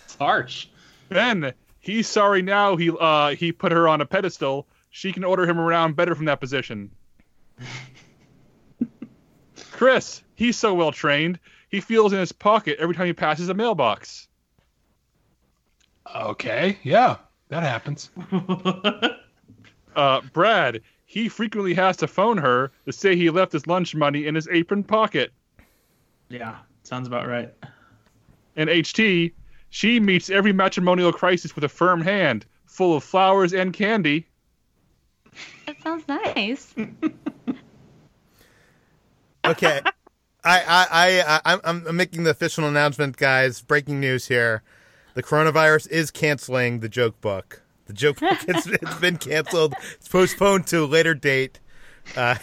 it's 0.06 0.16
harsh. 0.16 0.68
Then 1.10 1.54
he's 1.82 2.08
sorry 2.08 2.42
now 2.42 2.78
he 2.78 2.90
uh, 2.98 3.32
he 3.36 3.52
put 3.52 3.74
her 3.74 3.90
on 3.90 4.00
a 4.00 4.06
pedestal. 4.06 4.68
She 4.90 5.12
can 5.12 5.26
order 5.26 5.46
him 5.46 5.60
around 5.60 5.98
better 5.98 6.16
from 6.16 6.24
that 6.26 6.40
position. 6.40 6.90
Chris, 9.72 10.24
he's 10.36 10.56
so 10.56 10.74
well 10.74 10.94
trained, 10.94 11.40
he 11.70 11.80
feels 11.82 12.14
in 12.14 12.20
his 12.20 12.32
pocket 12.32 12.78
every 12.80 12.96
time 12.96 13.08
he 13.08 13.14
passes 13.14 13.50
a 13.50 13.54
mailbox. 13.54 14.28
Okay, 16.16 16.78
yeah, 16.84 17.18
that 17.50 17.64
happens. 17.64 18.10
Uh, 19.96 20.22
Brad, 20.34 20.82
he 21.08 21.28
frequently 21.28 21.74
has 21.74 21.98
to 21.98 22.08
phone 22.08 22.38
her 22.38 22.72
to 22.86 22.94
say 22.94 23.16
he 23.16 23.32
left 23.32 23.52
his 23.52 23.66
lunch 23.66 23.96
money 23.96 24.28
in 24.28 24.36
his 24.36 24.48
apron 24.50 24.84
pocket. 24.84 25.34
yeah, 26.30 26.58
sounds 26.84 27.08
about 27.08 27.28
right. 27.28 27.52
And 28.56 28.70
HT, 28.70 29.34
she 29.72 30.00
meets 30.00 30.30
every 30.30 30.54
matrimonial 30.54 31.12
crisis 31.12 31.56
with 31.56 31.64
a 31.64 31.70
firm 31.70 32.02
hand, 32.02 32.46
full 32.66 32.96
of 32.96 33.04
flowers 33.04 33.52
and 33.52 33.74
candy. 33.74 34.28
That 35.66 35.82
sounds 35.82 36.08
nice. 36.08 36.74
Okay. 39.46 39.82
I, 40.50 40.62
I, 40.68 40.88
I, 40.92 41.40
I, 41.46 41.60
I'm, 41.64 41.86
I'm 41.88 41.96
making 41.96 42.24
the 42.24 42.32
official 42.32 42.66
announcement, 42.66 43.18
guys. 43.18 43.62
Breaking 43.62 44.00
news 44.00 44.28
here. 44.28 44.64
The 45.14 45.22
coronavirus 45.22 45.90
is 45.90 46.10
canceling 46.10 46.80
the 46.80 46.90
joke 46.90 47.22
book. 47.22 47.62
The 47.86 47.94
joke 47.94 48.20
book 48.20 48.38
has 48.48 48.66
it's 48.68 48.96
been 48.96 49.18
canceled. 49.18 49.76
It's 49.94 50.08
postponed 50.08 50.66
to 50.68 50.84
a 50.84 50.88
later 50.88 51.14
date. 51.14 51.60
Uh, 52.16 52.36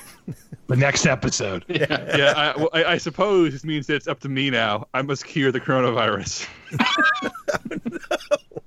The 0.69 0.77
next 0.77 1.07
episode. 1.07 1.65
Yeah, 1.69 2.33
I, 2.37 2.57
well, 2.57 2.71
I, 2.73 2.85
I 2.85 2.99
suppose 2.99 3.53
this 3.53 3.65
means 3.65 3.87
that 3.89 3.95
it's 3.97 4.09
up 4.09 4.21
to 4.21 4.29
me 4.29 4.51
now. 4.51 4.87
I 4.95 5.03
must 5.03 5.25
cure 5.25 5.53
the 5.53 5.61
coronavirus. 5.61 6.47